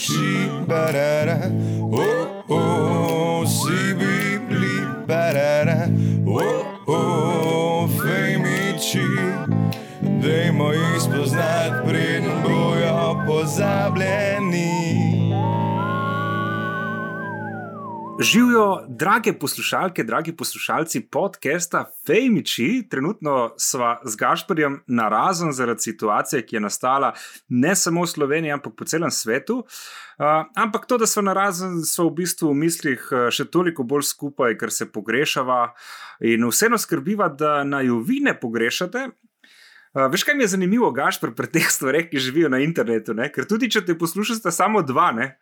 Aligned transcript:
fejmiči, 0.00 0.48
barara, 0.66 1.38
oh, 1.92 2.44
oh, 2.48 3.46
si 3.46 3.94
bibli, 3.94 4.86
barara, 5.06 5.88
oh, 6.26 6.64
oh, 6.86 7.88
fejmiči. 7.88 9.04
Dajmo 10.22 10.72
jih 10.72 11.00
spoznati, 11.00 11.88
preden 11.88 12.42
bojo 12.44 13.24
pozabljeni. 13.26 14.70
Živijo, 18.20 18.79
drage 19.00 19.32
poslušalke, 19.32 20.04
dragi 20.04 20.32
poslušalci 20.36 21.00
podcasta 21.00 21.84
Fejmiči. 22.06 22.86
Trenutno 22.90 23.54
sva 23.56 24.00
z 24.04 24.16
Gašporjem 24.16 24.82
na 24.86 25.08
razen 25.08 25.52
zaradi 25.52 25.80
situacije, 25.80 26.42
ki 26.46 26.56
je 26.56 26.60
nastala 26.60 27.14
ne 27.48 27.76
samo 27.76 28.02
v 28.04 28.06
Sloveniji, 28.06 28.52
ampak 28.52 28.74
po 28.76 28.84
celem 28.84 29.10
svetu. 29.10 29.56
Uh, 29.56 30.44
ampak 30.54 30.84
to, 30.86 30.98
da 30.98 31.06
smo 31.06 31.22
na 31.22 31.32
razen, 31.32 31.80
so 31.84 32.10
v 32.10 32.18
bistvu 32.20 32.52
v 32.52 32.60
mislih 32.60 33.06
še 33.32 33.48
toliko 33.48 33.88
bolj 33.88 34.04
skupaj, 34.10 34.58
ker 34.60 34.68
se 34.68 34.90
pogrešava 34.92 35.72
in 36.20 36.44
vseeno 36.50 36.76
skrbiva, 36.76 37.32
da 37.32 37.64
naj 37.64 37.88
jo 37.88 38.02
vi 38.04 38.20
ne 38.20 38.36
pogrešate. 38.36 39.08
Uh, 39.96 40.10
veš, 40.12 40.28
kaj 40.28 40.36
mi 40.36 40.44
je 40.44 40.52
zanimivo, 40.58 40.92
Gašpor, 40.92 41.32
pri 41.34 41.48
teh 41.48 41.72
stvareh, 41.72 42.10
ki 42.12 42.20
živijo 42.20 42.52
na 42.52 42.60
internetu, 42.60 43.16
ne? 43.16 43.32
ker 43.32 43.48
tudi 43.48 43.72
če 43.72 43.80
te 43.88 43.96
poslušate 43.96 44.52
samo 44.52 44.84
dva, 44.84 45.08
ne? 45.16 45.32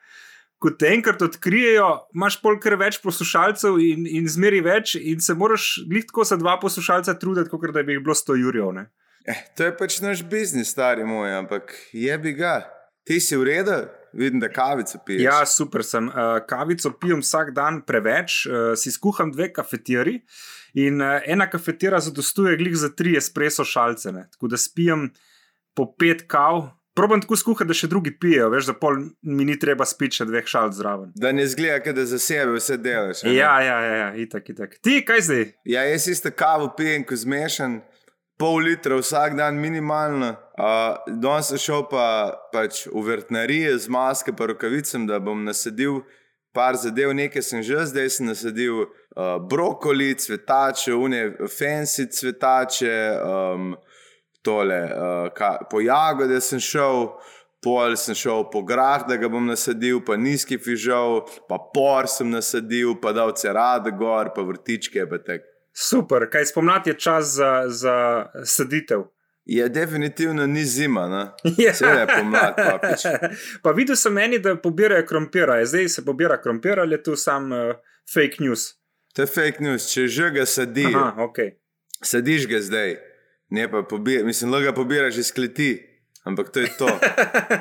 Ko 0.59 0.73
te 0.75 0.91
enkrat 0.91 1.23
odkrijejo, 1.23 1.89
imaš 2.15 2.39
polkar 2.43 2.75
več 2.81 2.99
poslušalcev 3.03 3.79
in, 3.83 4.07
in 4.11 4.27
zmeri 4.31 4.61
več, 4.65 4.97
in 4.99 5.23
se 5.23 5.37
moraš 5.39 5.77
glih 5.87 6.07
tako 6.09 6.27
za 6.27 6.39
dva 6.41 6.57
poslušalca 6.63 7.15
truditi, 7.21 7.51
kot 7.53 7.69
da 7.75 7.85
bi 7.87 7.95
jih 7.95 8.03
bilo 8.03 8.17
sto 8.19 8.35
jurjev. 8.39 8.83
Eh, 9.29 9.45
to 9.57 9.69
je 9.69 9.77
pač 9.77 10.01
naš 10.03 10.25
biznis, 10.27 10.73
stari 10.73 11.07
moj, 11.07 11.31
ampak 11.43 11.75
je 11.93 12.19
bi 12.19 12.35
ga. 12.39 12.61
Ti 13.09 13.21
si 13.25 13.37
v 13.41 13.47
redu, 13.47 13.77
vidim, 14.13 14.41
da 14.41 14.51
kavico 14.53 14.99
piješ. 15.07 15.23
Ja, 15.23 15.39
super 15.49 15.85
sem. 15.85 16.11
Uh, 16.11 16.41
kavico 16.49 16.93
pijem 17.01 17.23
vsak 17.25 17.55
dan 17.57 17.81
preveč, 17.87 18.43
uh, 18.47 18.73
si 18.77 18.93
skuham 18.93 19.33
dve 19.33 19.51
kafetiri. 19.53 20.19
In 20.77 21.01
uh, 21.01 21.17
ena 21.25 21.47
kafetira 21.49 22.01
zadostuje 22.05 22.57
glih 22.61 22.77
za 22.77 22.91
tri 22.93 23.17
espreso 23.17 23.65
šalce. 23.65 24.13
Ne? 24.13 24.27
Tako 24.35 24.53
da 24.53 24.61
spijem 24.61 25.09
po 25.77 25.87
pet 25.97 26.27
kav, 26.29 26.67
Probam 26.99 27.21
tako 27.23 27.37
skuhati, 27.39 27.69
da 27.71 27.75
še 27.79 27.87
drugi 27.87 28.11
pijejo, 28.19 28.49
veš, 28.51 28.73
da 28.73 28.75
pol 28.75 28.97
mi 29.23 29.45
ni 29.47 29.55
treba 29.61 29.87
spiti 29.87 30.19
še 30.19 30.25
dveh 30.27 30.49
šal 30.51 30.73
zraven. 30.75 31.13
Da 31.15 31.31
ne 31.31 31.45
zgleda, 31.47 31.93
da 31.95 32.07
za 32.11 32.19
sebe 32.19 32.57
vse 32.57 32.75
delaš. 32.83 33.23
Ja, 33.23 33.53
ja, 33.63 33.77
ja, 33.85 33.95
ja, 34.01 34.09
itak, 34.19 34.51
itak. 34.51 34.75
Ti, 34.83 34.97
kaj 35.07 35.23
zdaj? 35.29 35.45
Ja, 35.71 35.85
jaz 35.87 36.09
isto 36.11 36.33
kavo 36.35 36.73
pijem, 36.75 37.07
ko 37.07 37.15
zmešam 37.15 37.79
pol 38.39 38.65
litra 38.67 38.99
vsak 38.99 39.37
dan 39.39 39.63
minimalno. 39.63 40.35
Uh, 40.59 40.99
Danes 41.23 41.53
sem 41.53 41.63
šel 41.63 41.85
pa, 41.91 42.35
pač 42.51 42.87
v 42.91 43.03
vrtnarije 43.07 43.77
z 43.79 43.95
maske 43.95 44.35
in 44.35 44.47
rokavicami, 44.51 45.07
da 45.07 45.19
bom 45.23 45.45
nasadil 45.45 46.03
par 46.51 46.75
zadev, 46.75 47.15
nekaj 47.15 47.43
sem 47.43 47.63
že, 47.63 47.87
zdaj 47.87 48.11
sem 48.11 48.27
nasadil 48.27 48.87
uh, 48.87 49.39
brokoli, 49.39 50.15
cvetače, 50.15 50.95
une, 50.95 51.23
fancy 51.47 52.11
cvetače. 52.11 52.95
Um, 53.23 53.77
tole, 54.43 54.79
uh, 54.85 55.29
ka, 55.35 55.59
po 55.71 55.81
jagode 55.81 56.41
sem 56.41 56.61
šel, 56.61 57.11
pol 57.65 57.97
sem 57.97 58.15
šel 58.15 58.47
po 58.53 58.63
grah, 58.63 59.05
da 59.09 59.19
ga 59.19 59.29
bom 59.29 59.47
nasadil, 59.47 60.01
pa 60.05 60.17
nizki 60.17 60.59
fižol, 60.63 61.25
pa 61.51 61.59
por 61.75 62.09
sem 62.11 62.31
nasadil, 62.31 62.95
pa 63.03 63.13
dal 63.13 63.35
cerade 63.37 63.93
gor, 63.99 64.33
pa 64.35 64.47
vrtičke. 64.47 65.07
Pa 65.11 65.39
Super, 65.79 66.27
kaj 66.31 66.51
spomladi 66.51 66.91
je 66.91 66.99
čas 66.99 67.37
za, 67.39 67.53
za 67.69 67.97
saditev. 68.45 69.07
Je 69.49 69.69
definitivno 69.69 70.47
ni 70.47 70.65
zima, 70.65 71.09
no? 71.09 71.23
ja. 71.65 71.73
vse 71.73 71.87
je 71.87 72.07
pomlad. 72.07 72.55
Papič. 72.57 73.07
Pa 73.63 73.73
videl 73.73 73.97
sem 73.97 74.13
meni, 74.13 74.39
da 74.39 74.57
pobirajo 74.61 75.07
krompira, 75.07 75.65
zdaj 75.65 75.89
se 75.89 76.05
pobira 76.05 76.37
krompira 76.43 76.83
ali 76.83 76.95
je 76.95 77.03
tu 77.03 77.17
sam 77.17 77.53
uh, 77.53 77.59
fake 78.15 78.37
news. 78.45 78.75
To 79.15 79.23
je 79.23 79.27
fake 79.27 79.65
news, 79.65 79.89
če 79.93 80.07
že 80.07 80.31
ga 80.31 80.45
sadi. 80.47 80.85
Aha, 80.93 81.15
okay. 81.25 81.55
Sadiš 82.05 82.45
ga 82.47 82.61
zdaj. 82.61 82.99
Ne 83.51 83.71
pa 83.71 83.83
pobiraš, 83.83 84.25
mislim, 84.25 84.51
da 84.51 84.61
ga 84.61 84.73
pobiraš 84.73 85.17
iz 85.17 85.33
kleti, 85.33 85.87
ampak 86.25 86.51
to 86.53 86.61
je 86.61 86.69
to. 86.79 86.89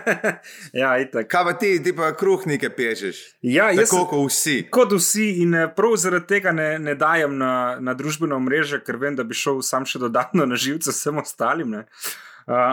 ja, 0.82 0.98
itak. 1.00 1.28
Kaj 1.28 1.44
pa 1.44 1.54
ti, 1.54 1.84
ti 1.84 1.96
pa 1.96 2.12
kruh 2.16 2.44
nekaj 2.48 2.70
pečeš? 2.76 3.22
Ja, 3.42 3.70
Tako 3.76 4.06
kot 4.06 4.32
vsi. 4.32 4.58
Kot 4.72 4.92
vsi 4.92 5.30
in 5.44 5.56
eh, 5.56 5.68
prav 5.76 5.96
zaradi 5.96 6.28
tega 6.28 6.52
ne, 6.52 6.70
ne 6.80 6.96
dajem 6.96 7.38
na, 7.38 7.78
na 7.80 7.96
družbeno 7.96 8.40
mrežo, 8.44 8.82
ker 8.84 9.00
vem, 9.00 9.16
da 9.16 9.24
bi 9.24 9.38
šel 9.38 9.62
sam 9.64 9.88
še 9.88 10.04
dodatno 10.04 10.46
na 10.46 10.60
živce 10.60 10.92
vsem 10.92 11.24
ostalim. 11.24 11.78
Uh, 11.78 11.84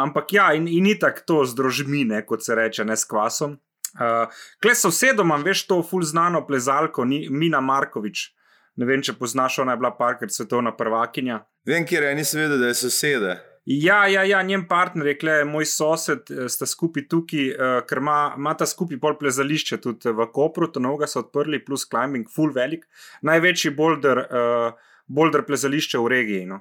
ampak 0.02 0.32
ja, 0.34 0.50
in, 0.54 0.66
in 0.70 0.86
itak 0.91 1.22
to 1.26 1.44
z 1.46 1.54
drožmine, 1.58 2.22
kot 2.26 2.42
se 2.42 2.54
reče, 2.54 2.84
ne 2.86 2.98
s 2.98 3.06
kvasom. 3.10 3.58
Uh, 3.94 4.26
Kle 4.62 4.75
so 4.75 4.91
sedom, 4.91 5.31
veš 5.42 5.69
to 5.70 5.78
ful 5.86 6.02
znano 6.02 6.42
plezalko, 6.46 7.06
ni, 7.06 7.28
Mina 7.31 7.62
Markovič. 7.62 8.32
Ne 8.76 8.86
vem, 8.88 9.02
če 9.02 9.14
poznaš, 9.18 9.60
ona 9.62 9.74
je 9.74 9.82
bila 9.82 9.92
parkrat 9.94 10.34
svetovna 10.34 10.72
prvakinja. 10.76 11.44
Vem, 11.66 11.86
kje 11.86 12.02
je, 12.02 12.14
nisem 12.18 12.40
vedel, 12.42 12.58
da 12.62 12.70
je 12.72 12.78
soseda. 12.78 13.36
Ja, 13.64 14.02
ja, 14.10 14.24
ja, 14.28 14.42
njen 14.44 14.66
partner 14.68 15.06
je, 15.08 15.14
kle, 15.16 15.38
moj 15.48 15.64
sosed, 15.70 16.28
eh, 16.28 16.48
sta 16.52 16.66
skupaj 16.68 17.06
tukaj, 17.08 17.46
uh, 17.54 17.78
ker 17.88 18.02
ima, 18.02 18.18
ima 18.36 18.52
ta 18.58 18.66
skupaj 18.68 18.98
pol 19.00 19.16
plezališče 19.20 19.78
tudi 19.80 20.12
v 20.12 20.26
Kopru, 20.34 20.68
to 20.72 20.82
noga 20.84 21.08
so 21.08 21.22
odprli, 21.22 21.62
plus 21.64 21.86
climbing, 21.88 22.28
full 22.28 22.52
velik, 22.52 22.84
največji 23.24 23.72
boulder, 23.78 24.20
uh, 24.26 24.92
boulder 25.08 25.46
plezališče 25.48 26.02
v 26.02 26.12
regiji. 26.12 26.44
No 26.50 26.60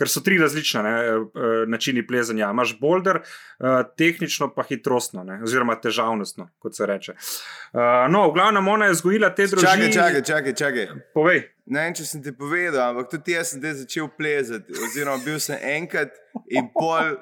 ker 0.00 0.08
so 0.08 0.22
tri 0.24 0.38
različne 0.40 0.82
ne, 0.82 0.96
eh, 0.96 1.62
načini 1.68 2.06
plezanja. 2.06 2.48
Imáš 2.50 2.72
boulder, 2.80 3.20
eh, 3.20 3.82
tehnično 3.98 4.48
pa 4.54 4.64
hitrostno, 4.64 5.24
ne, 5.24 5.40
oziroma 5.44 5.76
težavnostno, 5.80 6.48
kot 6.58 6.76
se 6.76 6.86
reče. 6.86 7.12
Eh, 7.12 8.08
no, 8.08 8.30
v 8.30 8.34
glavnem, 8.34 8.68
ona 8.68 8.88
je 8.88 8.96
vzgojila 8.96 9.34
te 9.34 9.46
družine. 9.46 9.92
Čakaj, 9.92 9.92
čakaj, 9.92 10.22
čakaj, 10.22 10.54
čakaj. 10.54 10.86
Povej. 11.14 11.42
Ne 11.70 11.84
vem, 11.84 11.94
če 11.94 12.04
sem 12.04 12.22
ti 12.22 12.32
povedal, 12.34 12.94
ampak 12.94 13.12
tudi 13.12 13.36
jaz 13.36 13.52
sem 13.52 13.60
te 13.62 13.74
začel 13.78 14.08
plezati, 14.18 14.72
oziroma 14.88 15.20
bil 15.24 15.36
sem 15.38 15.60
enkrat 15.76 16.16
in 16.48 16.72
pol. 16.74 17.18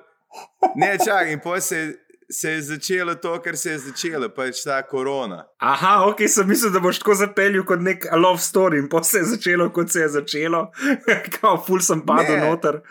Ne, 0.77 0.95
čakaj, 0.97 1.33
in 1.35 1.43
pol 1.45 1.61
se 1.61 1.77
je 1.77 1.91
se 2.31 2.51
je 2.51 2.63
začelo 2.63 3.15
to, 3.15 3.43
kar 3.43 3.57
se 3.57 3.71
je 3.71 3.79
začelo, 3.79 4.29
pač 4.29 4.63
ta 4.65 4.83
korona. 4.83 5.45
Aha, 5.59 6.05
ok, 6.09 6.23
sem 6.29 6.49
mislil, 6.49 6.73
da 6.73 6.81
boš 6.81 7.01
tako 7.01 7.17
zapeljal 7.23 7.65
kot 7.69 7.81
nek 7.85 8.05
love 8.17 8.43
story 8.43 8.83
in 8.83 8.89
pa 8.89 9.03
se 9.03 9.23
je 9.23 9.31
začelo, 9.33 9.71
kot 9.73 9.93
se 9.93 10.05
je 10.05 10.09
začelo, 10.19 10.67
kot 11.39 11.67
ful 11.67 11.81
sem 11.85 12.05
padel 12.07 12.41
noter. 12.45 12.83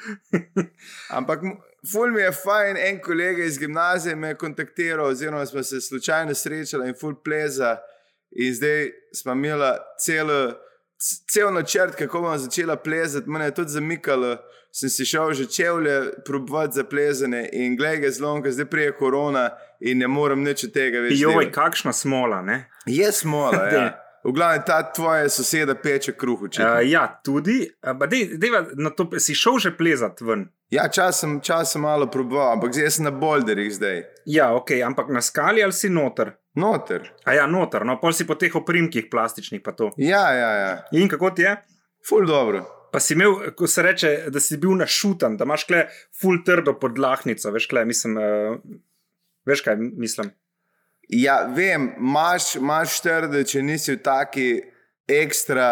Ampak. 1.17 1.45
Ful 1.87 2.09
mi 2.11 2.19
je 2.19 2.31
fajn, 2.33 2.77
en 2.83 2.97
kolega 2.99 3.45
iz 3.45 3.59
gimnazije 3.61 4.15
me 4.15 4.33
je 4.33 4.35
kontaktiral, 4.41 5.05
oziroma 5.07 5.45
smo 5.45 5.61
se 5.63 5.79
slučajno 5.81 6.33
srečali 6.35 6.89
in 6.89 6.95
ful 6.99 7.13
pleza. 7.23 7.77
In 8.31 8.55
zdaj 8.55 8.89
smo 9.15 9.31
imeli 9.37 9.69
celo 10.03 10.39
cel 11.31 11.53
načrt, 11.53 11.95
kako 11.95 12.21
bomo 12.21 12.37
začela 12.37 12.75
plezati, 12.75 13.29
me 13.29 13.45
je 13.45 13.55
tudi 13.55 13.71
zamikalo. 13.71 14.37
Sem 14.77 14.89
si 14.93 15.05
šel 15.09 15.33
že 15.33 15.45
čevlje, 15.49 16.01
probati 16.25 16.75
za 16.77 16.83
plezanje 16.83 17.49
in 17.53 17.77
gledaj, 17.77 17.97
ga 17.97 18.09
zelo, 18.13 18.35
ker 18.45 18.53
zdaj 18.53 18.65
prije 18.69 18.91
korona 18.97 19.49
in 19.79 19.97
ne 19.97 20.07
morem 20.07 20.43
nič 20.45 20.67
od 20.67 20.73
tega 20.75 21.01
več. 21.01 21.15
Joj, 21.17 21.49
kakšna 21.51 21.93
smola, 21.97 22.43
ne? 22.45 22.67
Je 22.85 23.09
smola, 23.11 23.63
ja. 23.73 23.87
V 24.27 24.33
glavnem, 24.35 24.63
ta 24.67 24.81
tvoja 24.91 25.29
soseda 25.31 25.71
peče 25.79 26.11
kruh. 26.19 26.41
Uh, 26.49 26.81
ja, 26.83 27.05
tudi. 27.23 27.61
Uh, 27.79 28.07
dej, 28.11 28.33
dej, 28.35 28.57
to, 28.97 29.05
si 29.23 29.31
šel 29.37 29.55
že 29.63 29.71
plezati 29.77 30.25
ven? 30.27 30.41
Ja, 30.73 30.89
čas 30.91 31.21
sem, 31.23 31.37
čas 31.39 31.77
malo 31.79 32.09
proboval, 32.11 32.57
ampak 32.57 32.75
zdaj 32.75 32.91
sem 32.97 33.07
na 33.07 33.13
boulderjih 33.15 33.71
zdaj. 33.77 34.01
Ja, 34.27 34.49
ok, 34.57 34.75
ampak 34.83 35.13
na 35.15 35.23
skali 35.23 35.63
ali 35.63 35.73
si 35.73 35.87
noter? 35.89 36.33
Noter. 36.59 37.07
A 37.23 37.37
ja, 37.39 37.47
noter, 37.47 37.87
no 37.87 38.01
pol 38.01 38.11
si 38.11 38.27
po 38.27 38.35
teh 38.35 38.51
oprimkih 38.51 39.07
plastičnih 39.07 39.63
pa 39.63 39.71
to. 39.77 39.93
Ja, 39.95 40.27
ja, 40.35 40.51
ja. 40.59 40.73
In 40.91 41.07
kako 41.07 41.31
ti 41.31 41.47
je? 41.47 41.55
Ful 42.03 42.27
dobro. 42.27 42.76
Pa 42.91 43.01
si 43.03 43.13
imel, 43.13 43.51
ko 43.57 43.67
se 43.67 43.83
reče, 43.83 44.11
da 44.31 44.39
si 44.39 44.57
bil 44.57 44.77
našutan, 44.79 45.35
da 45.37 45.47
imaš 45.47 45.65
kle 45.67 45.85
ful 46.15 46.39
trdo 46.47 46.77
podlahnico, 46.79 47.51
veš, 47.51 47.67
kle, 47.71 47.83
mislim, 47.85 48.17
uh, 48.17 48.59
veš 49.47 49.63
kaj 49.65 49.79
mislim. 49.79 50.31
Ja, 51.09 51.41
vem, 51.55 51.91
imaš, 51.99 52.55
imaš 52.59 52.99
trde, 53.03 53.43
če 53.47 53.63
nisi 53.63 53.93
v 53.95 54.01
taki 54.03 54.47
ekstra 55.07 55.69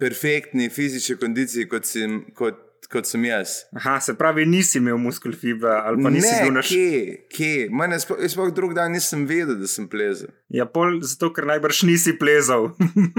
perfektni 0.00 0.68
fizični 0.72 1.16
kondiciji, 1.20 1.68
kot, 1.68 1.88
si, 1.88 2.04
kot 2.36 2.65
kot 2.90 3.08
sem 3.08 3.24
jaz. 3.26 3.64
Aha, 3.76 3.96
se 4.00 4.14
pravi, 4.18 4.46
nisi 4.46 4.78
imel 4.78 4.98
muskel 5.00 5.34
fibra 5.36 5.80
ali 5.88 6.02
pa 6.02 6.10
nisi 6.10 6.30
ne, 6.30 6.42
bil 6.44 6.54
na 6.54 6.62
šoli. 6.62 6.82
Kje, 6.82 7.16
kje? 7.36 7.88
Jaz 7.92 8.06
sploh 8.32 8.52
drug 8.54 8.74
dan 8.76 8.94
nisem 8.94 9.24
vedel, 9.28 9.56
da 9.60 9.70
sem 9.70 9.88
plezal. 9.90 10.30
Ja, 10.52 10.68
pol 10.70 11.00
zato, 11.06 11.32
ker 11.34 11.48
najbrž 11.50 11.82
nisi 11.88 12.16
plezal. 12.18 12.70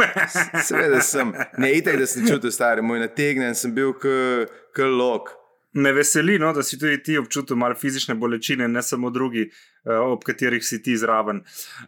Seveda 0.68 1.02
sem. 1.06 1.34
Ne, 1.62 1.74
itaj, 1.80 2.00
da 2.02 2.08
sem 2.10 2.28
čutil 2.28 2.54
stari, 2.56 2.86
moj 2.86 3.04
nategnen 3.04 3.58
sem 3.58 3.76
bil 3.76 3.94
kot 3.98 4.88
lok. 4.88 5.34
Me 5.78 5.92
veseli, 5.94 6.40
no, 6.42 6.54
da 6.56 6.64
si 6.66 6.80
tudi 6.80 6.98
ti 7.04 7.18
občutil 7.20 7.60
malo 7.60 7.76
fizične 7.78 8.16
bolečine, 8.18 8.68
ne 8.68 8.82
samo 8.82 9.12
drugi, 9.14 9.46
uh, 9.86 10.00
ob 10.14 10.24
katerih 10.26 10.64
si 10.66 10.80
ti 10.82 10.96
zraven. 10.98 11.44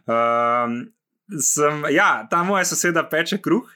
Uh, 0.06 0.76
sem, 1.42 1.84
ja, 1.90 2.26
ta 2.30 2.44
moja 2.46 2.64
soseda 2.68 3.08
peče 3.10 3.40
kruh. 3.42 3.66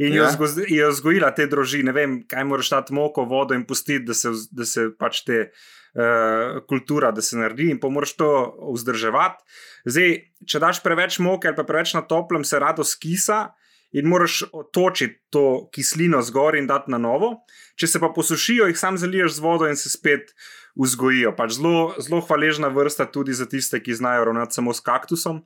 In 0.00 0.14
ja. 0.16 0.30
jo 0.68 0.88
vzgojila 0.90 1.32
te 1.36 1.46
družine, 1.50 1.90
ne 1.90 1.96
vem, 1.96 2.14
kaj 2.28 2.46
moraš 2.48 2.70
dati 2.72 2.94
moko, 2.96 3.26
vodo 3.28 3.56
in 3.56 3.66
pustiti, 3.68 4.04
da 4.08 4.16
se, 4.16 4.32
da 4.50 4.64
se 4.68 4.86
pač 4.98 5.20
te 5.26 5.40
uh, 5.44 6.62
kultura, 6.68 7.12
da 7.12 7.22
se 7.22 7.36
naredi 7.36 7.68
in 7.74 7.80
pa 7.80 7.90
moraš 7.92 8.14
to 8.16 8.30
vzdrževati. 8.72 9.44
Zdaj, 9.84 10.14
če 10.48 10.62
daš 10.62 10.80
preveč 10.84 11.18
moke 11.20 11.50
ali 11.50 11.58
pa 11.58 11.66
preveč 11.68 11.92
na 11.98 12.04
toplem, 12.08 12.44
se 12.44 12.60
rado 12.62 12.86
skisa 12.88 13.50
in 13.92 14.08
moraš 14.08 14.42
točiti 14.72 15.20
to 15.30 15.68
kislino 15.74 16.22
zgor 16.24 16.56
in 16.56 16.66
dati 16.66 16.90
na 16.90 16.98
novo. 16.98 17.42
Če 17.76 17.90
se 17.92 18.00
pa 18.00 18.08
posušijo, 18.14 18.70
jih 18.70 18.78
sam 18.78 18.96
zaliješ 18.96 19.36
z 19.36 19.44
vodo 19.44 19.68
in 19.68 19.76
se 19.76 19.92
spet 19.92 20.32
vzgojijo. 20.80 21.34
Pač 21.36 21.58
zelo, 21.58 21.92
zelo 22.00 22.22
hvaležna 22.24 22.72
vrsta 22.72 23.04
tudi 23.12 23.36
za 23.36 23.44
tiste, 23.46 23.82
ki 23.82 23.98
znajo 24.00 24.24
ravnati 24.30 24.56
samo 24.56 24.72
s 24.72 24.80
kaktusom. 24.80 25.42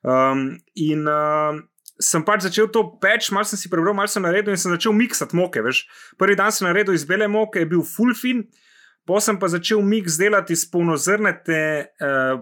Um, 0.00 0.60
in 0.78 1.08
uh, 1.10 1.58
sem 2.00 2.24
pač 2.24 2.48
začel 2.48 2.70
to 2.72 2.82
peč, 3.00 3.28
malo 3.30 3.46
sem 3.46 3.60
si 3.60 3.70
prebral, 3.70 3.94
malo 3.94 4.08
sem 4.10 4.24
naredil 4.24 4.56
in 4.56 4.60
sem 4.60 4.72
začel 4.72 4.96
miksati 4.96 5.36
moke. 5.36 5.62
Veš. 5.62 5.84
Prvi 6.18 6.36
dan 6.40 6.52
sem 6.52 6.66
naredil 6.66 6.96
iz 6.96 7.04
bele 7.08 7.28
moke, 7.28 7.60
je 7.60 7.68
bil 7.68 7.84
full 7.86 8.16
fin. 8.16 8.46
Potem 9.08 9.38
pa 9.40 9.48
začel 9.52 9.82
miks 9.84 10.18
delati 10.20 10.54
iz 10.56 10.64
polnozrnete 10.70 11.60
uh, 12.00 12.40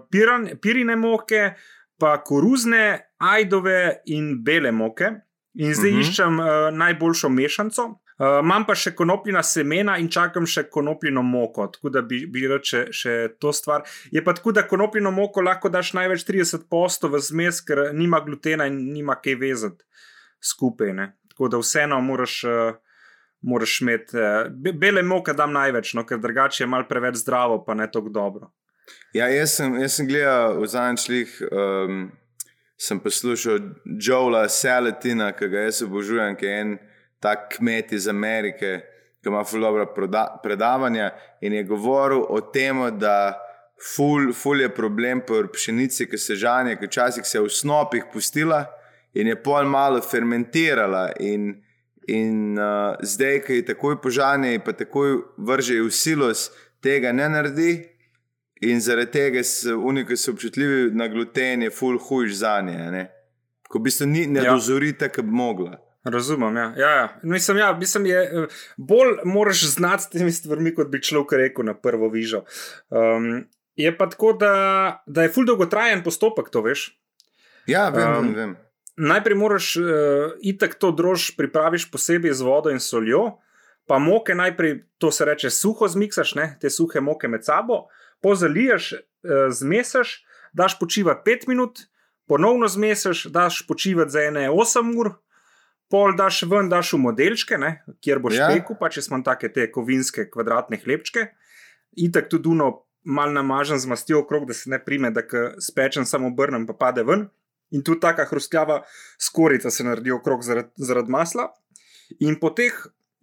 pirine 0.61 0.95
moke, 0.99 1.53
pa 1.99 2.11
koruzne, 2.23 2.99
ajdove 3.19 4.03
in 4.11 4.37
bele 4.43 4.71
moke. 4.71 5.11
In 5.59 5.73
zdaj 5.75 5.91
uh 5.91 5.95
mhm. 5.95 6.01
-huh. 6.01 6.09
iščem 6.09 6.39
uh, 6.39 6.47
najboljšo 6.71 7.29
mešanico. 7.29 7.83
Uh, 8.19 8.41
imam 8.43 8.65
pa 8.67 8.75
še 8.75 8.91
konopljina 8.99 9.39
semena 9.47 9.93
in 10.01 10.09
čakam 10.11 10.43
še 10.49 10.65
konopljino 10.67 11.21
moko, 11.23 11.69
tako 11.71 11.91
da 11.95 12.01
bi, 12.03 12.25
bi 12.27 12.43
reče 12.51 12.81
še 12.91 13.13
to 13.39 13.53
stvar. 13.55 13.85
Je 14.11 14.19
pa 14.25 14.33
tako, 14.35 14.51
da 14.57 14.65
konopljino 14.67 15.13
moko 15.15 15.39
lahko 15.45 15.71
daš 15.71 15.93
največ 15.95 16.25
30% 16.27 17.07
v 17.13 17.23
zmes, 17.23 17.61
ker 17.63 17.85
nima 17.95 18.19
glutena 18.25 18.67
in 18.67 18.81
nima 18.91 19.15
kaj 19.23 19.39
vezati 19.39 20.03
skupaj. 20.43 20.91
Ne? 20.97 21.13
Tako 21.31 21.53
da 21.53 21.63
vseeno 21.63 22.01
moraš, 22.03 22.41
uh, 22.43 22.75
moraš 23.47 23.79
imeti. 23.85 24.19
Uh, 24.19 24.75
bele 24.75 25.03
moke 25.07 25.31
dam 25.31 25.55
največ, 25.55 25.95
no, 25.95 26.03
ker 26.03 26.19
drugače 26.19 26.65
je 26.65 26.71
mal 26.75 26.83
preveč 26.91 27.23
zdravo, 27.23 27.63
pa 27.63 27.77
ne 27.79 27.87
tako 27.87 28.11
dobro. 28.11 28.51
Ja, 29.15 29.29
jaz 29.31 29.55
sem, 29.61 29.79
jaz 29.79 29.95
sem 29.95 30.09
gledal 30.09 30.59
v 30.59 30.67
zadnjih. 30.67 31.39
Um 31.51 32.09
sem 32.79 32.99
poslušal 32.99 33.59
Joela 33.99 34.49
Salatina, 34.49 35.33
ki 35.35 35.49
ga 35.51 35.65
jaz 35.67 35.81
obožujem, 35.83 36.35
ki 36.39 36.45
je 36.45 36.59
en 36.61 36.77
tak 37.19 37.57
kmet 37.57 37.91
iz 37.91 38.07
Amerike, 38.07 38.79
ki 39.21 39.29
ima 39.29 39.43
fulobra 39.43 39.85
predavanja 40.43 41.11
in 41.41 41.53
je 41.53 41.63
govoril 41.63 42.23
o 42.29 42.41
tem, 42.41 42.79
da 42.99 43.35
ful, 43.95 44.33
ful 44.33 44.61
je 44.61 44.69
problem 44.75 45.21
pri 45.27 45.47
pšenici, 45.53 46.07
ki 46.07 46.17
se 46.17 46.35
žanje, 46.35 46.77
ki 46.79 46.87
včasih 46.87 47.25
se 47.25 47.37
je 47.37 47.43
v 47.43 47.51
snopih 47.51 48.07
pustila 48.13 48.65
in 49.13 49.27
je 49.27 49.35
pol 49.43 49.67
malo 49.67 50.01
fermentirala. 50.01 51.09
In, 51.19 51.51
in 52.07 52.57
uh, 52.59 52.95
zdaj, 53.01 53.43
ki 53.45 53.61
je 53.61 53.69
takoj 53.73 53.99
požanje, 54.01 54.59
pa 54.63 54.73
takoj 54.73 55.19
vrže 55.37 55.81
v 55.83 55.91
silos, 55.91 56.49
tega 56.81 57.11
ne 57.11 57.27
naredi, 57.29 57.73
In 58.59 58.81
zaradi 58.83 59.11
tega 59.11 59.43
so 59.43 59.77
oni, 59.87 60.03
ki 60.05 60.17
so 60.19 60.33
občutljivi 60.33 60.91
na 60.91 61.07
gluten, 61.07 61.61
je 61.63 61.71
full 61.71 61.99
hujš 61.99 62.33
za 62.41 62.57
nje. 62.61 63.05
Ko 63.69 63.79
v 63.79 63.85
bistvu 63.87 64.07
ni, 64.07 64.25
ne 64.27 64.43
ja. 64.43 64.53
dozorite, 64.53 65.07
ki 65.09 65.23
bi 65.23 65.31
mogla. 65.31 65.77
Razumem. 66.03 66.55
Ja. 66.55 66.73
Ja, 66.77 66.89
ja. 66.89 67.19
Mislim, 67.23 67.57
ja, 67.57 67.73
mislim, 67.73 68.05
je, 68.05 68.23
eh, 68.23 68.47
bolj 68.77 69.17
moraš 69.25 69.65
znati 69.65 70.03
s 70.03 70.09
temi 70.09 70.31
stvarmi, 70.31 70.73
kot 70.75 70.87
bi 70.87 71.01
človek 71.01 71.31
rekel 71.31 71.65
na 71.65 71.73
prvo 71.73 72.09
vižo. 72.09 72.43
Um, 72.89 73.45
je 73.75 73.97
pa 73.97 74.09
tako, 74.09 74.33
da, 74.33 75.03
da 75.07 75.23
je 75.23 75.29
full 75.29 75.45
dolgotrajen 75.45 76.03
postopek, 76.03 76.49
to 76.49 76.61
veš. 76.61 76.89
Ja, 77.67 77.89
vem, 77.89 78.17
um, 78.17 78.33
vem. 78.35 78.57
Najprej 78.97 79.35
moraš 79.35 79.75
uh, 79.77 79.85
itak 80.41 80.75
to 80.75 80.91
drož 80.91 81.31
pripraviš 81.37 81.91
posebej 81.91 82.33
z 82.33 82.41
vodo 82.43 82.71
in 82.71 82.79
soljo, 82.79 83.39
pa 83.87 83.99
moke 83.99 84.35
najprej, 84.35 84.83
to 84.97 85.11
se 85.11 85.25
reče, 85.25 85.49
suho 85.49 85.87
zmiksaš, 85.87 86.35
ne? 86.35 86.57
te 86.61 86.69
suhe 86.69 87.01
moke 87.01 87.27
med 87.27 87.45
sabo 87.45 87.87
pozaliješ, 88.21 88.93
eh, 88.93 88.99
zmesiš, 89.49 90.25
daš 90.53 90.79
počivati 90.79 91.21
5 91.25 91.47
minut, 91.47 91.79
ponovno 92.27 92.67
zmesiš, 92.67 93.25
daš 93.25 93.67
počivati 93.67 94.11
za 94.11 94.21
ene 94.21 94.49
8 94.49 94.99
ur, 94.99 95.11
pol 95.89 96.15
daš 96.17 96.43
ven, 96.49 96.69
daš 96.69 96.93
v 96.95 97.01
modelčke, 97.07 97.57
ne, 97.57 97.79
kjer 98.03 98.21
boš 98.23 98.37
ja. 98.37 98.49
pekel, 98.53 98.77
pa 98.79 98.91
če 98.93 99.03
smo 99.05 99.19
take 99.25 99.51
te 99.53 99.67
kovinske 99.71 100.29
kvadratne 100.31 100.79
hlebčke, 100.83 101.31
in 101.97 102.13
tako 102.15 102.35
tudi 102.35 102.49
duno. 102.51 102.69
Mal 103.09 103.31
namažen 103.31 103.79
z 103.79 103.87
mastjo 103.87 104.19
okrog, 104.19 104.43
da 104.45 104.53
se 104.53 104.69
ne 104.69 104.77
prime, 104.83 105.07
da 105.15 105.21
spečem 105.63 106.03
samo 106.05 106.27
obrnem, 106.27 106.65
pa 106.67 106.75
pade 106.77 107.05
ven. 107.07 107.23
In 107.71 107.81
tu 107.81 107.95
taka 107.95 108.25
hrustljava 108.27 108.81
skorica 109.17 109.71
se 109.71 109.85
naredi 109.87 110.11
okrog 110.11 110.43
zaradi 110.43 110.83
zarad 110.89 111.07
masla. 111.09 111.45
In 112.19 112.35
po 112.41 112.51
teh, 112.51 112.75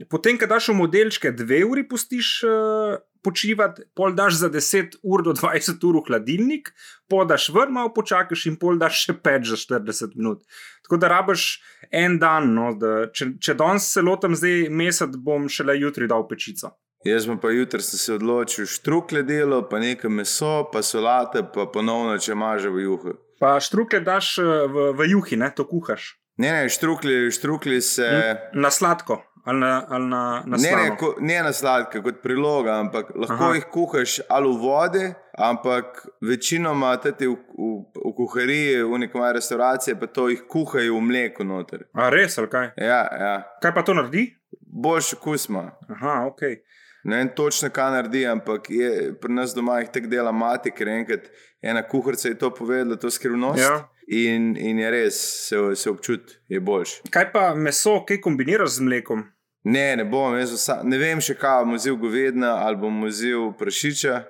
potem, 0.05 0.37
ko 0.37 0.49
daš 0.51 0.69
v 0.69 0.77
modelčke, 0.83 1.33
dve 1.33 1.63
uri 1.65 1.87
pustiš 1.89 2.43
uh, 2.45 2.99
počivati, 3.25 3.87
pol 3.97 4.15
daš 4.15 4.39
za 4.43 4.51
10 4.53 4.99
ur 5.03 5.25
do 5.25 5.33
20 5.35 5.83
ur 5.89 5.99
v 5.99 6.05
hladilnik, 6.07 6.71
podaš 7.09 7.49
ven, 7.55 7.73
malo 7.73 7.91
počakaš 7.97 8.47
in 8.51 8.59
pol 8.61 8.79
daš 8.79 9.07
še 9.07 9.17
5 9.25 9.51
za 9.51 9.59
40 9.65 10.17
minut. 10.19 10.45
Tako 10.87 11.01
da 11.03 11.11
rabiš 11.11 11.47
en 11.91 12.19
dan, 12.23 12.53
no, 12.55 12.71
da, 12.79 13.09
če, 13.11 13.33
če 13.43 13.57
danes 13.59 13.89
se 13.91 14.05
lotem 14.05 14.37
zdaj 14.37 14.69
mesec, 14.71 15.17
bom 15.17 15.49
šele 15.49 15.79
jutri 15.81 16.11
dal 16.11 16.29
pečico. 16.29 16.77
Jaz 17.07 17.27
sem 17.27 17.39
pa 17.39 17.53
jutri 17.55 17.83
se 17.83 18.17
odločil 18.17 18.67
štrukle 18.67 19.23
delo, 19.27 19.63
pa 19.71 19.79
nekaj 19.83 20.11
meso, 20.11 20.67
pa 20.73 20.83
solate, 20.83 21.45
pa 21.55 21.69
ponovno 21.71 22.19
če 22.19 22.35
maže 22.35 22.73
v 22.73 22.83
juhu. 22.87 23.15
Pa 23.41 23.57
štrukle 23.63 24.01
daš 24.05 24.37
eh, 24.43 24.67
v, 24.67 24.91
v 24.97 25.11
juhi, 25.13 25.39
ne, 25.39 25.51
to 25.55 25.67
kuhaš. 25.69 26.17
Ne, 26.37 26.51
ne, 26.53 26.69
štrukli, 26.69 27.31
štrukli 27.33 27.81
se. 27.81 28.07
Na 28.53 28.69
sladko 28.75 29.23
ali 29.47 29.61
na, 29.61 29.87
ali 29.89 30.07
na, 30.07 30.43
na 30.47 30.57
ne, 30.57 30.71
ne, 30.77 30.97
ko, 30.99 31.15
ne 31.21 31.43
na 31.43 31.53
sladke, 31.53 32.01
kot 32.03 32.19
priloga, 32.23 32.81
ampak 32.83 33.13
lahko 33.15 33.45
Aha. 33.45 33.55
jih 33.55 33.67
kuhaš 33.71 34.17
ali 34.29 34.49
v 34.51 34.59
vodi, 34.59 35.05
ampak 35.39 36.01
večinoma 36.23 36.97
tudi 37.03 37.29
v, 37.31 37.37
v, 37.55 37.69
v 37.95 38.15
kuhariji, 38.19 38.81
v 38.83 38.99
neki 39.05 39.19
mali 39.19 39.37
restavraciji, 39.39 39.95
pa 40.01 40.11
to 40.11 40.27
jih 40.33 40.43
kuhajo 40.51 40.99
v 40.99 41.05
mleku 41.11 41.47
noter. 41.47 41.87
A 41.95 42.11
res, 42.11 42.35
ali 42.43 42.51
kaj? 42.51 42.73
Ja, 42.75 43.05
ja. 43.07 43.37
Kaj 43.63 43.75
pa 43.77 43.87
to 43.87 43.95
naredi? 43.95 44.33
Boljši 44.67 45.21
kus 45.23 45.47
ima. 45.47 45.69
Aha, 45.95 46.25
ok. 46.27 46.43
Ne 47.07 47.23
vem 47.23 47.31
točno, 47.39 47.71
kaj 47.71 47.93
naredi, 47.95 48.25
ampak 48.27 48.67
je, 48.71 49.13
pri 49.23 49.39
nas 49.39 49.55
doma 49.55 49.79
jih 49.79 49.95
tek 49.95 50.11
dela 50.11 50.35
mati, 50.35 50.75
ker 50.75 50.91
enkrat 50.91 51.31
ena 51.63 51.87
kuharica 51.87 52.35
je 52.35 52.39
to 52.39 52.51
povedala, 52.51 52.99
to 52.99 53.15
skrivnost. 53.15 53.63
Ja. 53.63 53.85
In, 54.11 54.57
in 54.59 54.79
je 54.79 54.91
res, 54.91 55.23
se, 55.49 55.63
se 55.75 55.91
občuti, 55.91 56.35
je 56.51 56.61
boljši. 56.61 57.07
Kaj 57.15 57.31
pa 57.33 57.47
meso, 57.55 58.01
kaj 58.07 58.21
kombiniraš 58.27 58.81
z 58.81 58.91
mlekom? 58.91 59.25
Ne, 59.67 59.97
ne 59.97 60.05
bom, 60.05 60.37
vsa, 60.39 60.79
ne 60.87 60.99
vem 60.99 61.19
še, 61.19 61.35
kaj 61.35 61.65
bom 61.65 61.75
vzel 61.75 61.97
govedna 61.99 62.53
ali 62.63 62.79
bom 62.79 63.01
vzel 63.09 63.49
prašiča, 63.59 64.21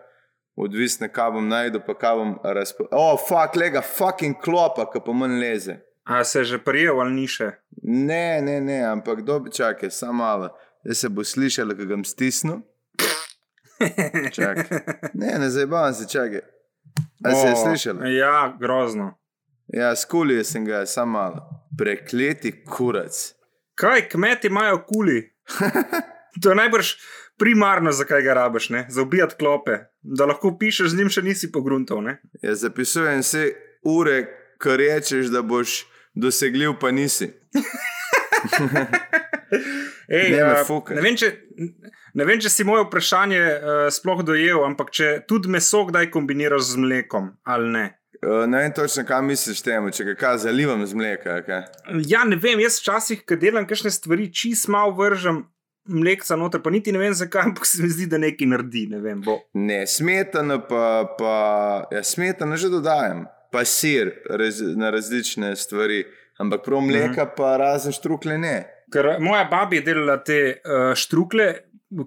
odvisno, 0.56 1.10
kaj 1.12 1.34
bom 1.34 1.50
najdel, 1.50 1.82
pa 1.84 1.92
kaj 1.92 2.14
bom 2.16 2.30
razporedil. 2.40 2.96
O, 2.96 3.10
oh, 3.12 3.20
fuck, 3.20 3.58
lega, 3.60 3.82
fucking 3.84 4.38
klopa, 4.40 4.86
ki 4.88 5.02
pa 5.04 5.12
manj 5.12 5.36
leze. 5.42 5.76
A 6.08 6.22
se 6.24 6.40
je 6.40 6.52
že 6.54 6.60
prijel 6.64 7.02
ali 7.02 7.12
ni 7.18 7.26
še? 7.28 7.50
Ne, 7.82 8.40
ne, 8.40 8.56
ne, 8.64 8.78
ampak 8.88 9.20
dobi 9.28 9.52
čakaj, 9.52 9.92
samo 9.92 10.22
malo. 10.22 10.48
Zdaj 10.86 11.00
se 11.02 11.12
bo 11.12 11.24
slišal, 11.24 11.68
da 11.68 11.76
ga 11.82 11.90
bom 11.92 12.04
stisnil. 12.04 12.64
Ne, 15.20 15.36
ne 15.38 15.52
zabavam 15.52 15.92
se, 15.94 16.08
čakaj. 16.08 16.40
A 17.24 17.34
se 17.34 17.46
je 17.48 17.56
slišal? 17.60 18.06
Ja, 18.08 18.56
grozno. 18.60 19.12
Ja, 19.68 19.92
skulil 19.96 20.44
sem 20.48 20.64
ga, 20.64 20.86
samo 20.86 21.18
malo. 21.18 21.44
Prekleti 21.76 22.56
kurac. 22.64 23.34
Kaj 23.76 24.08
kmeti 24.08 24.48
imajo 24.48 24.86
kuli? 24.88 25.35
to 26.42 26.50
je 26.50 26.56
najbrž 26.56 26.94
primarno, 27.38 27.92
zakaj 27.92 28.22
ga 28.22 28.34
rabiš, 28.34 28.70
ne? 28.70 28.86
za 28.88 29.02
ubijati 29.02 29.34
klope, 29.38 29.78
da 30.02 30.26
lahko 30.26 30.56
pišeš 30.58 30.88
z 30.94 30.98
njim, 30.98 31.10
še 31.12 31.22
nisi 31.22 31.52
pogruntov. 31.52 32.02
Ja, 32.42 32.54
zapisujem 32.54 33.20
vse 33.20 33.50
ure, 33.84 34.24
ko 34.62 34.76
rečeš, 34.76 35.30
da 35.32 35.42
boš 35.42 35.84
dosegljiv, 36.14 36.78
pa 36.80 36.90
nisi. 36.90 37.30
Ej, 40.08 40.30
ne, 40.30 40.42
uh, 40.42 40.90
ne, 40.90 41.02
vem, 41.02 41.16
če, 41.18 41.28
ne 42.14 42.26
vem, 42.26 42.40
če 42.42 42.50
si 42.50 42.64
moje 42.66 42.84
vprašanje 42.86 43.42
uh, 43.42 43.86
sploh 43.94 44.22
dojel, 44.26 44.62
ampak 44.66 44.90
če 44.94 45.12
tudi 45.28 45.50
meso 45.52 45.84
kdaj 45.88 46.10
kombiniraš 46.14 46.72
z 46.72 46.82
mlekom 46.82 47.32
ali 47.46 47.72
ne. 47.74 47.86
Uh, 48.22 48.46
ne 48.48 48.62
vem 48.62 48.72
točno, 48.72 49.04
kaj 49.04 49.22
misliš 49.22 49.60
temu, 49.66 49.90
če 49.92 50.14
ga 50.14 50.36
zalivam 50.40 50.86
z 50.86 50.96
mleka. 50.96 51.40
Kaj? 51.46 51.66
Ja, 52.08 52.24
ne 52.24 52.38
vem, 52.40 52.60
jaz 52.64 52.80
včasih, 52.80 53.24
ko 53.28 53.36
delam 53.40 53.66
kakšne 53.68 53.92
stvari, 53.92 54.30
čist 54.32 54.70
malo 54.72 54.94
vržem 54.96 55.44
mleka 55.88 56.36
noter, 56.36 56.62
pa 56.62 56.70
niti 56.70 56.92
ne 56.92 56.98
vem, 56.98 57.14
zakaj, 57.14 57.50
ampak 57.50 57.66
se 57.66 57.82
mi 57.82 57.90
zdi, 57.90 58.08
da 58.10 58.18
nekaj 58.18 58.48
naredi. 58.50 58.86
Ne, 58.90 59.00
vem, 59.00 59.22
ne 59.54 59.80
smetano, 59.86 60.60
pa, 60.68 60.86
pa 61.18 61.34
ja, 61.92 62.02
smetano 62.02 62.56
že 62.56 62.70
dodajam, 62.72 63.26
pa 63.52 63.64
sir 63.64 64.12
raz, 64.30 64.60
na 64.76 64.90
različne 64.90 65.54
stvari, 65.56 66.04
ampak 66.42 66.64
prav 66.64 66.82
mleka, 66.86 67.24
mm. 67.24 67.36
pa 67.36 67.56
razen 67.60 67.94
štrukle 67.94 68.38
ne. 68.38 68.56
Ker 68.92 69.16
moja 69.20 69.46
babi 69.50 69.80
je 69.80 69.86
delala 69.88 70.20
te 70.22 70.40
uh, 70.54 70.92
štrukle, 70.94 71.46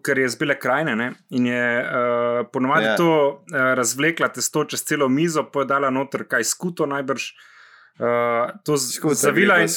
ker 0.04 0.20
je 0.20 0.30
zbile 0.30 0.60
krajine 0.60 0.96
ne? 0.96 1.12
in 1.30 1.46
je 1.46 1.64
uh, 1.84 2.48
ponovadi 2.52 2.86
yeah. 2.86 2.90
Ja. 2.92 2.98
to 2.98 3.12
uh, 3.12 3.60
razvlekla 3.80 4.28
testo 4.28 4.66
čez 4.66 4.84
celo 4.84 5.10
mizo, 5.10 5.44
pa 5.52 5.64
je 5.64 5.66
dala 5.66 5.90
noter 5.90 6.28
kaj 6.28 6.44
skuto 6.44 6.86
najbrž. 6.86 7.32
Uh, 8.00 8.48
to 8.64 8.78
zavila 9.14 9.58
in, 9.60 9.68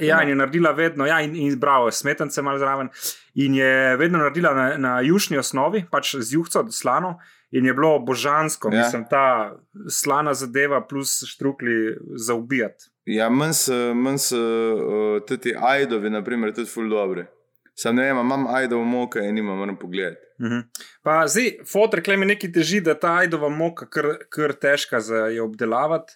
ja, 0.00 0.22
in 0.22 0.28
je 0.28 0.34
naredila 0.34 0.70
vedno, 0.72 1.06
ja, 1.06 1.18
in, 1.20 1.34
in 1.36 1.58
bravo, 1.60 1.90
smetance 1.90 2.42
malo 2.42 2.58
zraven. 2.58 2.88
In 3.34 3.54
je 3.54 3.96
vedno 3.96 4.18
naredila 4.18 4.54
na, 4.54 4.76
na 4.76 5.00
južni 5.00 5.36
osnovi, 5.38 5.84
pač 5.90 6.14
z 6.16 6.34
juhco, 6.34 6.64
slano, 6.72 7.18
in 7.50 7.66
je 7.66 7.74
bilo 7.74 7.98
božansko, 7.98 8.70
Ja. 8.72 8.84
mislim, 8.84 9.04
ta 9.10 9.56
slana 9.88 10.34
zadeva 10.34 10.80
plus 10.86 11.20
štrukli 11.26 11.96
za 12.16 12.34
ubijati. 12.34 12.88
Ja, 13.04 13.28
manj 13.28 13.52
so, 13.52 13.94
manj 13.94 14.18
so 14.18 14.40
uh, 14.40 15.20
tudi 15.28 15.52
ajdovi, 15.60 16.10
naprimer, 16.10 16.54
tudi 16.54 16.70
ful 16.70 16.88
dobre. 16.88 17.26
Sam 17.80 17.96
ne 17.96 18.04
vem, 18.04 18.18
imam 18.18 18.46
ajdovo 18.48 18.84
moka 18.84 19.20
in 19.20 19.34
nimam, 19.34 19.56
moram 19.58 19.76
pogledati. 19.76 20.20
Mhm. 20.40 20.60
Pa 21.02 21.22
zdaj, 21.26 21.50
fotor, 21.64 22.02
klej 22.02 22.16
mi 22.16 22.26
nekaj 22.26 22.52
teži, 22.52 22.80
da 22.80 22.94
ta 22.94 23.14
ajdova 23.16 23.48
moka 23.50 23.86
kar, 23.86 24.04
kar 24.28 24.52
težka 24.54 25.00
za 25.00 25.26
jo 25.28 25.44
obdelavati 25.44 26.12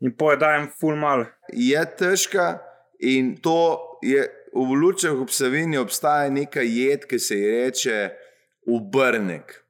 in 0.00 0.12
pojedajem 0.12 0.68
ful 0.74 0.96
mal. 0.96 1.24
Je 1.52 1.84
težka 1.96 2.58
in 3.00 3.36
to 3.36 3.58
je 4.02 4.24
v 4.52 4.74
lučah 4.74 5.14
ob 5.14 5.30
Savini 5.30 5.78
obstaja 5.78 6.30
neka 6.30 6.62
jed, 6.62 7.06
ki 7.06 7.18
se 7.18 7.36
ji 7.36 7.50
reče 7.52 7.96
ubrnek. 8.68 9.60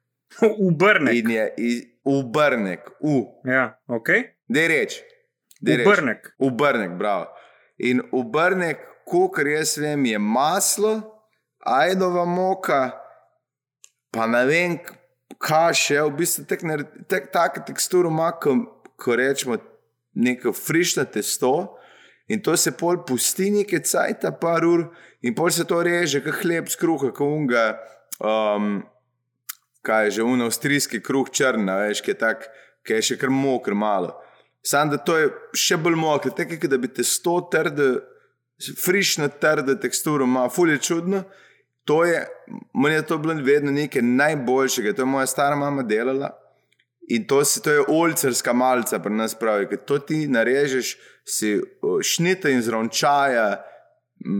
Ubrne. 0.59 1.13
In 1.13 1.29
je 1.29 1.53
iz- 1.57 1.83
ubrnek, 2.03 2.79
u, 2.99 3.25
Ja, 3.45 3.79
ok. 3.87 4.09
da 4.47 4.59
je 4.59 4.67
reč. 4.67 4.99
Daj 5.61 5.77
reč. 5.77 5.87
Ubrnek. 5.87 6.35
Ubrnek, 6.39 6.91
bravo. 6.91 7.25
In 7.77 8.01
ubrnek, 8.11 8.77
kolikor 9.05 9.47
jaz 9.47 9.77
vem, 9.77 10.05
je 10.05 10.19
maslo, 10.19 11.14
ajdova 11.65 12.25
moka, 12.25 12.91
pa 14.11 14.27
ne 14.27 14.45
vem, 14.45 14.77
kaj 15.41 15.73
še, 15.79 15.97
v 16.05 16.13
bistvu 16.21 16.45
tek, 16.49 16.63
tek, 17.09 17.31
tako 17.33 17.65
teksturo 17.67 18.11
ima, 18.13 18.31
ko, 18.39 18.55
rečemo 19.17 19.57
neko 20.15 20.53
frišno 20.55 21.05
testo. 21.11 21.75
In 22.27 22.41
to 22.41 22.55
se 22.57 22.71
pol 22.73 23.03
pusti 23.05 23.51
nekaj 23.53 23.83
cajta, 23.85 24.31
par 24.41 24.65
ur, 24.65 24.87
in 25.21 25.35
pol 25.37 25.51
se 25.53 25.65
to 25.67 25.81
reže, 25.85 26.23
kot 26.25 26.41
hleb 26.41 26.69
z 26.71 26.79
kruha, 26.81 27.11
kot 27.13 27.27
unga, 27.27 27.65
um, 28.17 28.79
kaj 29.85 30.07
je 30.07 30.15
že 30.17 30.25
un 30.25 30.41
avstrijski 30.41 31.03
kruh 31.05 31.29
črna, 31.29 31.83
veš, 31.85 32.01
ki 32.01 32.15
je, 32.15 32.17
tak, 32.17 32.47
ki 32.85 32.97
je 32.97 33.09
še 33.11 33.19
kar 33.21 33.29
moker 33.29 33.77
malo. 33.77 34.15
Sam 34.65 34.89
da 34.89 34.97
to 34.97 35.17
je 35.19 35.29
še 35.53 35.77
bolj 35.77 35.97
mokro, 36.01 36.31
tako 36.33 36.67
da 36.67 36.79
bi 36.81 36.89
testo 36.89 37.37
trdo, 37.53 37.99
frišno 38.81 39.29
trdo 39.41 39.75
teksturo 39.77 40.25
ima, 40.25 40.47
fulje 40.49 40.79
čudno. 40.81 41.21
To 41.85 42.03
je, 42.05 42.25
meni 42.73 42.95
je 42.95 43.05
to 43.05 43.17
bilo 43.17 43.33
vedno 43.43 43.71
nekaj 43.71 44.01
najboljšega, 44.01 44.93
to 44.93 45.01
je 45.01 45.05
moja 45.05 45.25
stara 45.25 45.55
mama 45.55 45.83
delala. 45.83 46.31
In 47.07 47.27
to, 47.27 47.43
si, 47.45 47.61
to 47.61 47.71
je 47.71 47.83
olcerska 47.87 48.53
malca, 48.53 48.99
pri 48.99 49.13
nas 49.13 49.35
pravi, 49.37 49.67
ker 49.69 49.77
to 49.85 49.99
ti 50.01 50.25
narežeš, 50.27 50.95
si 51.25 51.59
šnite 52.01 52.49
in 52.51 52.61
zrončaja 52.65 53.61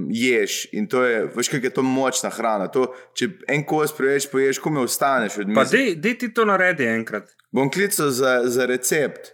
ješ. 0.09 0.65
In 0.73 0.87
to 0.89 1.03
je, 1.03 1.25
veš, 1.35 1.49
kaj 1.49 1.59
je 1.63 1.69
to 1.69 1.83
močna 1.85 2.29
hrana. 2.33 2.67
To, 2.73 2.87
če 3.13 3.29
en 3.51 3.65
kos 3.67 3.93
preveč 3.93 4.25
poješ, 4.31 4.59
ko 4.63 4.73
me 4.73 4.81
ostaneš 4.81 5.37
od 5.43 5.53
Pa 5.53 5.61
mize. 5.61 5.77
dej, 5.77 5.95
dej 6.01 6.17
ti 6.17 6.33
to 6.33 6.45
naredi 6.45 6.87
enkrat. 6.89 7.29
Bom 7.53 7.69
klical 7.71 8.09
za, 8.09 8.39
za 8.49 8.65
recept, 8.65 9.29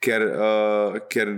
ker, 0.00 0.24
uh, 0.24 0.98
ker 1.12 1.34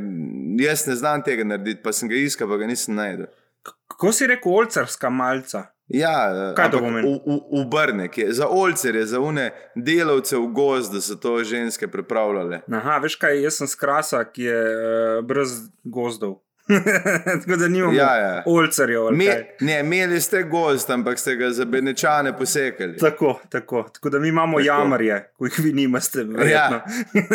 jaz 0.62 0.86
ne 0.86 0.96
znam 0.96 1.26
tega 1.26 1.44
narediti, 1.44 1.82
pa 1.82 1.92
sem 1.92 2.08
ga 2.08 2.14
iskal, 2.14 2.48
pa 2.48 2.60
ga 2.62 2.70
nisem 2.70 2.94
najdel. 2.94 3.26
Kako 3.62 4.12
si 4.14 4.26
rekel, 4.30 4.52
olcarska 4.62 5.10
malca? 5.10 5.71
Ja, 5.88 6.54
Kaj 6.56 6.70
to 6.70 6.78
pomeni? 6.78 7.20
Ubrnek 7.50 8.18
je 8.18 8.32
za 8.32 8.48
olcerje, 8.48 9.06
za 9.06 9.20
une 9.20 9.50
delavce 9.74 10.36
v 10.36 10.46
gozdu, 10.46 10.94
da 10.94 11.00
so 11.00 11.16
to 11.16 11.44
ženske 11.44 11.88
pripravljale. 11.88 12.60
Aha, 12.72 12.98
veš 13.02 13.16
kaj, 13.20 13.42
jaz 13.42 13.58
sem 13.60 13.68
skrasa, 13.68 14.22
ki 14.24 14.42
je 14.42 14.62
uh, 14.62 15.24
brez 15.26 15.58
gozdov. 15.84 16.38
Tako 17.40 17.56
da 17.56 17.68
nimamo 17.68 17.92
Ja, 17.92 18.16
ja. 18.16 18.42
olcarjev. 18.46 19.02
ali 19.02 19.16
Me, 19.16 19.24
ne, 19.60 19.80
imeli 19.80 20.20
ste 20.20 20.42
gozd, 20.42 20.90
ampak 20.90 21.18
ste 21.18 21.36
ga 21.36 21.50
za 21.50 21.64
benečane 21.64 22.38
posekali. 22.38 22.96
Tako, 22.96 23.40
tako. 23.48 23.82
tako 23.84 24.10
da 24.10 24.18
mi 24.18 24.28
imamo 24.28 24.58
Tako. 24.58 24.66
jamarje, 24.68 25.28
ki 25.38 25.44
jih 25.44 25.58
vi 25.58 25.72
nimate, 25.72 26.18
verjetno. 26.18 26.80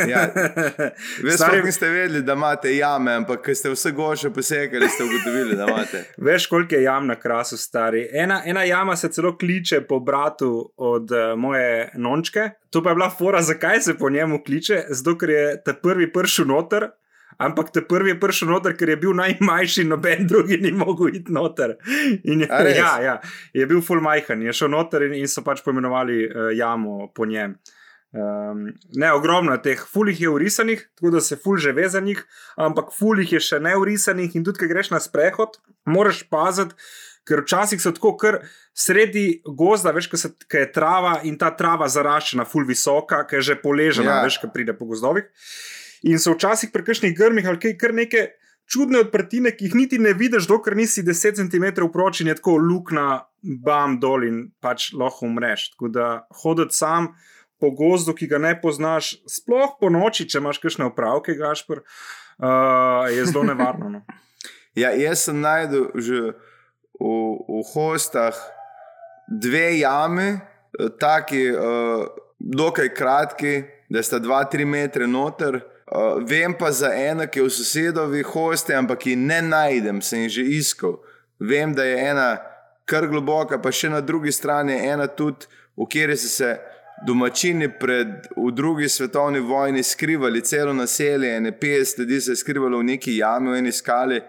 ja. 0.08 0.28
Veste, 1.24 1.38
Stari- 1.38 1.52
sploh 1.52 1.66
niste 1.66 1.90
vedeli, 1.90 2.22
da 2.22 2.34
imate 2.34 2.78
jame, 2.78 3.12
ampak 3.14 3.46
ko 3.46 3.56
ste 3.56 3.70
vse 3.70 3.92
goše 3.92 4.30
posekali, 4.30 4.90
ste 4.90 5.04
ugotovili, 5.04 5.56
da 5.56 5.66
imate. 5.66 6.04
Veš, 6.20 6.46
koliko 6.48 6.76
je 6.76 6.84
jam 6.84 7.08
na 7.08 7.16
krasu, 7.16 7.58
stari. 7.58 8.08
Ena, 8.14 8.42
ena 8.46 8.64
jama 8.64 8.96
se 8.96 9.10
celo 9.10 9.38
kliče 9.38 9.82
po 9.82 10.00
bratu 10.00 10.74
od 10.78 11.12
uh, 11.12 11.40
moje 11.40 11.92
nončke. 11.96 12.50
To 12.70 12.84
pa 12.84 12.90
je 12.90 12.96
bila 12.96 13.10
fora, 13.10 13.42
zakaj 13.42 13.82
se 13.82 13.94
po 13.94 14.10
njemu 14.10 14.44
kliče, 14.44 14.84
zato 14.90 15.18
ker 15.18 15.30
je 15.30 15.64
ta 15.64 15.74
prvi 15.74 16.12
prišel 16.14 16.46
noter. 16.48 16.88
Ampak 17.38 17.70
te 17.72 17.82
prvi 17.86 18.10
je 18.10 18.20
prišel 18.20 18.50
noter, 18.50 18.74
ker 18.74 18.90
je 18.90 18.98
bil 18.98 19.14
najmanjši, 19.14 19.84
noben 19.86 20.26
drugi 20.28 20.58
ni 20.58 20.72
mogel 20.74 21.12
iti 21.14 21.32
noter. 21.32 21.76
In, 22.24 22.42
je- 22.42 22.76
ja, 22.76 22.94
ja, 23.02 23.18
je 23.54 23.66
bil 23.66 23.82
full 23.82 24.02
majhen, 24.02 24.42
je 24.42 24.54
šel 24.54 24.70
noter 24.70 25.06
in, 25.06 25.14
in 25.14 25.28
so 25.28 25.44
pač 25.46 25.62
poimenovali 25.62 26.24
uh, 26.26 26.48
jamo 26.52 27.12
po 27.14 27.26
njem. 27.26 27.58
Um, 28.18 28.62
ne, 28.96 29.10
ogromno 29.14 29.58
teh, 29.60 29.78
fulih 29.86 30.16
je 30.18 30.30
urisanih, 30.30 30.80
tako 30.96 31.12
da 31.12 31.22
se 31.22 31.36
ful 31.36 31.58
že 31.58 31.72
ve 31.72 31.90
za 31.90 32.00
njih, 32.00 32.22
ampak 32.58 32.90
fulih 32.96 33.34
je 33.34 33.40
še 33.44 33.60
ne 33.60 33.76
urisanih 33.78 34.32
in 34.34 34.46
tudi, 34.48 34.58
ko 34.58 34.66
greš 34.68 34.90
na 34.90 35.00
sprehod, 35.00 35.60
moraš 35.86 36.24
paziti, 36.32 36.74
ker 37.28 37.44
včasih 37.44 37.82
so 37.84 37.92
tako 37.92 38.16
kar 38.18 38.40
sredi 38.74 39.26
gozda, 39.46 39.92
veš, 39.92 40.08
ko 40.08 40.18
je 40.56 40.72
trava 40.72 41.18
in 41.28 41.36
ta 41.38 41.52
trava 41.52 41.86
zaraščena, 41.92 42.48
ful 42.48 42.64
visoka, 42.66 43.26
ki 43.28 43.36
je 43.36 43.48
že 43.52 43.56
poležena, 43.60 44.16
Ja. 44.16 44.24
veš, 44.24 44.40
ko 44.40 44.50
pride 44.50 44.74
po 44.74 44.88
gozdovih. 44.88 45.28
In 46.04 46.20
so 46.20 46.36
včasih 46.36 46.70
pri 46.74 46.86
kakšnih 46.86 47.16
grmih 47.18 47.48
ali 47.48 47.60
kaj 47.60 47.78
kar 47.82 47.94
neke 47.94 48.28
čudne 48.68 49.00
odprtine, 49.06 49.54
ki 49.56 49.70
jih 49.70 49.76
niti 49.80 50.00
ne 50.00 50.14
vidiš, 50.14 50.48
dokler 50.48 50.76
nisi 50.78 51.04
10 51.04 51.40
cm 51.40 51.88
proč 51.94 52.22
in 52.22 52.28
je 52.28 52.36
tako 52.36 52.58
luknja, 52.60 53.24
bam 53.64 53.98
dol 54.00 54.28
in 54.28 54.44
pač 54.62 54.92
lahko 54.94 55.26
umreš. 55.26 55.72
Tako 55.74 55.90
da 55.94 56.08
hoditi 56.44 56.76
sam 56.76 57.14
po 57.62 57.72
gozdu, 57.72 58.14
ki 58.14 58.28
ga 58.28 58.38
ne 58.38 58.54
poznaš, 58.62 59.16
sploh 59.30 59.78
po 59.80 59.90
noči, 59.90 60.28
če 60.30 60.42
imaš 60.42 60.60
kakšne 60.62 60.92
opravke, 60.92 61.34
gašpr, 61.40 61.82
uh, 61.82 63.08
je 63.10 63.26
zelo 63.26 63.48
nevarno. 63.48 63.98
No. 63.98 64.06
Ja, 64.78 64.92
jaz 64.94 65.24
sem 65.26 65.40
najdel 65.42 65.88
že 65.98 66.18
v, 67.02 67.08
v 67.50 67.62
hostah 67.74 68.38
dve 69.26 69.80
jame, 69.80 70.28
eh, 70.78 70.92
taki, 71.02 71.48
uh, 71.50 72.06
dokaj 72.38 72.92
kratki, 72.94 73.54
da 73.90 74.04
sta 74.06 74.20
2-3 74.22 74.70
metre 74.70 75.08
noter. 75.10 75.58
Uh, 75.88 76.20
vem 76.28 76.54
pa 76.54 76.72
za 76.72 76.90
eno, 76.94 77.24
ki 77.32 77.40
je 77.40 77.44
v 77.44 77.50
sosedovi 77.50 78.24
hosti, 78.28 78.74
ampak 78.76 79.06
ki 79.06 79.16
ne 79.16 79.40
najdem, 79.42 80.02
sem 80.04 80.26
jih 80.26 80.34
že 80.36 80.44
iskal. 80.58 80.98
Vem, 81.40 81.72
da 81.74 81.86
je 81.88 82.00
ena 82.10 82.26
kar 82.86 83.08
globoka, 83.08 83.60
pa 83.62 83.72
še 83.72 83.92
na 83.94 84.02
drugi 84.02 84.34
strani 84.36 84.74
je 84.76 84.90
ena 84.92 85.08
tudi, 85.08 85.48
v 85.78 85.86
kateri 85.88 86.18
so 86.18 86.28
se 86.28 86.58
domačini 87.06 87.70
pred, 87.80 88.28
v 88.36 88.52
drugi 88.52 88.90
svetovni 88.90 89.40
vojni 89.40 89.84
skrivali, 89.84 90.42
celo 90.42 90.74
naselje, 90.74 91.36
ene 91.38 91.52
50 91.52 92.00
ljudi 92.00 92.22
se 92.22 92.32
je 92.32 92.42
skrivalo 92.42 92.80
v 92.80 92.90
neki 92.92 93.18
jami, 93.18 93.52
v 93.52 93.62
eni 93.62 93.72
skali, 93.72 94.22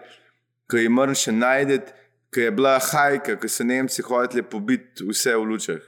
ki 0.69 0.85
je 0.85 0.93
mrn 0.93 1.17
še 1.17 1.33
najdete, 1.33 1.95
ki 2.31 2.45
je 2.45 2.51
bila 2.53 2.77
hajka, 2.79 3.39
ki 3.41 3.49
so 3.49 3.65
Nemci 3.65 4.05
hoteli 4.05 4.45
pobiti 4.45 5.07
vse 5.07 5.33
v 5.35 5.49
lučah. 5.49 5.81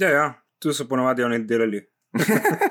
Ja, 0.00 0.10
ja, 0.10 0.26
tu 0.58 0.74
so 0.74 0.88
ponovadi 0.90 1.24
oni 1.24 1.40
delali. 1.46 1.80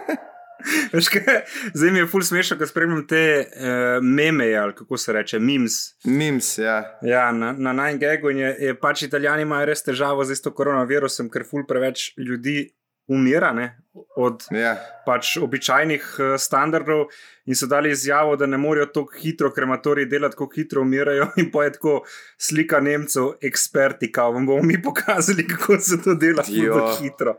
Veš 0.94 1.10
kaj, 1.14 1.42
zdaj 1.74 1.92
mi 1.92 2.00
je 2.00 2.08
ful 2.08 2.24
smešno, 2.26 2.58
ko 2.58 2.68
spremljam 2.68 3.06
te 3.08 3.24
uh, 3.46 4.04
meme, 4.04 4.50
ali 4.56 4.76
kako 4.76 4.98
se 4.98 5.14
reče, 5.14 5.40
memes. 5.40 5.78
Mims, 6.06 6.58
ja. 6.58 6.82
Ja, 7.02 7.32
na, 7.32 7.54
na 7.58 7.74
najgegu 7.74 8.30
je, 8.30 8.56
je 8.60 8.76
pač 8.80 9.06
italijani 9.08 9.48
imajo 9.48 9.70
res 9.70 9.84
težavo 9.86 10.26
z 10.26 10.42
to 10.42 10.54
koronavirusom, 10.56 11.30
ker 11.30 11.46
ful 11.48 11.68
preveč 11.68 12.12
ljudi 12.18 12.70
umira 13.10 13.54
ne, 13.54 13.80
od 14.16 14.44
ja. 14.54 14.76
pač 15.06 15.38
običajnih 15.42 16.04
uh, 16.20 16.34
standardov 16.38 17.08
in 17.50 17.58
so 17.58 17.66
dali 17.68 17.90
izjavo, 17.92 18.36
da 18.38 18.46
ne 18.46 18.58
morejo 18.62 18.86
tako 18.94 19.18
hitro 19.22 19.50
krematoriji 19.54 20.06
delati, 20.06 20.36
tako 20.38 20.50
hitro 20.56 20.82
umirajo. 20.82 21.32
In 21.42 21.50
pa 21.52 21.64
je 21.66 21.74
tako 21.80 21.96
slika 22.38 22.80
Nemcev, 22.80 23.32
eksperti, 23.42 24.12
kao 24.12 24.32
vam 24.32 24.46
bomo 24.46 24.64
mi 24.64 24.82
pokazali, 24.82 25.48
kako 25.48 25.78
se 25.78 26.02
to 26.04 26.16
dela 26.16 26.44
bolj 26.46 27.02
hitro. 27.02 27.36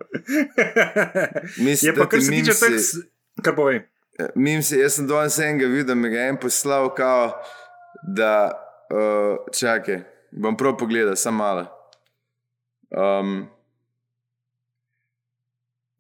Mislim, 1.67 1.93
je 1.93 1.97
pa 1.97 2.09
kar 2.09 2.23
se 2.23 2.31
tiče 2.31 2.53
teh, 2.53 2.91
kar 3.45 3.57
povej. 3.57 3.83
Mims, 4.35 4.71
jaz 4.73 4.99
sem 4.99 5.07
danes 5.09 5.39
enega 5.41 5.69
videl, 5.71 5.97
mi 5.97 6.11
ga 6.13 6.25
je 6.25 6.33
en 6.33 6.39
poslal, 6.41 6.91
kao, 6.95 7.31
da 8.17 8.33
uh, 8.93 9.53
čakaj, 9.57 10.03
bom 10.33 10.57
prav 10.57 10.77
pogledal, 10.81 11.17
samo 11.17 11.45
malo. 11.45 11.67
Um, 12.91 13.47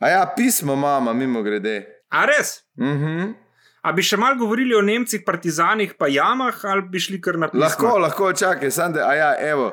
a 0.00 0.08
ja, 0.08 0.24
pismo 0.36 0.76
mama, 0.76 1.12
mimo 1.12 1.42
grede. 1.42 1.84
A 2.10 2.26
res? 2.26 2.60
Mhm. 2.78 3.32
A 3.80 3.94
bi 3.96 4.04
še 4.04 4.18
mal 4.20 4.34
govorili 4.36 4.74
o 4.76 4.82
Nemcih, 4.84 5.22
partizanih, 5.24 5.94
pa 5.96 6.10
jamah, 6.12 6.58
ali 6.68 6.82
bi 6.92 7.00
šli 7.00 7.16
kar 7.22 7.38
na 7.40 7.48
pismo? 7.48 7.62
Lahko, 7.64 7.94
lahko, 8.02 8.32
čakaj, 8.36 8.72
samo 8.76 8.98
da, 8.98 9.06
a 9.08 9.14
ja, 9.16 9.30
evo. 9.40 9.70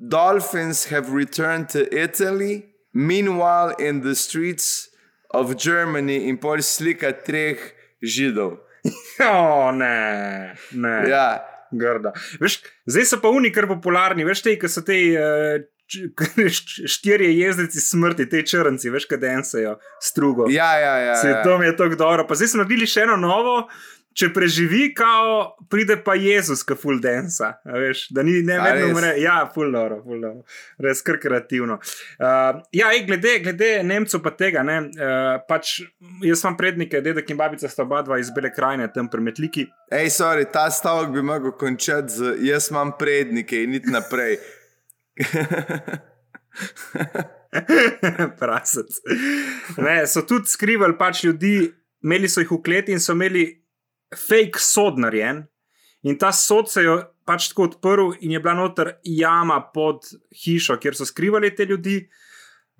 Dolphins 0.00 0.86
have 0.88 1.12
returned 1.12 1.68
to 1.68 1.84
Italy, 1.92 2.72
meanwhile 2.94 3.74
in 3.78 4.00
the 4.00 4.14
streets 4.14 4.89
of 5.34 5.54
Germany 5.56 6.28
in 6.28 6.38
pol 6.40 6.62
slika 6.62 7.12
treh 7.12 7.58
židov. 8.02 8.58
O, 9.20 9.72
ne, 9.76 10.56
ne. 10.72 10.92
Ja, 11.10 11.42
Grda. 11.70 12.14
Veš, 12.40 12.62
zdaj 12.88 13.04
so 13.10 13.18
pa 13.20 13.28
oni 13.28 13.50
kar 13.52 13.66
popularni, 13.68 14.24
veš, 14.24 14.40
te, 14.46 14.54
ki 14.56 14.70
so 14.72 14.80
te 14.86 14.96
uh, 15.20 15.60
štirje 16.94 17.30
jezdeci 17.36 17.82
smrti, 17.84 18.28
te 18.30 18.42
črnci, 18.46 18.90
veš, 18.94 19.06
kaj 19.10 19.20
densajo, 19.22 19.76
strugo. 20.02 20.48
Ja, 20.50 20.72
ja, 20.80 20.94
ja. 21.10 21.16
Se, 21.20 21.28
ja. 21.28 21.42
to 21.44 21.58
mi 21.58 21.68
je 21.68 21.76
tako 21.76 22.00
dobro. 22.00 22.26
Pa 22.26 22.38
zdaj 22.38 22.54
smo 22.54 22.62
naredili 22.64 22.88
še 22.88 23.04
eno 23.06 23.18
novo. 23.20 23.56
Če 24.10 24.26
preživi, 24.34 24.88
kao, 24.94 25.56
pride 25.70 25.94
pa 26.02 26.16
Jezus, 26.18 26.64
ki 26.66 26.74
full 26.78 26.98
densa. 27.02 27.52
Veš, 27.62 28.08
da 28.10 28.24
ni 28.26 28.40
ne 28.42 28.56
vedno 28.58 28.88
umre. 28.90 29.12
Ja, 29.22 29.44
full 29.54 29.70
dobro, 29.70 30.00
full 30.02 30.18
dobro. 30.18 30.42
Res 30.82 30.98
kar 31.06 31.20
kreativno. 31.22 31.78
Uh, 32.18 32.58
ja, 32.74 32.90
ej, 32.90 33.04
glede, 33.06 33.36
glede 33.44 33.68
Nemcev 33.86 34.18
pa 34.24 34.32
tega, 34.34 34.64
ne, 34.66 34.80
uh, 34.98 35.38
pač 35.46 35.86
jaz 36.26 36.42
imam 36.42 36.58
prednike, 36.58 36.98
dedek 37.06 37.30
in 37.30 37.38
babica 37.38 37.70
sta 37.70 37.86
oba 37.86 38.02
dva 38.06 38.18
iz 38.18 38.32
Bele 38.34 38.50
krajine, 38.54 38.90
tam 38.90 39.06
pri 39.12 39.22
Metliki. 39.30 39.68
Ej, 39.94 40.10
sorry, 40.18 40.44
ta 40.50 40.66
stavek 40.74 41.14
bi 41.14 41.22
mogel 41.22 41.54
končati 41.60 42.18
z 42.18 42.34
jaz 42.50 42.66
imam 42.74 42.90
prednike 42.98 43.62
in 43.62 43.70
niti 43.76 43.94
naprej. 43.94 44.40
Prasec. 48.40 48.90
Ne, 49.78 50.02
so 50.10 50.26
tudi 50.26 50.50
skrivali 50.50 50.98
pač 50.98 51.22
ljudi, 51.30 51.70
imeli 52.02 52.28
so 52.28 52.42
jih 52.42 52.58
v 52.58 52.62
kleti 52.64 52.92
in 52.94 53.02
so 53.02 53.14
imeli 53.14 53.59
fake 54.16 54.58
sod 54.58 54.98
narejen. 54.98 55.44
In 56.02 56.18
ta 56.18 56.32
sod 56.32 56.70
se 56.70 56.82
je 56.82 56.96
pač 57.28 57.50
tako 57.52 57.68
odprl, 57.68 58.14
in 58.20 58.32
je 58.34 58.40
bila 58.40 58.56
noter 58.58 58.94
jama 59.04 59.60
pod 59.74 60.08
hišo, 60.44 60.78
kjer 60.80 60.96
so 60.96 61.06
skrivali 61.06 61.52
te 61.54 61.66
ljudi. 61.68 62.00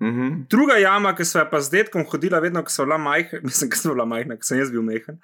Mhm. 0.01 0.29
Druga 0.49 0.79
jama, 0.81 1.13
ki 1.15 1.25
so 1.25 1.37
jo 1.39 1.45
pa 1.51 1.59
z 1.61 1.75
detkom 1.75 2.03
hodila, 2.09 2.39
vedno, 2.41 2.63
ko 2.65 2.73
so 2.73 2.87
bila 2.87 2.97
majhna, 2.97 3.39
mislim, 3.47 3.69
ko 3.69 3.77
sem 3.77 3.93
bila 3.93 4.05
majhna, 4.09 4.37
ko 4.37 4.47
sem 4.47 4.57
jaz 4.57 4.71
bil 4.73 4.81
mehen. 4.81 5.19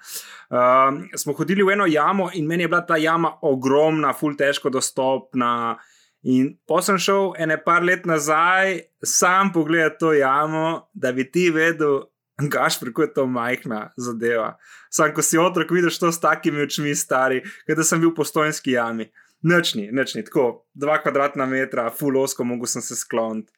Um, 0.54 1.00
smo 1.18 1.34
hodili 1.34 1.66
v 1.66 1.74
eno 1.74 1.88
jamo 1.90 2.30
in 2.34 2.46
meni 2.46 2.64
je 2.64 2.70
bila 2.70 2.84
ta 2.86 2.96
jama 2.96 3.34
ogromna, 3.42 4.14
ful 4.14 4.38
težko 4.38 4.70
dostopna. 4.70 5.76
In 6.22 6.52
pa 6.66 6.78
sem 6.82 6.98
šel 6.98 7.34
ene 7.42 7.58
par 7.62 7.82
let 7.82 8.06
nazaj, 8.06 8.78
sam 9.02 9.50
pogledati 9.54 9.98
to 9.98 10.12
jamo, 10.14 10.88
da 10.94 11.12
bi 11.12 11.26
ti 11.26 11.48
vedel, 11.50 12.04
gaš, 12.38 12.78
kako 12.78 13.02
je 13.02 13.12
to 13.14 13.26
majhna 13.26 13.92
zadeva. 13.96 14.56
Sam, 14.90 15.14
ko 15.14 15.22
si 15.22 15.38
otrok, 15.38 15.70
vidiš 15.70 15.98
to 15.98 16.12
s 16.12 16.20
takimi 16.20 16.62
očmi, 16.62 16.94
stari, 16.94 17.42
kot 17.66 17.76
da 17.76 17.84
sem 17.84 18.00
bil 18.00 18.12
v 18.12 18.18
postojnski 18.20 18.76
jami. 18.76 19.10
Nočni, 19.42 19.88
nočni, 19.92 20.24
tako 20.26 20.64
dva 20.74 20.98
kvadratna 21.02 21.46
metra, 21.46 21.90
full 21.94 22.18
osko, 22.18 22.44
mogel 22.44 22.66
sem 22.66 22.82
se 22.82 22.96
skloniti. 22.98 23.52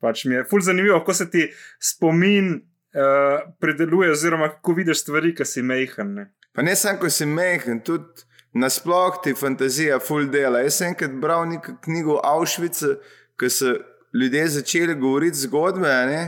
Pač 0.00 0.24
mi 0.24 0.38
je 0.38 0.44
ful 0.48 0.62
zanimivo, 0.64 1.00
kako 1.00 1.14
se 1.14 1.30
ti 1.30 1.48
spomin 1.80 2.54
uh, 2.54 3.42
predeluje, 3.60 4.12
oziroma 4.12 4.48
kako 4.48 4.72
vidiš 4.72 5.02
stvari, 5.02 5.34
ki 5.34 5.44
si 5.44 5.62
mehen. 5.62 6.14
Ne? 6.14 6.30
Pa 6.52 6.62
ne 6.62 6.76
samo, 6.76 7.00
ko 7.02 7.10
si 7.10 7.26
mehen, 7.26 7.82
tudi 7.84 8.24
nasploh 8.54 9.20
ti 9.22 9.34
fantazija 9.36 9.98
full 10.00 10.30
dela. 10.32 10.62
Jaz 10.64 10.80
sem 10.80 10.94
enkrat 10.94 11.12
bral 11.20 11.44
knjigo 11.84 12.16
o 12.16 12.20
Auschwitzu, 12.24 12.94
ko 13.38 13.50
so 13.52 13.74
ljudje 14.14 14.48
začeli 14.48 14.94
govoriti 14.94 15.44
zgodbe, 15.44 15.92
ne? 16.08 16.22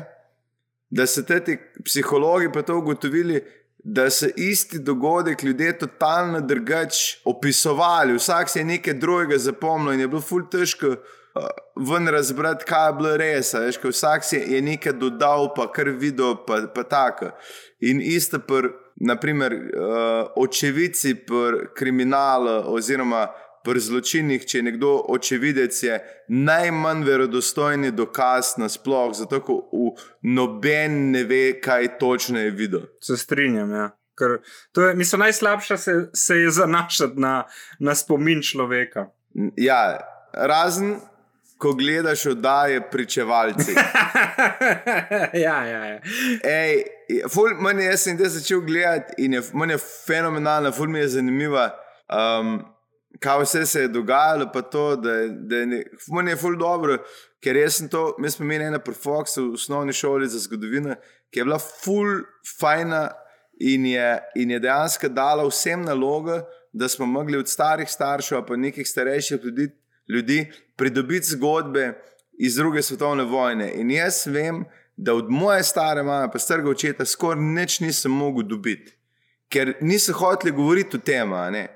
Da 0.90 1.06
so 1.06 1.22
ti 1.22 1.58
psihologi 1.84 2.50
pa 2.52 2.62
to 2.62 2.78
ugotovili, 2.78 3.40
da 3.84 4.10
so 4.10 4.26
isti 4.36 4.78
dogodek 4.78 5.42
ljudje 5.42 5.78
totalno 5.78 6.40
drugače 6.40 7.20
opisovali. 7.24 8.14
Vsak 8.14 8.48
si 8.48 8.58
je 8.58 8.64
nekaj 8.64 8.94
drugega 8.94 9.38
zapomnil 9.38 9.92
in 9.92 10.00
je 10.00 10.08
bilo 10.08 10.20
full 10.20 10.48
težko. 10.50 10.86
uh, 10.86 10.96
Ven 11.90 12.08
razbrati, 12.08 12.64
kaj 12.68 12.88
je 12.88 12.92
bilo 12.92 13.16
res, 13.16 13.54
veš, 13.54 13.78
ko 13.78 13.88
vsak 13.88 14.24
si 14.24 14.36
je 14.36 14.62
nekaj 14.62 14.92
dodal, 14.92 15.54
pa 15.56 15.70
kar 15.72 15.88
videl, 15.88 16.36
pa, 16.46 16.66
pa 16.74 16.82
tako. 16.82 17.30
In 17.80 18.02
isto, 18.04 18.38
pr, 18.38 18.68
naprimer, 18.96 19.54
uh, 19.54 20.26
očevici 20.36 21.14
pri 21.14 21.70
kriminalu, 21.76 22.60
oziroma 22.74 23.28
pri 23.64 23.80
zločinih, 23.80 24.44
če 24.46 24.58
je 24.58 24.62
nekdo 24.62 24.92
očevidec, 25.08 25.82
je 25.82 25.98
najmanj 26.28 27.04
verodostojni 27.04 27.90
dokaz 27.92 28.54
nasploh, 28.60 29.12
zato 29.16 29.42
ko 29.44 29.60
noben 30.22 31.10
ne 31.14 31.24
ve, 31.24 31.60
kaj 31.60 31.98
točno 31.98 32.40
je 32.40 32.50
videl. 32.50 32.88
Se 33.04 33.16
strinjam. 33.16 33.74
Ja. 33.74 33.90
Ker 34.18 34.40
to 34.72 34.88
je, 34.88 34.94
mislim, 34.94 35.20
najslabše 35.26 35.76
se, 35.76 35.94
se 36.14 36.36
je 36.36 36.50
zanašati 36.50 37.20
na, 37.20 37.44
na 37.78 37.94
spomin 37.94 38.42
človeka. 38.42 39.06
Ja, 39.56 40.00
razen 40.32 40.98
ko 41.60 41.72
gledaš 41.72 42.26
oddaje 42.26 42.90
pričevalci. 42.90 43.74
ja, 45.44 45.64
ja, 45.66 45.84
ja. 45.84 46.00
Ej, 46.44 46.84
ful, 47.28 47.52
meni 47.60 47.84
jaz 47.84 48.06
sem 48.06 48.16
te 48.18 48.28
začel 48.32 48.62
gledati 48.64 49.24
in 49.24 49.36
je, 49.36 49.42
meni 49.52 49.76
je 49.76 49.82
fenomenalna, 50.06 50.72
ful 50.72 50.88
mi 50.88 50.98
je 50.98 51.08
zanimiva. 51.16 51.68
Um, 52.08 52.62
kaj 53.18 53.42
vse 53.42 53.66
se 53.66 53.80
je 53.80 53.88
dogajalo, 53.88 54.50
pa 54.52 54.62
to, 54.62 54.96
da, 54.96 55.12
da 55.28 55.56
je, 55.56 55.84
meni 56.12 56.30
je 56.30 56.36
ful 56.36 56.56
dobro, 56.56 56.98
ker 57.42 57.56
jaz 57.56 57.80
sem 57.80 57.88
to, 57.88 58.14
mi 58.18 58.30
smo 58.30 58.44
imeli 58.44 58.64
ena 58.64 58.78
profoks 58.78 59.36
v 59.36 59.48
osnovni 59.54 59.92
šoli 59.92 60.28
za 60.28 60.38
zgodovino, 60.38 60.94
ki 61.30 61.40
je 61.40 61.44
bila 61.44 61.58
ful 61.58 62.22
fajna 62.58 63.08
in 63.60 63.86
je, 63.86 64.18
in 64.34 64.50
je 64.50 64.60
dejansko 64.60 65.08
dala 65.08 65.46
vsem 65.48 65.82
nalogo, 65.82 66.40
da 66.72 66.88
smo 66.88 67.06
mogli 67.06 67.38
od 67.38 67.48
starih 67.48 67.88
staršev, 67.90 68.44
pa 68.46 68.56
nekih 68.56 68.88
starejših 68.88 69.40
ljudi, 69.44 69.68
ljudi 70.08 70.52
pridobiti 70.76 71.26
zgodbe 71.26 71.92
iz 72.38 72.54
druge 72.56 72.82
svetovne 72.82 73.24
vojne. 73.24 73.72
In 73.74 73.90
jaz 73.90 74.26
vem, 74.26 74.64
da 74.96 75.14
od 75.14 75.30
moje 75.30 75.64
stare 75.64 76.02
mame, 76.02 76.30
pa 76.32 76.38
starega 76.38 76.70
očeta, 76.70 77.04
skoraj 77.04 77.42
nič 77.42 77.80
nisem 77.80 78.12
mogel 78.12 78.46
dobiti, 78.48 78.99
ker 79.50 79.74
niso 79.80 80.14
hoteli 80.14 80.52
govoriti 80.54 80.96
o 80.96 81.00
tem. 81.00 81.32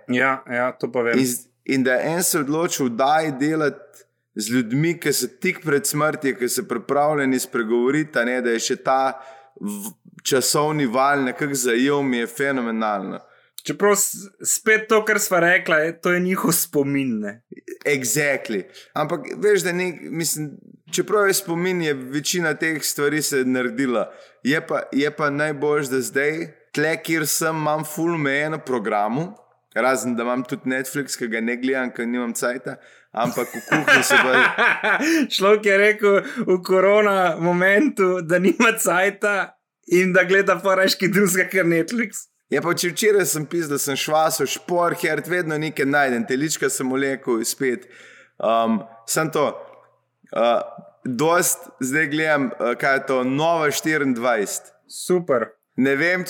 ja, 0.09 0.43
ja, 0.51 0.73
to 0.79 0.93
pa 0.93 1.03
vem. 1.03 1.19
In, 1.19 1.35
in 1.65 1.85
da 1.85 1.99
je 1.99 2.15
en 2.15 2.23
se 2.23 2.39
odločil, 2.39 2.89
da 2.89 3.21
je 3.21 3.33
delati 3.41 4.05
z 4.35 4.51
ljudmi, 4.51 4.97
ki 5.01 5.13
so 5.13 5.29
tik 5.41 5.63
pred 5.65 5.87
smrtjo, 5.87 6.37
ki 6.39 6.49
so 6.49 6.65
pripravljeni 6.69 7.39
spregovoriti, 7.39 8.25
ne, 8.27 8.41
da 8.43 8.55
je 8.55 8.63
še 8.63 8.77
ta 8.83 8.99
v, 9.61 9.93
časovni 10.27 10.87
val 10.91 11.23
nekako 11.25 11.55
zajel, 11.55 12.03
mi 12.03 12.23
je 12.23 12.31
fenomenalno. 12.31 13.21
Čeprav 13.65 13.95
spet 14.45 14.89
to, 14.91 14.99
kar 15.09 15.19
smo 15.23 15.39
rekli, 15.41 15.77
je, 15.87 15.93
to 16.01 16.13
je 16.13 16.21
njihov 16.21 16.53
spomin. 16.53 17.15
Ne? 17.23 17.33
Exactly. 17.89 18.67
Ampak 18.93 19.31
veš, 19.41 19.65
da 19.65 19.73
ni, 19.73 19.89
mislim, 20.11 20.51
čeprav 20.93 21.31
je 21.31 21.39
spomin, 21.39 21.81
je 21.83 21.95
večina 21.95 22.53
teh 22.55 22.83
stvari 22.85 23.23
se 23.23 23.45
naredila. 23.45 24.11
Je 24.45 24.61
pa, 24.67 24.83
je 24.93 25.11
pa 25.17 25.31
najbolj, 25.31 25.89
da 25.89 26.01
zdaj, 26.05 26.45
tle, 26.75 26.97
kjer 27.03 27.27
sem, 27.31 27.57
imam 27.57 27.85
full 27.89 28.19
mejeno 28.21 28.59
programu, 28.67 29.31
razen 29.75 30.15
da 30.17 30.23
imam 30.27 30.45
tudi 30.47 30.71
Netflix, 30.71 31.19
ki 31.19 31.29
ga 31.33 31.43
ne 31.43 31.57
gledam, 31.59 31.91
ker 31.95 32.07
nimam 32.07 32.35
cajta, 32.37 32.77
ampak 33.15 33.51
v 33.55 33.63
kuhinji 33.69 34.07
se 34.07 34.19
pa. 34.23 34.45
Človek 35.35 35.67
je 35.71 35.81
rekel 35.81 36.21
v 36.47 36.61
korona 36.67 37.35
momentu, 37.41 38.21
da 38.23 38.39
nima 38.43 38.75
cajta 38.79 39.55
in 39.95 40.15
da 40.15 40.25
gleda 40.29 40.59
pa 40.63 40.79
reški 40.81 41.11
drugega, 41.13 41.49
ker 41.51 41.69
Netflix. 41.69 42.29
Ja, 42.53 42.61
pa 42.63 42.75
če 42.77 42.93
včeraj 42.93 43.27
sem 43.27 43.47
pisal, 43.51 43.75
da 43.75 43.81
sem 43.83 43.99
švaso, 43.99 44.47
špor, 44.47 44.95
herd, 45.01 45.29
vedno 45.31 45.57
nekaj 45.59 45.89
najdem, 45.89 46.27
telička 46.29 46.71
sem 46.71 46.91
vlekel 46.93 47.43
spet. 47.49 47.89
Um, 48.39 48.83
sem 49.11 49.31
to. 49.35 49.49
Uh, 50.35 50.61
dost 51.05 51.69
zdaj 51.83 52.09
gledam, 52.13 52.49
uh, 52.59 52.75
kaj 52.79 52.99
je 52.99 53.05
to, 53.11 53.19
Nova 53.25 53.71
24. 53.73 54.71
Super. 54.87 55.49
Ne 55.77 55.97
vem, 55.99 56.25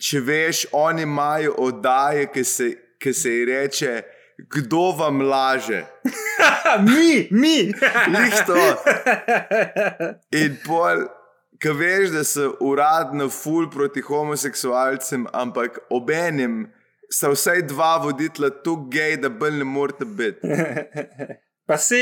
če 0.00 0.20
veš, 0.20 0.66
oni 0.74 1.04
imajo 1.06 1.54
oddaje, 1.68 2.26
ki 2.34 2.44
se, 2.44 2.70
ki 2.98 3.12
se 3.14 3.30
ji 3.30 3.44
reče, 3.50 3.92
kdo 4.50 4.90
vam 4.98 5.22
laže. 5.22 5.84
mi, 6.88 7.28
mi. 7.30 7.58
Lih 8.16 8.40
to. 8.48 8.64
In 10.34 10.58
pol, 10.66 11.06
ki 11.62 11.74
veš, 11.78 12.10
da 12.16 12.24
so 12.26 12.50
uradno 12.66 13.30
ful 13.30 13.70
proti 13.70 14.02
homoseksualcem, 14.02 15.28
ampak 15.32 15.78
obenem 15.94 16.64
sta 17.14 17.30
vsaj 17.30 17.62
dva 17.70 17.96
voditla 18.02 18.50
tu 18.64 18.76
gej, 18.90 19.20
da 19.22 19.30
bolj 19.30 19.60
ne 19.62 19.68
morete 19.68 20.04
biti. 20.04 20.50
Pa 21.66 21.78
se, 21.78 21.96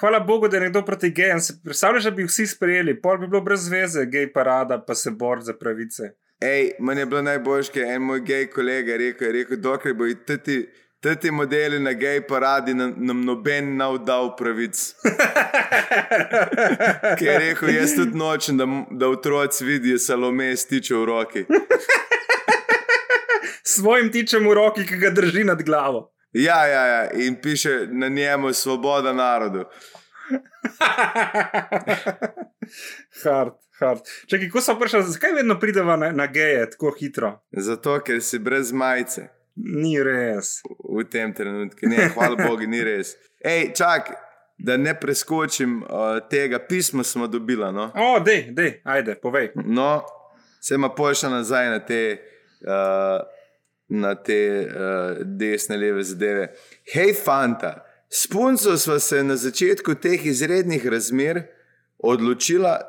hvala 0.00 0.20
Bogu, 0.20 0.48
da 0.48 0.56
je 0.56 0.60
nekdo 0.60 0.84
proti 0.84 1.10
gejem. 1.10 1.40
Se 1.40 1.52
Predstavljaš, 1.64 2.04
da 2.04 2.10
bi 2.10 2.24
vsi 2.24 2.46
sprejeli, 2.46 3.00
pol 3.00 3.18
bi 3.18 3.28
bilo 3.28 3.40
brez 3.40 3.68
veze, 3.68 4.06
gej 4.06 4.32
parada, 4.32 4.84
pa 4.86 4.94
se 4.94 5.10
bor 5.10 5.40
za 5.40 5.54
pravice. 5.56 6.10
Ej, 6.40 6.70
meni 6.78 7.00
je 7.00 7.06
bilo 7.06 7.22
najboljše, 7.22 7.72
ker 7.72 7.82
je 7.82 7.94
en 7.94 8.02
moj 8.02 8.20
gej 8.20 8.50
kolega 8.50 8.96
rekel, 8.96 9.26
je 9.26 9.32
rekel 9.32 9.56
dokler 9.56 9.94
bo 9.94 10.04
ti. 10.44 10.68
Ti 11.00 11.30
modeli 11.30 11.80
na 11.80 11.92
gej 11.92 12.26
paradi 12.26 12.74
nam, 12.74 12.94
nam 12.96 13.24
noben 13.24 13.76
nav 13.76 13.98
dal 13.98 14.36
pravic. 14.36 14.78
Ki 17.18 17.24
je 17.24 17.38
rekel, 17.38 17.70
jaz 17.70 17.94
tudi 17.94 18.18
nočem, 18.18 18.58
da, 18.58 18.66
da 18.90 19.08
otroci 19.08 19.64
vidijo 19.64 19.98
salome 19.98 20.56
stiče 20.56 20.94
v 20.94 21.04
roki. 21.04 21.44
Svojim 23.74 24.10
tičem 24.12 24.48
v 24.48 24.54
roki, 24.58 24.86
ki 24.86 24.98
ga 24.98 25.10
drži 25.14 25.44
nad 25.44 25.62
glavo. 25.62 26.17
Ja, 26.32 26.66
ja, 26.66 26.86
ja, 26.86 27.10
in 27.10 27.40
piše 27.42 27.86
na 27.90 28.08
njemu 28.08 28.52
svoboda 28.52 29.12
narodu. 29.12 29.64
hard, 33.24 33.52
hard. 33.78 34.00
Čakaj, 34.26 34.50
ko 34.50 34.60
sem 34.60 34.78
prišel, 34.78 35.02
zakaj 35.02 35.32
vedno 35.32 35.60
prideva 35.60 35.96
na, 35.96 36.12
na 36.12 36.26
geje 36.26 36.70
tako 36.70 36.94
hitro? 37.00 37.40
Zato, 37.52 38.00
ker 38.04 38.22
si 38.22 38.38
brez 38.38 38.72
majice 38.72 39.28
Ni 39.58 39.98
res. 40.02 40.62
v 40.86 41.02
tem 41.10 41.34
trenutku. 41.34 41.88
Ne, 41.88 42.08
hvala 42.14 42.36
Bogu, 42.46 42.66
ni 42.70 42.82
res. 42.84 43.16
Ej, 43.42 43.72
čak, 43.74 44.12
da 44.58 44.76
ne 44.76 44.94
preskočim 44.94 45.82
uh, 45.82 46.18
tega 46.30 46.58
pisma, 46.58 47.04
smo 47.04 47.26
dobili. 47.26 47.72
No? 47.72 47.90
O, 47.94 48.20
dej, 48.20 48.50
dej, 48.54 48.80
ajde, 48.84 49.18
povej. 49.22 49.50
No, 49.54 50.02
se 50.60 50.74
ima 50.74 50.90
pošlja 50.94 51.30
nazaj 51.30 51.70
na 51.70 51.80
te, 51.86 52.00
uh, 52.62 53.26
na 53.88 54.14
te 54.14 54.66
uh, 54.66 55.16
desne, 55.24 55.76
leve 55.76 56.02
zadeve. 56.02 56.52
Hej, 56.92 57.14
fanta, 57.24 57.84
s 58.08 58.26
punco 58.26 58.76
smo 58.78 58.98
se 58.98 59.24
na 59.24 59.36
začetku 59.36 59.94
teh 59.94 60.26
izrednih 60.26 60.86
razmer 60.86 61.42
odločila, 61.98 62.80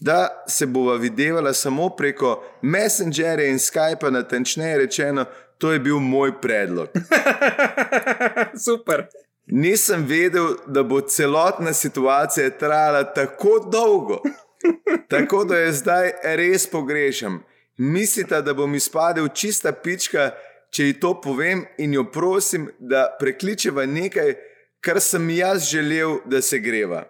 da 0.00 0.44
se 0.48 0.66
bova 0.66 0.96
videvala 0.96 1.52
samo 1.52 1.88
preko 1.88 2.44
Messengerja 2.62 3.46
in 3.46 3.58
Skypa, 3.58 4.10
natančneje 4.10 4.78
rečeno, 4.78 5.24
to 5.58 5.72
je 5.72 5.78
bil 5.78 5.98
moj 5.98 6.40
predlog. 6.40 6.88
Super. 8.66 9.06
Nisem 9.46 10.04
vedel, 10.06 10.46
da 10.66 10.82
bo 10.82 11.00
celotna 11.00 11.72
situacija 11.72 12.50
trajala 12.50 13.04
tako 13.04 13.68
dolgo. 13.72 14.22
Tako 15.08 15.44
da 15.44 15.56
je 15.56 15.72
zdaj 15.72 16.10
res 16.22 16.66
pogrešam. 16.66 17.42
Mislite, 17.78 18.42
da 18.42 18.54
bom 18.54 18.74
izpadel 18.74 19.28
čista 19.28 19.72
pička, 19.72 20.30
če 20.70 20.84
ji 20.84 21.00
to 21.00 21.14
povem 21.20 21.64
in 21.78 21.94
jo 21.94 22.04
prosim, 22.10 22.68
da 22.78 23.06
prekličeva 23.20 23.86
nekaj, 23.86 24.34
kar 24.80 25.00
sem 25.00 25.30
jaz 25.30 25.70
želel, 25.70 26.18
da 26.26 26.42
se 26.42 26.58
greva. 26.58 27.04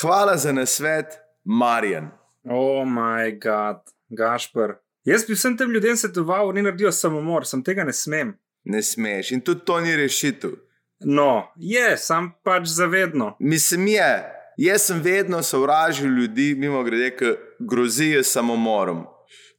Hvala 0.00 0.36
za 0.36 0.52
nasvet, 0.52 1.18
Marjan. 1.44 2.10
O 2.44 2.80
oh 2.80 2.86
moj 2.86 3.32
bog, 3.42 3.82
Gašpr. 4.08 4.76
Jaz 5.04 5.26
bi 5.26 5.34
vsem 5.34 5.56
tem 5.56 5.70
ljudem 5.70 5.96
svetoval, 5.96 6.52
ne 6.54 6.62
naredijo 6.62 6.92
samomor, 6.92 7.46
sem 7.46 7.62
tega 7.64 7.84
ne 7.84 7.92
smem. 7.92 8.34
Ne 8.64 8.82
smeš 8.82 9.32
in 9.32 9.40
tudi 9.40 9.64
to 9.64 9.80
ni 9.80 9.96
rešitev. 9.96 10.56
No, 11.00 11.52
je, 11.56 11.96
sam 11.96 12.32
pač 12.42 12.66
zavedno. 12.66 13.36
Mislim, 13.40 13.86
je. 13.86 14.32
Jaz 14.56 14.86
sem 14.88 15.02
vedno 15.02 15.42
sovražil 15.42 16.08
ljudi, 16.08 16.54
mimo 16.58 16.82
grede, 16.82 17.10
ki 17.16 17.34
grozijo 17.58 18.22
samomorom. 18.22 19.04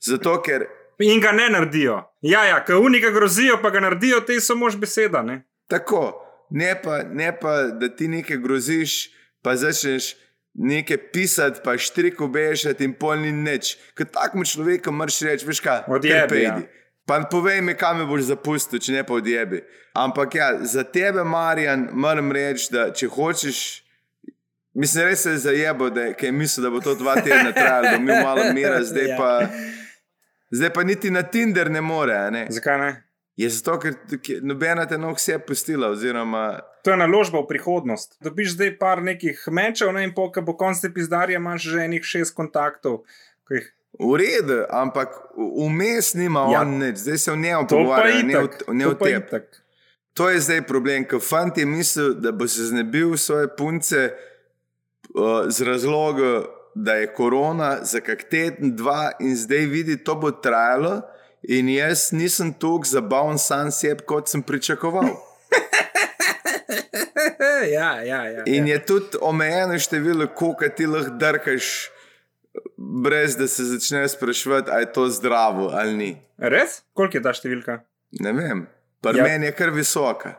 Zato, 0.04 0.42
ker. 0.42 0.68
In 1.00 1.20
ga 1.22 1.32
ne 1.32 1.50
naredijo. 1.50 2.00
Ja, 2.26 2.46
ja, 2.46 2.62
ki 2.66 2.74
unika 2.74 3.12
grozijo, 3.14 3.60
pa 3.62 3.70
ga 3.70 3.80
naredijo, 3.80 4.22
te 4.26 4.40
so 4.42 4.56
mož 4.58 4.78
beseda. 4.82 5.22
Ne? 5.22 5.44
Tako, 5.70 6.16
ne 6.50 6.74
pa, 6.84 7.04
ne 7.04 7.32
pa, 7.40 7.62
da 7.78 7.90
ti 7.96 8.08
nekaj 8.08 8.38
groziš, 8.42 9.10
pa 9.46 9.56
začneš 9.56 10.16
nekaj 10.58 10.98
pisati, 11.14 11.62
pa 11.64 11.78
štrik 11.78 12.22
obešati 12.22 12.84
in 12.84 12.94
pol 12.98 13.20
ni 13.22 13.32
nič. 13.32 13.76
Ker 13.94 14.10
takmu 14.10 14.46
človeku 14.46 14.92
moraš 14.92 15.22
reči, 15.22 15.46
veš 15.46 15.62
kaj, 15.62 15.84
odjebi. 15.88 16.42
Ja. 16.42 16.58
Pa 17.08 17.22
povej 17.30 17.62
mi, 17.62 17.76
kam 17.78 18.02
me 18.02 18.06
boš 18.10 18.26
zapustil, 18.32 18.82
če 18.82 18.98
ne 18.98 19.04
pa 19.06 19.14
odjebi. 19.14 19.62
Ampak 19.94 20.36
ja, 20.36 20.48
za 20.66 20.84
tebe, 20.84 21.24
Marjan, 21.24 21.88
moram 21.94 22.32
reči, 22.34 22.72
da 22.74 22.90
če 22.94 23.08
hočeš. 23.08 23.60
Mislim, 24.78 25.08
res 25.08 25.24
se 25.26 25.32
je 25.36 25.38
zajebo, 25.46 25.90
da 25.90 26.10
je 26.10 26.32
mislil, 26.32 26.68
da 26.68 26.70
bo 26.74 26.82
to 26.82 26.94
dva 26.96 27.16
tedna 27.22 27.54
trajalo, 27.54 27.96
da 27.96 27.98
mi 27.98 28.12
malo 28.14 28.44
mira, 28.54 28.84
zdaj, 28.84 29.08
Ja. 29.10 29.18
pa, 29.18 29.30
zdaj 30.50 30.74
pa 30.74 30.84
niti 30.84 31.12
na 31.12 31.24
Tinder 31.24 31.72
ne 31.72 31.82
more. 31.82 32.32
Ne? 32.32 32.48
Zakaj 32.50 32.78
ne? 32.78 33.04
Je 33.36 33.50
zato, 33.50 33.78
ker 33.78 33.94
nobena 34.42 34.86
te 34.86 34.98
nog 34.98 35.18
vse 35.18 35.40
pustila. 35.40 35.90
Oziroma, 35.90 36.60
To 36.82 36.92
je 36.92 36.98
naložba 36.98 37.40
v 37.40 37.48
prihodnost. 37.48 38.18
Dobiš 38.20 38.56
zdaj 38.56 38.78
par 38.78 39.04
nekih 39.04 39.44
mečev, 39.48 39.92
ne 39.92 40.04
in 40.04 40.14
po, 40.14 40.32
ko 40.32 40.42
bo 40.42 40.54
konc 40.54 40.80
te 40.82 40.90
pizdarja, 40.90 41.38
imaš 41.38 41.62
že 41.64 41.80
enih 41.82 42.02
šest 42.04 42.34
kontaktov. 42.34 43.04
ko 43.44 43.54
Jih... 43.54 43.68
v 44.00 44.14
redu, 44.16 44.66
ampak 44.70 45.10
vmes 45.36 46.14
nima 46.14 46.48
Ja. 46.50 46.62
on 46.62 46.80
nič, 46.80 46.98
zdaj 46.98 47.18
se 47.18 47.32
v 47.32 47.38
pa 47.38 47.68
pogovarja, 47.68 48.24
ne 48.24 48.36
v- 48.38 48.74
ne 48.74 48.84
to 48.86 48.90
v 48.96 49.14
itak. 49.20 49.46
To 50.14 50.30
je 50.30 50.40
zdaj 50.40 50.62
problem, 50.64 51.06
ker 51.06 51.20
fant 51.20 51.54
je 51.54 51.66
mislil, 51.66 52.14
da 52.16 52.32
bo 52.32 52.48
se 52.48 52.66
znebil 52.66 53.18
svoje 53.18 53.48
punce 53.50 54.14
uh, 55.14 55.46
z 55.46 55.62
razlogom, 55.62 56.48
da 56.84 56.94
je 56.94 57.14
korona 57.14 57.78
za 57.84 58.00
kak 58.00 58.24
teden, 58.30 58.76
dva 58.76 59.12
in 59.20 59.36
zdaj 59.36 59.66
vidi, 59.66 60.04
to 60.04 60.16
bo 60.16 60.32
trajalo. 60.32 61.02
In 61.42 61.70
jaz 61.70 62.12
nisem 62.12 62.54
tako 62.54 62.84
zabaven 62.86 63.38
sam 63.38 63.72
sebi, 63.72 64.04
kot 64.06 64.30
sem 64.30 64.44
pričakoval. 64.44 65.04
ja, 67.76 68.02
ja, 68.02 68.30
ja. 68.30 68.44
In 68.46 68.68
ja. 68.68 68.74
je 68.74 68.86
tudi 68.86 69.18
omejeno 69.22 69.80
število, 69.80 70.28
koliko 70.28 70.70
ti 70.76 70.86
lahko 70.86 71.16
drkaš, 71.20 71.90
brez 72.78 73.38
da 73.38 73.48
se 73.48 73.64
začneš 73.64 74.12
spraševati, 74.12 74.72
ali 74.72 74.82
je 74.82 74.94
to 74.94 75.10
zdravo 75.10 75.70
ali 75.74 75.98
ni. 75.98 76.18
Res? 76.38 76.82
Koliko 76.94 77.18
je 77.18 77.24
ta 77.24 77.34
številka? 77.34 77.80
Ne 78.22 78.34
vem, 78.34 78.68
pri 79.02 79.18
ja. 79.18 79.26
meni 79.26 79.50
je 79.50 79.58
kar 79.58 79.74
visoka, 79.74 80.38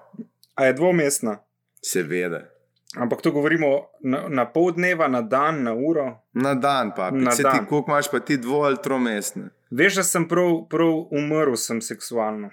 A 0.59 0.67
je 0.67 0.75
dvomestna? 0.75 1.39
seveda. 1.83 2.58
Ampak 2.97 3.21
to 3.21 3.31
govorimo 3.31 3.85
na, 4.01 4.29
na 4.29 4.45
pol 4.49 4.73
dneva, 4.73 5.09
na 5.09 5.21
dan, 5.23 5.63
na 5.63 5.75
uro. 5.75 6.25
Na 6.33 6.55
dan, 6.55 6.95
pa 6.97 7.11
Na 7.11 7.31
ti 7.31 7.43
dan. 7.43 7.67
koliko 7.67 7.91
imaš, 7.91 8.11
pa 8.11 8.21
ti 8.21 8.37
dvo 8.37 8.63
ali 8.65 8.81
tromestne. 8.83 9.51
Veš, 9.71 9.95
da 9.95 10.03
sem 10.03 10.25
prav, 10.29 10.65
prav 10.71 10.95
umrl, 11.13 11.53
sem 11.57 11.83
seksualno. 11.85 12.49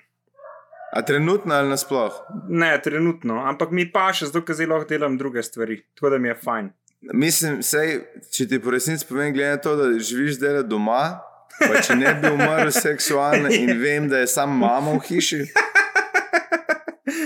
A 0.96 1.02
trenutno 1.02 1.56
ali 1.56 1.70
nasploh? 1.70 2.12
Ne, 2.50 2.82
trenutno, 2.82 3.40
ampak 3.48 3.72
mi 3.72 3.88
pa 3.92 4.10
še 4.14 4.28
zdaj, 4.28 4.44
ker 4.48 4.68
lahko 4.68 4.88
delam 4.90 5.16
druge 5.18 5.44
stvari, 5.44 5.80
tako 5.96 6.10
da 6.10 6.18
mi 6.18 6.28
je 6.28 6.36
fajn. 6.36 6.70
Mislim, 7.14 7.62
sej, 7.64 8.00
če 8.32 8.48
ti 8.48 8.60
po 8.60 8.72
resnici 8.72 9.08
povem, 9.08 9.34
glede 9.34 9.56
na 9.56 9.62
to, 9.62 9.76
da 9.76 9.90
živiš 10.00 10.38
zdaj 10.40 10.64
doma, 10.68 11.20
pa 11.60 11.82
če 11.84 11.96
ne 11.96 12.14
bi 12.20 12.32
umrl 12.32 12.72
seksualno 12.86 13.52
in 13.52 13.76
vem, 13.80 14.08
da 14.12 14.24
je 14.24 14.28
sam 14.28 14.56
mama 14.60 14.96
v 14.98 15.04
hiši, 15.10 15.42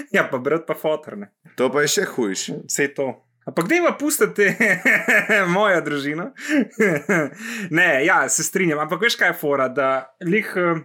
Ja, 0.15 0.23
pa 0.31 0.37
brat 0.41 0.65
pa 0.67 0.73
fotorne, 0.73 1.31
to 1.55 1.69
pa 1.69 1.81
je 1.85 1.87
še 1.87 2.05
hujše. 2.15 2.53
vse 2.65 2.87
to. 2.97 3.11
Ampak 3.45 3.67
dej 3.69 3.81
pa 3.85 3.91
pustite, 3.97 4.51
moja 5.57 5.81
družina. 5.81 6.31
ne, 7.77 8.05
ja, 8.05 8.29
se 8.29 8.43
strinjam, 8.43 8.79
ampak 8.79 9.01
veš 9.01 9.15
kaj 9.15 9.31
je 9.33 9.37
fora, 9.41 9.69
da 9.69 10.15
lih. 10.21 10.53
eh, 10.57 10.81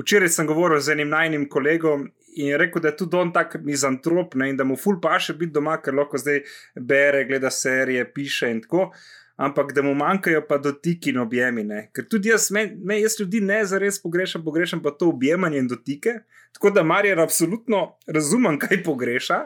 Včeraj 0.00 0.30
sem 0.32 0.46
govoril 0.46 0.80
z 0.80 0.94
enim 0.94 1.10
najnim 1.12 1.42
kolegom 1.48 2.06
in 2.40 2.46
je 2.46 2.58
rekel, 2.58 2.80
da 2.80 2.88
je 2.88 2.96
tudi 2.96 3.16
on 3.16 3.32
tak 3.34 3.56
mizantrop 3.60 4.34
ne, 4.34 4.48
in 4.48 4.56
da 4.56 4.64
mu 4.64 4.76
ful 4.78 4.96
pa 5.02 5.18
še 5.20 5.34
biti 5.36 5.52
doma, 5.52 5.74
ker 5.82 5.92
lahko 5.98 6.16
zdaj 6.16 6.38
bere, 6.78 7.24
gleda 7.28 7.50
serije, 7.52 8.06
piše 8.14 8.48
in 8.50 8.62
tako. 8.64 8.86
Ampak 9.40 9.72
da 9.72 9.82
mu 9.82 9.94
manjkajo 9.94 10.42
pa 10.48 10.58
dotiki 10.58 11.10
in 11.10 11.18
objemi. 11.18 11.62
Ne. 11.64 11.86
Ker 11.96 12.04
tudi 12.04 12.28
jaz, 12.28 12.50
me, 12.52 12.66
me, 12.84 12.98
jaz 13.00 13.14
ljudi 13.20 13.40
ne 13.40 13.62
zares 13.64 13.96
pogrešam, 14.02 14.44
pogrešam 14.44 14.82
pa 14.84 14.90
to 14.90 15.08
objemanje 15.08 15.58
in 15.58 15.68
dotike. 15.68 16.18
Tako 16.52 16.70
da 16.76 16.82
Marija 16.82 17.16
absolutno 17.22 17.86
razumem, 18.06 18.58
kaj 18.60 18.82
pogreša. 18.84 19.38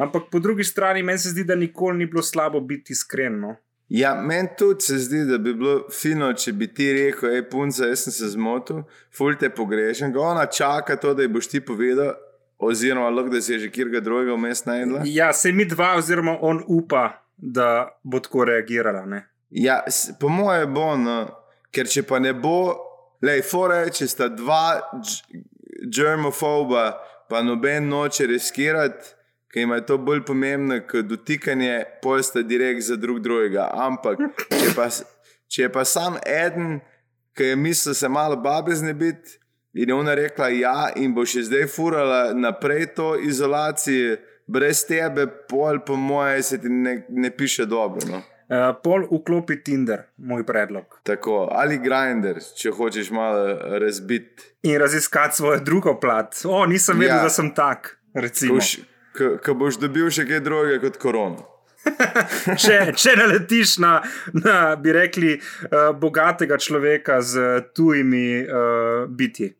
Ampak 0.00 0.30
po 0.32 0.38
drugi 0.38 0.64
strani 0.64 1.02
meni 1.02 1.18
se 1.18 1.34
zdi, 1.34 1.44
da 1.44 1.54
nikoli 1.54 1.98
ni 1.98 2.06
bilo 2.06 2.22
slabo 2.22 2.60
biti 2.60 2.92
iskren. 2.92 3.40
No. 3.40 3.56
Ja, 3.88 4.14
meni 4.14 4.48
tudi 4.58 4.80
se 4.80 4.98
zdi, 4.98 5.24
da 5.28 5.38
bi 5.38 5.52
bilo 5.54 5.74
fino, 5.92 6.32
če 6.32 6.52
bi 6.52 6.70
ti 6.74 6.86
rekel, 6.92 7.34
hej, 7.36 7.42
punca, 7.50 7.86
jaz 7.86 8.06
sem 8.06 8.14
se 8.16 8.30
zmotil, 8.32 8.86
ful 9.12 9.36
te 9.36 9.50
pogrešam. 9.52 10.12
Ga 10.12 10.20
ona 10.20 10.46
čaka 10.46 10.96
to, 10.96 11.12
da 11.14 11.22
ji 11.22 11.28
boš 11.28 11.50
ti 11.52 11.60
povedal, 11.60 12.14
oziroma 12.58 13.10
lahko 13.12 13.36
da 13.36 13.42
si 13.44 13.52
je 13.52 13.58
že 13.66 13.70
kjer 13.70 13.92
drugega 14.00 14.34
vmes 14.38 14.64
najdla. 14.64 15.04
Ja, 15.04 15.32
se 15.32 15.52
mi 15.52 15.68
dva, 15.68 15.92
oziroma 15.98 16.38
on 16.40 16.64
upa, 16.66 17.23
da 17.36 17.98
bo 18.02 18.20
tako 18.20 18.44
reagirala. 18.44 19.04
Ne? 19.06 19.24
Ja, 19.50 19.82
po 20.20 20.28
moje 20.28 20.66
bo, 20.66 20.96
no, 20.96 21.18
ker 21.74 21.88
če 21.90 22.04
pa 22.06 22.18
ne 22.18 22.32
bo, 22.34 22.74
lej, 23.24 23.42
fore, 23.46 23.84
če 23.94 24.08
sta 24.10 24.28
dva 24.32 24.80
germofoba, 25.84 26.92
pa 27.30 27.42
noben 27.42 27.88
noče 27.88 28.26
riskirati, 28.30 29.14
ker 29.52 29.62
jim 29.62 29.74
je 29.76 29.86
to 29.86 29.98
bolj 30.02 30.24
pomembno 30.26 30.80
kot 30.90 31.06
dotikanje, 31.06 31.84
pol 32.02 32.22
sta 32.26 32.42
direkt 32.42 32.82
za 32.88 32.96
drug 32.98 33.20
drugega. 33.22 33.68
Ampak, 33.86 34.18
če 34.50 34.74
pa, 34.74 34.88
če 35.46 35.62
je 35.66 35.70
pa 35.72 35.84
sam 35.86 36.18
eden, 36.26 36.80
ki 37.34 37.52
je 37.52 37.56
mislil 37.58 37.94
se 37.94 38.08
malo 38.08 38.36
babe 38.36 38.74
znebiti. 38.74 39.38
In 39.74 39.88
je 39.90 39.94
ona 39.94 40.14
rekla, 40.14 40.48
ja, 40.54 40.90
in 40.94 41.14
bo 41.14 41.24
še 41.26 41.42
zdaj 41.48 41.64
furala 41.70 42.34
naprej 42.34 42.92
to 42.94 43.14
izolacijo, 43.18 44.18
brez 44.46 44.84
tebe, 44.86 45.26
pol, 45.48 45.80
po 45.86 45.96
moje, 45.96 46.42
se 46.42 46.60
ti 46.60 46.68
ne, 46.68 47.06
ne 47.08 47.30
piše 47.36 47.66
dobro. 47.66 48.00
No? 48.10 48.22
Uh, 48.44 48.74
pol 48.84 49.06
vklopi 49.08 49.56
Tinder, 49.64 50.02
moj 50.16 50.44
predlog. 50.46 50.98
Tako, 51.02 51.48
ali 51.52 51.78
grinder, 51.78 52.42
če 52.56 52.70
hočeš 52.76 53.10
malo 53.10 53.56
razbiti. 53.80 54.42
In 54.62 54.76
raziskati 54.80 55.36
svojo 55.36 55.60
drugo 55.64 55.96
plat. 56.00 56.36
O, 56.44 56.66
nisem 56.66 56.98
vedel, 56.98 57.16
Ja. 57.16 57.22
da 57.22 57.30
sem 57.30 57.54
tak. 57.54 57.98
Ko 59.44 59.54
boš 59.54 59.78
dobil 59.78 60.10
še 60.10 60.26
kaj 60.28 60.40
drugega 60.40 60.80
kot 60.84 60.96
korono. 60.98 61.50
Če, 62.64 62.94
če 62.96 63.12
naletiš 63.16 63.74
na, 63.78 63.98
na, 64.32 64.54
bi 64.80 64.92
rekli, 64.96 65.34
uh, 65.36 65.90
bogatega 65.92 66.56
človeka 66.56 67.18
z 67.20 67.60
tujimi 67.76 68.40
uh, 68.40 69.04
bitji. 69.08 69.50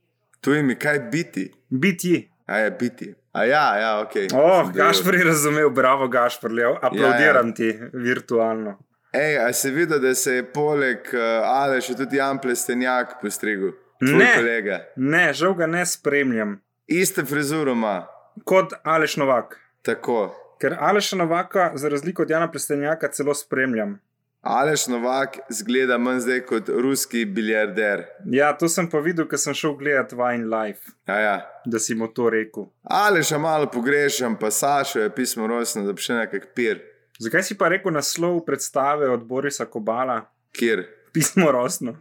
Tu 0.40 0.54
imi 0.60 0.76
kaj 0.76 1.02
biti, 1.12 1.50
Bitji. 1.74 2.30
A 2.46 2.58
je 2.58 2.70
biti. 2.70 3.14
A 3.32 3.44
ja, 3.44 3.78
ja, 3.78 4.00
ok. 4.00 4.12
Oh, 4.34 4.72
Gašpor 4.72 5.14
je 5.14 5.24
razumel, 5.24 5.70
bravo, 5.70 6.08
Gašpor, 6.08 6.50
aplaudiram 6.82 7.48
Ja, 7.48 7.54
ti 7.54 7.78
virtualno. 7.92 8.78
Ej, 9.12 9.38
a 9.38 9.52
se 9.52 9.70
vidi, 9.70 9.98
da 10.00 10.14
se 10.14 10.32
je 10.32 10.44
poleg 10.44 10.98
uh, 10.98 11.20
Aleša 11.44 11.94
tudi 11.94 12.16
Jan 12.16 12.38
Plestenjak 12.38 13.08
postrigel? 13.22 13.70
Tvoj 14.00 14.18
Ne. 14.18 14.32
kolega. 14.36 14.78
Ne, 14.96 15.32
žal 15.32 15.54
ga 15.54 15.66
ne 15.66 15.86
spremljam. 15.86 16.60
Iste 16.86 17.24
frizuro 17.24 17.72
ima, 17.72 18.06
Kot 18.44 18.72
Aleš 18.84 19.16
Novak. 19.16 19.60
tako. 19.82 20.34
Ker 20.60 20.76
Aleša 20.80 21.16
Novaka, 21.16 21.70
za 21.74 21.88
razliko 21.88 22.22
od 22.22 22.30
Jana 22.30 22.50
Prestenjaka, 22.50 23.08
celo 23.08 23.34
spremljam. 23.34 24.00
Aleš 24.44 24.86
Novak 24.92 25.38
zgleda 25.50 25.98
manj 25.98 26.20
zdaj 26.20 26.40
kot 26.46 26.68
ruski 26.68 27.24
bilijarder. 27.24 28.04
Ja, 28.28 28.52
to 28.52 28.68
sem 28.68 28.90
pa 28.90 29.00
videl, 29.00 29.24
ker 29.28 29.40
sem 29.40 29.54
šel 29.56 29.72
gledat 29.80 30.12
Vine 30.12 30.44
Life, 30.44 30.92
Ja, 31.08 31.16
ja. 31.20 31.36
da 31.64 31.78
si 31.78 31.94
mu 31.94 32.08
to 32.12 32.28
rekel. 32.30 32.66
Aleša 32.82 33.38
malo 33.38 33.70
pogrešam, 33.72 34.36
pa 34.40 34.50
Sašo 34.50 35.00
je 35.00 35.14
pismo 35.14 35.46
rojstno, 35.46 35.86
da 35.88 35.92
bi 35.92 36.04
še 36.04 36.18
nekak 36.18 36.50
pir. 36.54 36.82
Zakaj 37.18 37.42
si 37.46 37.56
pa 37.58 37.68
rekel 37.72 37.92
naslov 37.94 38.42
predstave 38.44 39.08
od 39.10 39.24
Borisa 39.24 39.64
Kobala? 39.64 40.20
Kjer? 40.52 40.84
Pismo 41.14 41.48
rosno. 41.52 41.96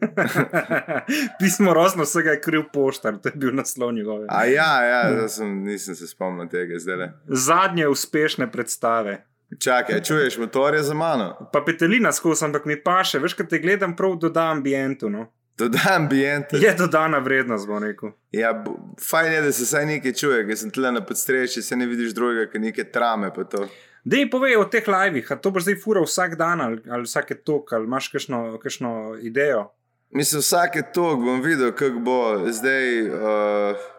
Pismo 1.40 1.74
rosno, 1.74 2.02
vsega 2.02 2.30
je 2.30 2.40
kriv 2.40 2.62
poštar, 2.72 3.18
to 3.22 3.28
je 3.28 3.36
bil 3.36 3.54
naslov 3.54 3.92
njegove. 3.92 4.26
A 4.28 4.44
ja, 4.44 4.82
ja, 4.84 5.28
sem, 5.28 5.62
nisem 5.64 5.94
se 5.94 6.06
spomnil 6.06 6.48
tega 6.48 6.78
zdaj. 6.78 7.08
Zadnje 7.28 7.88
uspešne 7.88 8.50
predstave. 8.52 9.22
Čakaj, 9.60 10.02
čuješ 10.02 10.38
motorje 10.38 10.82
za 10.82 10.94
mano? 10.94 11.48
Pa 11.52 11.62
petelina 11.66 12.12
skozi, 12.12 12.44
ampak 12.44 12.64
mi 12.64 12.76
paše, 12.82 13.18
veš, 13.18 13.34
kaj 13.38 13.48
te 13.48 13.58
gledam, 13.58 13.96
prav 13.96 14.16
doda 14.20 14.50
ambientu. 14.50 15.10
No? 15.10 15.26
Dodaj 15.58 15.94
ambient. 15.96 16.46
Je 16.52 16.74
dodana 16.78 17.18
vrednost, 17.18 17.66
bom 17.66 17.82
rekel. 17.82 18.10
Ja, 18.32 18.64
fajn 19.10 19.32
je, 19.32 19.42
da 19.42 19.52
se 19.52 19.62
vsaj 19.62 19.86
nekaj 19.86 20.12
čuje, 20.12 20.40
ker 20.48 20.58
sem 20.58 20.70
tle 20.74 20.90
na 20.92 21.04
podstrešju, 21.06 21.62
se 21.62 21.76
ne 21.76 21.86
vidiš 21.86 22.14
drugega, 22.14 22.48
kot 22.50 22.60
neke 22.60 22.84
trame. 22.84 23.30
pa 23.34 23.44
to. 23.44 23.68
Dej, 24.04 24.26
povej 24.30 24.56
o 24.58 24.64
teh 24.64 24.88
livih, 24.88 25.30
a 25.30 25.36
to 25.36 25.50
boš 25.54 25.68
zdaj 25.68 25.78
fura 25.84 26.02
vsak 26.02 26.34
dan 26.36 26.60
ali, 26.60 26.82
ali 26.90 27.06
vsake 27.06 27.38
tok, 27.46 27.72
ali 27.72 27.86
imaš 27.86 28.08
kakšno, 28.08 28.58
kakšno 28.62 29.16
idejo. 29.22 29.70
Mislim, 30.10 30.42
vsake 30.42 30.82
tog 30.94 31.22
bom 31.24 31.40
videl, 31.42 31.72
kako 31.72 31.98
bo 31.98 32.18
zdaj. 32.50 33.02
Uh, 33.08 33.90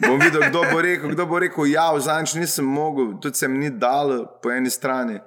bom 0.00 0.20
videl, 0.20 0.48
kdo 0.50 0.62
bo 0.72 0.80
rekel, 0.82 1.10
kdo 1.10 1.26
bo 1.26 1.38
rekel, 1.38 1.66
ja, 1.66 1.92
vzanč 1.92 2.34
nisem 2.34 2.64
mogel, 2.64 3.14
tudi 3.20 3.36
se 3.36 3.48
mi 3.48 3.58
ni 3.58 3.70
dalo 3.70 4.24
po 4.42 4.50
eni 4.50 4.70
strani. 4.70 5.18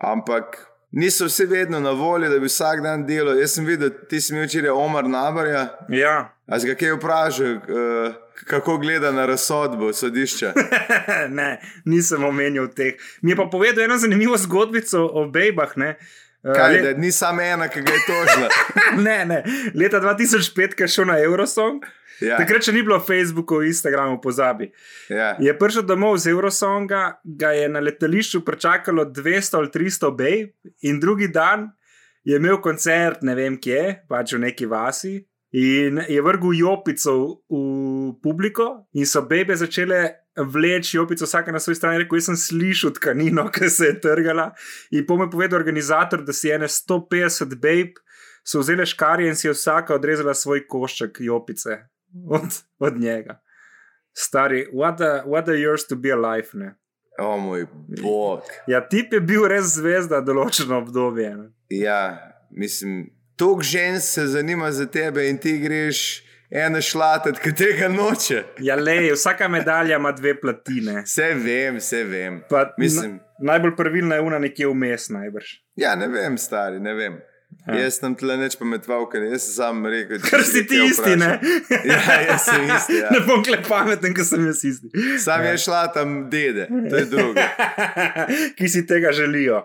Ampak 0.00 0.56
niso 0.92 1.26
vsi 1.26 1.46
vedno 1.46 1.80
na 1.80 1.90
voljo, 1.90 2.30
da 2.30 2.38
bi 2.38 2.46
vsak 2.46 2.82
dan 2.82 3.06
delal. 3.06 3.38
Jaz 3.38 3.54
sem 3.54 3.66
videl, 3.66 3.90
ti 4.08 4.20
si 4.20 4.34
mi 4.34 4.42
včeraj 4.42 4.70
Omar 4.70 5.04
Nabarja. 5.04 5.68
Ja, 5.88 6.32
A 6.46 6.58
si 6.60 6.66
ga 6.66 6.74
kaj 6.74 6.92
vprašal, 6.92 7.52
uh, 7.54 8.14
kako 8.44 8.78
gleda 8.78 9.12
na 9.12 9.26
razsodbo 9.26 9.92
sodišča? 9.92 10.52
ne, 11.38 11.60
nisem 11.84 12.24
omenil 12.24 12.66
teh. 12.68 12.94
Mi 13.22 13.32
je 13.32 13.36
pa 13.36 13.46
povedal 13.46 13.84
eno 13.84 13.96
zanimivo 13.98 14.36
zgodbico 14.36 15.06
o 15.06 15.28
bejbah. 15.28 15.76
Ne, 15.76 15.96
Eh, 16.44 16.50
Kaj, 16.54 16.72
le- 16.72 16.80
da 16.82 16.92
ni 16.98 17.12
samo 17.12 17.40
ena, 17.40 17.68
ki 17.68 17.80
ga 17.80 17.92
je 17.92 18.00
tožila. 18.02 18.48
ne, 19.06 19.24
ne. 19.24 19.36
Leta 19.74 20.00
2005, 20.00 20.74
ki 20.74 20.82
je 20.82 20.88
šel 20.88 21.06
na 21.06 21.20
Eurosong, 21.22 21.84
Ja, 22.20 22.36
takrat 22.36 22.66
še 22.66 22.74
ni 22.74 22.82
bilo 22.84 22.98
Facebooka, 23.00 23.62
Instagrama, 23.66 24.18
pozabi. 24.20 24.70
ja. 25.08 25.32
Je 25.40 25.52
prišel 25.58 25.86
domov 25.86 26.18
z 26.22 26.32
Eurosonga, 26.34 27.18
ga 27.24 27.52
je 27.56 27.68
na 27.68 27.80
letališču 27.80 28.44
pričakalo 28.44 29.04
200 29.04 29.58
ali 29.58 29.72
300 29.74 30.12
bej, 30.16 30.46
in 30.82 31.00
drugi 31.00 31.28
dan 31.28 31.70
je 32.24 32.36
imel 32.36 32.60
koncert, 32.62 33.22
ne 33.22 33.34
vem 33.34 33.58
kje, 33.58 34.06
pač 34.08 34.36
v 34.36 34.44
neki 34.46 34.66
vasi. 34.70 35.20
In 35.52 36.00
je 36.08 36.22
vrgel 36.24 36.54
jopico 36.56 37.44
v 37.50 38.14
publiko, 38.24 38.86
in 38.96 39.04
so 39.06 39.20
bebe 39.28 39.56
začele 39.56 40.22
vleči 40.36 40.96
jopico, 40.96 41.26
vsaka 41.28 41.52
na 41.52 41.60
svoji 41.60 41.76
strani. 41.76 42.00
Rekel, 42.00 42.22
jaz 42.22 42.30
sem 42.30 42.38
slišal 42.40 42.94
tkanino, 42.96 43.48
ki 43.54 43.68
se 43.68 43.90
je 43.90 43.98
trgala. 44.00 44.52
In 44.96 45.04
po 45.06 45.18
me 45.20 45.28
povedal 45.30 45.60
organizator, 45.60 46.24
da 46.24 46.32
si 46.32 46.48
ene 46.48 46.70
150 46.70 47.58
beb 47.60 48.00
so 48.42 48.62
vzele 48.62 48.86
škarje 48.88 49.28
in 49.28 49.36
si 49.36 49.46
je 49.46 49.54
vsaka 49.54 49.94
odrezala 49.94 50.34
svoj 50.34 50.64
košček 50.66 51.20
jopice 51.20 51.91
od, 52.28 52.62
od 52.78 53.00
njega. 53.00 53.40
Stari, 54.12 54.66
what 54.72 55.00
a, 55.00 55.24
what 55.26 55.48
a 55.48 55.52
years 55.56 55.88
to 55.88 55.96
be 55.96 56.12
alive. 56.12 56.48
Ne? 56.52 56.74
O 57.18 57.36
moj 57.36 57.66
bog. 58.02 58.40
Ja, 58.66 58.88
tip 58.88 59.12
je 59.12 59.20
bil 59.20 59.46
res 59.48 59.74
zvezda 59.76 60.20
določeno 60.24 60.78
obdobje. 60.82 61.30
Ne? 61.36 61.48
Ja, 61.70 62.34
mislim, 62.50 63.10
toliko 63.36 63.62
žensk 63.62 64.08
se 64.14 64.26
zanima 64.26 64.72
za 64.72 64.86
tebe 64.86 65.28
in 65.28 65.38
ti 65.38 65.58
greš 65.58 66.22
ena 66.52 66.80
šlatat, 66.84 67.38
ki 67.40 67.54
tega 67.56 67.88
noče. 67.88 68.42
Ja, 68.60 68.76
lej, 68.76 69.14
vsaka 69.16 69.48
medalja 69.48 69.96
ima 69.96 70.12
dve 70.12 70.34
platine. 70.40 71.02
Vse 71.06 71.32
vem, 71.40 71.78
vse 71.80 72.04
vem. 72.04 72.40
Pa, 72.50 72.66
Mislim- 72.78 73.16
na, 73.40 73.52
najbolj 73.54 73.76
pravilna 73.76 74.20
je 74.20 74.26
una 74.28 74.38
nekje 74.38 74.68
vmes, 74.68 75.08
najbrž. 75.08 75.54
Ja, 75.80 75.94
ne 75.96 76.08
vem, 76.12 76.36
stari, 76.38 76.80
ne 76.80 76.92
vem. 76.94 77.20
Ja. 77.62 77.76
Ja. 77.76 77.82
Jaz 77.84 78.00
sem 78.00 78.14
tle 78.18 78.34
neč 78.40 78.56
pametval, 78.58 79.04
ker 79.12 79.22
jaz 79.28 79.44
sem 79.46 79.54
sam 79.60 79.84
rekel. 79.86 80.18
Ker 80.24 80.42
si 80.42 80.64
ti 80.66 80.80
isti, 80.82 81.12
ne? 81.20 81.28
Ja, 81.86 81.98
jaz 82.26 82.48
sem 82.48 82.64
isti. 82.66 82.96
Ja. 82.98 83.12
Ne 83.14 83.20
bom 83.28 83.44
kle 83.46 83.60
pameten, 83.62 84.10
ker 84.16 84.26
sem 84.26 84.42
jaz 84.48 84.64
isti. 84.66 84.90
Sam 85.22 85.44
je 85.46 85.52
šla 85.62 85.84
tam 85.94 86.16
dede, 86.32 86.66
to 86.66 86.96
je 86.98 87.04
drugo. 87.12 87.44
Ki 88.58 88.66
si 88.72 88.82
tega 88.88 89.12
želijo. 89.14 89.62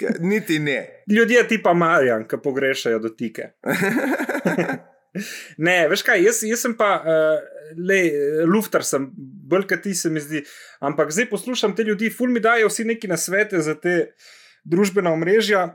Ke- 0.00 0.16
Niti 0.24 0.56
ne. 0.58 0.78
Ljudje 1.10 1.44
tipa 1.52 1.74
Marjan, 1.76 2.24
ki 2.28 2.40
pogrešajo 2.42 3.02
dotike. 3.04 3.50
ne, 5.68 5.76
veš 5.92 6.02
kaj, 6.06 6.24
jaz, 6.24 6.40
jaz 6.48 6.64
sem 6.64 6.74
pa, 6.78 6.90
uh, 7.04 7.68
le, 7.76 8.00
luftar 8.48 8.82
sem, 8.86 9.06
bolj 9.50 9.68
kot 9.70 9.84
ti 9.84 9.92
se 9.94 10.10
mi 10.10 10.22
zdi. 10.22 10.40
Ampak 10.84 11.12
zdaj 11.14 11.28
poslušam 11.30 11.76
te 11.76 11.84
ljudi, 11.86 12.08
ful 12.10 12.32
mi 12.32 12.40
dajo 12.42 12.70
vsi 12.72 12.86
neki 12.88 13.10
nasvete 13.12 13.60
za 13.62 13.76
te 13.78 14.14
družbena 14.64 15.12
omrežja. 15.14 15.74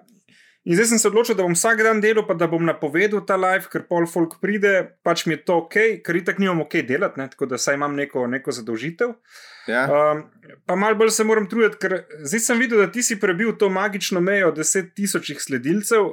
In 0.67 0.75
zdaj 0.75 0.89
sem 0.91 0.99
se 0.99 1.07
odločil, 1.07 1.37
da 1.39 1.45
bom 1.45 1.55
vsak 1.55 1.79
dan 1.85 2.01
delal, 2.03 2.25
pa 2.27 2.35
da 2.35 2.47
bom 2.51 2.65
napovedal 2.67 3.21
ta 3.25 3.37
live, 3.39 3.69
ker 3.71 3.85
pol 3.87 4.03
folk 4.11 4.35
pride, 4.43 4.73
pač 5.07 5.23
mi 5.25 5.37
je 5.37 5.43
to 5.47 5.61
ok, 5.63 5.77
ker 6.03 6.19
itak 6.19 6.41
nimam 6.41 6.65
ok 6.65 6.81
delati, 6.87 7.21
ne, 7.21 7.29
tako 7.31 7.47
da 7.47 7.57
saj 7.57 7.77
imam 7.79 7.95
neko, 7.95 8.25
neko 8.27 8.51
zadolžitev. 8.51 9.13
Ja? 9.71 9.85
Um, 9.87 10.25
pa 10.67 10.75
malo 10.75 10.99
bolj 10.99 11.13
se 11.15 11.23
moram 11.23 11.47
truditi, 11.47 11.79
ker 11.79 12.01
zdaj 12.27 12.43
sem 12.43 12.59
videl, 12.59 12.83
da 12.83 12.91
ti 12.91 13.03
si 13.05 13.15
prebil 13.19 13.55
to 13.55 13.69
magično 13.71 14.19
mejo 14.21 14.51
10 14.55 14.91
tisočih 14.99 15.39
sledilcev. 15.39 16.11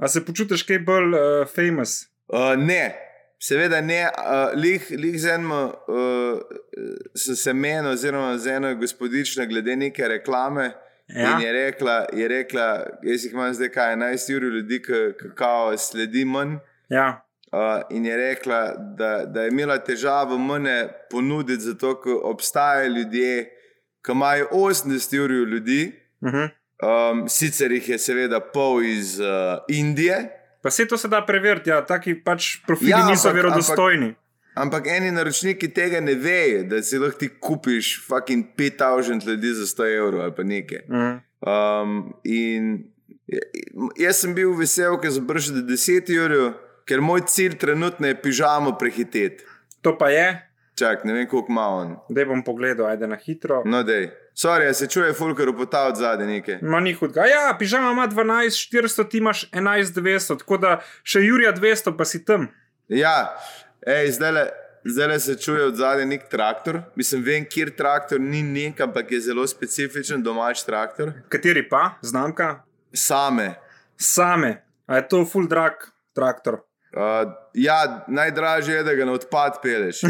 A 0.00 0.08
se 0.08 0.24
počutiš 0.24 0.64
kaj 0.68 0.82
bolj 0.84 1.16
uh, 1.16 1.24
famous? 1.48 2.02
Uh, 2.28 2.52
ne, 2.60 2.92
seveda 3.40 3.80
ne. 3.84 4.04
Uh, 4.12 4.52
lih, 4.60 4.86
lih 4.92 5.16
z 5.20 5.34
enim 5.38 5.56
uh, 5.56 6.44
sem 7.16 7.36
se 7.36 7.56
menil, 7.56 7.94
oziroma 7.94 8.36
z 8.38 8.60
eno 8.60 8.74
gospodično, 8.80 9.48
glede 9.48 9.76
neke 9.76 10.08
reklame. 10.08 10.70
Ja. 11.16 11.32
In 11.32 11.40
je 11.40 11.52
rekla, 11.52 12.06
je 12.12 12.28
rekla, 12.28 12.66
jaz 13.02 13.24
jih 13.24 13.32
imam 13.32 13.54
zdaj 13.54 13.68
kaj 13.68 13.96
11 13.96 14.36
ur 14.36 14.42
ljudi, 14.44 14.82
ki 14.82 14.92
kao 15.34 15.76
sledi 15.78 16.24
manj. 16.24 16.56
Ja, 16.88 17.26
Uh, 17.52 17.58
in 17.90 18.06
je 18.06 18.16
rekla, 18.16 18.58
da, 18.98 19.24
da 19.26 19.42
je 19.42 19.48
imela 19.48 19.78
težavo 19.78 20.38
mene 20.38 20.88
ponuditi, 21.10 21.60
zato 21.60 22.00
ker 22.00 22.12
obstajajo 22.22 22.88
ljudje, 22.88 23.50
ki 24.06 24.12
imajo 24.12 24.46
80 24.52 25.18
ur 25.18 25.30
ljudi, 25.30 25.92
uh 26.20 26.28
-huh. 26.28 26.48
um, 27.12 27.28
sicer 27.28 27.72
jih 27.72 27.88
je 27.88 27.98
seveda 27.98 28.40
pol 28.40 28.84
iz 28.84 29.20
uh, 29.20 29.26
Indije, 29.68 30.30
pa 30.62 30.70
se 30.70 30.88
to 30.88 30.96
se 30.96 31.08
da 31.08 31.26
preveriti, 31.26 31.70
ja, 31.70 31.84
taki 31.86 32.24
pač 32.24 32.56
profili 32.66 32.90
Ja, 32.90 32.98
ja, 32.98 33.06
niso 33.06 33.28
ampak- 33.28 33.34
verodostojni. 33.34 34.06
ampak 34.06 34.22
eni 34.86 35.10
naročniki 35.10 35.68
tega 35.74 36.00
ne 36.00 36.14
vejo, 36.14 36.64
da 36.64 36.82
si 36.82 36.98
lahko 36.98 37.18
ti 37.18 37.28
kupiš 37.40 38.06
fucking 38.06 38.44
5000 38.58 39.26
ljudi 39.26 39.54
za 39.54 39.66
100 39.66 39.96
evrov 39.96 40.20
ali 40.20 40.32
pa 40.36 40.42
nekaj. 40.42 40.78
-huh. 40.88 41.20
Um, 41.40 42.12
in 42.24 42.84
jaz 43.96 44.16
sem 44.20 44.34
bil 44.34 44.52
vesel, 44.58 44.98
ker 45.00 45.12
sem 45.12 45.26
prišel 45.26 45.54
do 45.54 45.72
10 45.72 46.10
ur, 46.24 46.54
ker 46.84 47.00
moj 47.00 47.20
cilj 47.26 47.56
trenutno 47.58 48.06
je 48.06 48.22
pižamo 48.22 48.78
prehiteti. 48.78 49.44
To 49.82 49.98
pa 49.98 50.10
je, 50.10 50.46
Čak, 50.80 51.04
ne 51.04 51.12
vem, 51.12 51.26
koliko 51.28 51.52
ima 51.52 51.66
on. 51.68 51.96
da 52.08 52.24
bom 52.24 52.42
pogledal, 52.44 52.86
ajde 52.86 53.06
na 53.06 53.16
hitro. 53.16 53.62
No, 53.64 53.82
dej. 53.82 54.08
Sorry, 54.34 54.68
a 54.68 54.74
se 54.74 54.86
čuje 54.86 55.12
fulkar 55.12 55.48
upota 55.48 55.82
od 55.86 55.96
zadaj 55.96 56.26
nekaj. 56.26 56.58
Ma 56.62 56.80
ni 56.80 56.94
hudega. 56.94 57.26
Ja, 57.28 57.56
pižama 57.58 57.90
ima 57.92 58.08
12, 58.08 58.56
400, 58.72 59.08
ti 59.10 59.18
imaš 59.18 59.50
11, 59.50 60.00
200, 60.00 60.38
tako 60.38 60.56
da 60.56 60.80
še 61.02 61.20
Jurija 61.20 61.52
200, 61.52 61.96
pa 61.98 62.04
si 62.04 62.24
tam. 62.24 62.48
Ja, 62.88 63.36
ej, 63.86 64.10
zdaj 64.12 64.32
le. 64.32 64.48
Zdaj 64.84 65.18
se 65.20 65.34
čuje 65.36 65.64
od 65.64 65.74
zadaj 65.76 66.06
nek 66.06 66.22
traktor. 66.32 66.78
Mislim, 66.96 67.20
vem, 67.22 67.44
kjer 67.44 67.68
traktor 67.76 68.20
ni 68.20 68.40
nek, 68.42 68.80
ampak 68.80 69.10
je 69.12 69.20
zelo 69.20 69.44
specifičen 69.46 70.22
domač 70.24 70.62
traktor. 70.64 71.12
Kateri 71.28 71.66
pa, 71.68 71.98
znamka? 72.00 72.62
Same. 72.96 73.54
Same. 74.00 74.62
A 74.86 74.96
je 74.96 75.08
to 75.08 75.26
full 75.28 75.44
drag 75.48 75.84
traktor? 76.16 76.62
Uh, 76.96 77.28
ja, 77.54 78.04
najdražje 78.08 78.80
je, 78.80 78.82
da 78.82 78.94
ga 78.94 79.04
na 79.04 79.12
odpad 79.12 79.60
peleš. 79.62 80.00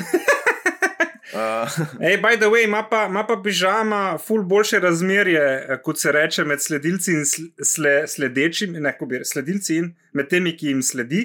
Uh, 1.31 1.71
Ej, 2.03 2.17
by 2.19 2.35
the 2.37 2.51
way, 2.51 2.65
ima 2.65 2.83
pa, 2.91 3.05
ima 3.07 3.23
pa 3.23 3.37
pižama 3.39 4.19
ful 4.19 4.43
boljše 4.43 4.81
razmerje, 4.83 5.43
eh, 5.69 5.79
kot 5.83 6.01
se 6.01 6.13
reče, 6.13 6.45
med 6.45 6.59
sledilci 6.63 7.13
in 7.13 7.21
sl- 7.23 7.65
sle, 7.65 7.93
sledečimi, 8.09 8.81
ne, 8.81 8.93
kako 8.93 9.07
bi 9.07 9.21
rekel, 9.21 9.29
sledilci 9.31 9.77
in 9.77 9.93
med 10.13 10.27
temi, 10.29 10.57
ki 10.57 10.73
jim 10.73 10.83
sledi. 10.83 11.23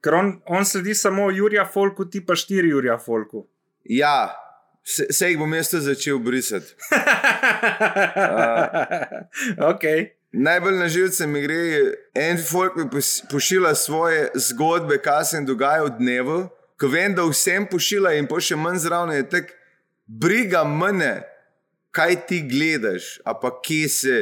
Ker 0.00 0.16
on, 0.16 0.30
on 0.46 0.64
sledi 0.64 0.94
samo 0.94 1.30
Jurija 1.30 1.66
Folku, 1.68 2.06
ti 2.10 2.24
pa 2.26 2.36
štiri 2.36 2.68
Jurija 2.68 2.98
Folku. 2.98 3.48
ja, 3.84 4.36
se, 4.84 5.06
se 5.10 5.28
jih 5.28 5.38
bom 5.38 5.54
jaz 5.54 5.68
začel 5.72 6.18
brisati. 6.18 6.74
ok. 9.70 9.84
Najbolj 10.32 10.76
na 10.78 10.88
živce 10.88 11.26
mi 11.26 11.42
gre, 11.42 11.56
en 12.14 12.38
folk 12.50 12.76
mi 12.76 12.84
pošilja 13.30 13.74
svoje 13.74 14.28
zgodbe, 14.34 14.98
kaj 15.02 15.24
se 15.24 15.36
jim 15.36 15.46
dogaja 15.46 15.82
v 15.82 15.96
dnevu, 15.98 16.38
ko 16.80 16.88
vem, 16.88 17.14
da 17.14 17.24
vsem 17.26 17.66
pošilja 17.66 18.14
in 18.18 18.28
pa 18.30 18.38
še 18.40 18.56
manj 18.56 18.78
zraven 18.84 19.16
je 19.16 19.26
tako, 19.28 19.56
briga 20.06 20.62
mene, 20.64 21.22
kaj 21.90 22.14
ti 22.30 22.44
gledaš, 22.46 23.18
a 23.26 23.34
pa 23.34 23.50
kje 23.62 23.88
si. 23.88 24.20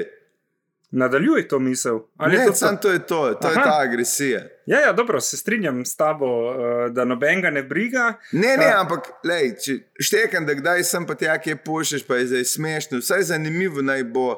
Nadaljuj 0.90 1.48
to 1.48 1.58
misel. 1.58 1.98
Ali 2.16 2.34
je 2.34 2.38
Ne, 2.38 2.46
to 2.46 2.52
samo 2.54 2.78
to 2.78 2.90
je 2.90 2.98
to, 3.00 3.34
to 3.34 3.48
je 3.48 3.54
Aha. 3.54 3.62
ta 3.62 3.78
agresija. 3.80 4.40
Ja, 4.66 4.80
ja, 4.80 4.92
dobro, 4.92 5.20
se 5.20 5.36
strinjam 5.36 5.84
s 5.84 5.96
tabo, 5.96 6.26
uh, 6.46 6.56
da 6.90 7.04
nobenega 7.04 7.50
ne 7.50 7.62
briga. 7.62 8.14
Ne, 8.32 8.56
ne, 8.56 8.66
A- 8.66 8.80
ampak 8.80 9.00
lej, 9.22 9.52
če 9.56 9.72
štekam, 9.98 10.46
da 10.46 10.54
kdaj 10.54 10.84
sem 10.84 11.06
pa 11.06 11.14
tja, 11.14 11.38
kje 11.38 11.56
pošlješ, 11.58 12.02
pa 12.02 12.16
je 12.16 12.26
zdaj 12.26 12.44
smešno, 12.46 12.98
vsaj 12.98 13.22
zanimivo 13.24 13.82
naj 13.82 14.04
bo. 14.04 14.30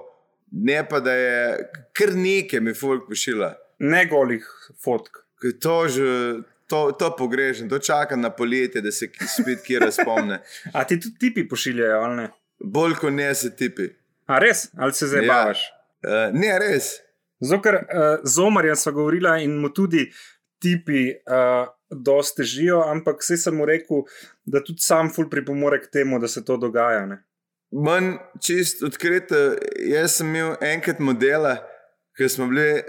Ne 0.53 0.83
pa 0.85 1.01
da 1.01 1.13
je 1.13 1.59
kar 1.93 2.11
nekaj 2.11 2.61
mi 2.61 2.75
folk 2.75 3.07
pošila. 3.09 3.53
Ne 3.81 4.07
golih 4.07 4.45
fotk. 4.77 5.23
To, 5.61 5.89
že, 5.89 6.05
to, 6.67 6.91
to 6.93 7.17
pogrešam, 7.17 7.69
to 7.69 7.79
čakam 7.81 8.21
na 8.21 8.31
poletje, 8.31 8.81
da 8.81 8.91
se 8.91 9.07
ki- 9.09 9.27
spet 9.29 9.63
kje 9.63 9.79
razpomne. 9.81 10.41
A 10.75 10.85
ti 10.85 11.01
tudi 11.01 11.19
tipi 11.19 11.49
pošiljajo, 11.49 12.01
ali 12.01 12.17
ne? 12.17 12.29
Bolj 12.61 12.95
kot 12.95 13.13
ne 13.13 13.35
se 13.35 13.51
tipi. 13.53 13.87
A 14.27 14.39
res, 14.39 14.69
ali 14.77 14.93
se 14.93 15.07
zdaj 15.07 15.23
Ja. 15.23 15.33
bavaš? 15.35 15.63
Uh, 16.07 16.31
ne, 16.33 16.53
res. 16.59 16.95
Zato, 17.41 17.63
ker 17.65 17.81
uh, 17.81 18.21
z 18.25 18.45
Omarjem 18.45 18.77
sva 18.77 18.93
govorila 18.97 19.39
in 19.41 19.59
mu 19.61 19.73
tudi 19.73 20.07
tipi 20.61 21.09
uh, 21.11 21.67
dosti 21.91 22.43
težijo, 22.43 22.83
ampak 22.87 23.21
vse 23.25 23.37
sem 23.41 23.57
mu 23.57 23.67
rekel, 23.69 24.05
da 24.45 24.63
tudi 24.65 24.85
sam 24.85 25.11
ful 25.13 25.29
pripomore 25.31 25.81
k 25.81 25.91
temu, 25.93 26.21
da 26.21 26.29
se 26.29 26.45
to 26.45 26.57
dogaja. 26.61 27.07
Ne? 27.07 27.23
Manj 27.73 28.17
čist 28.43 28.83
odkrito. 28.87 29.39
Jaz 29.89 30.19
sem 30.19 30.29
imel 30.35 30.57
enkrat 30.73 31.01
modela, 31.01 31.57
ki 32.19 32.29
smo 32.29 32.51
bili 32.51 32.83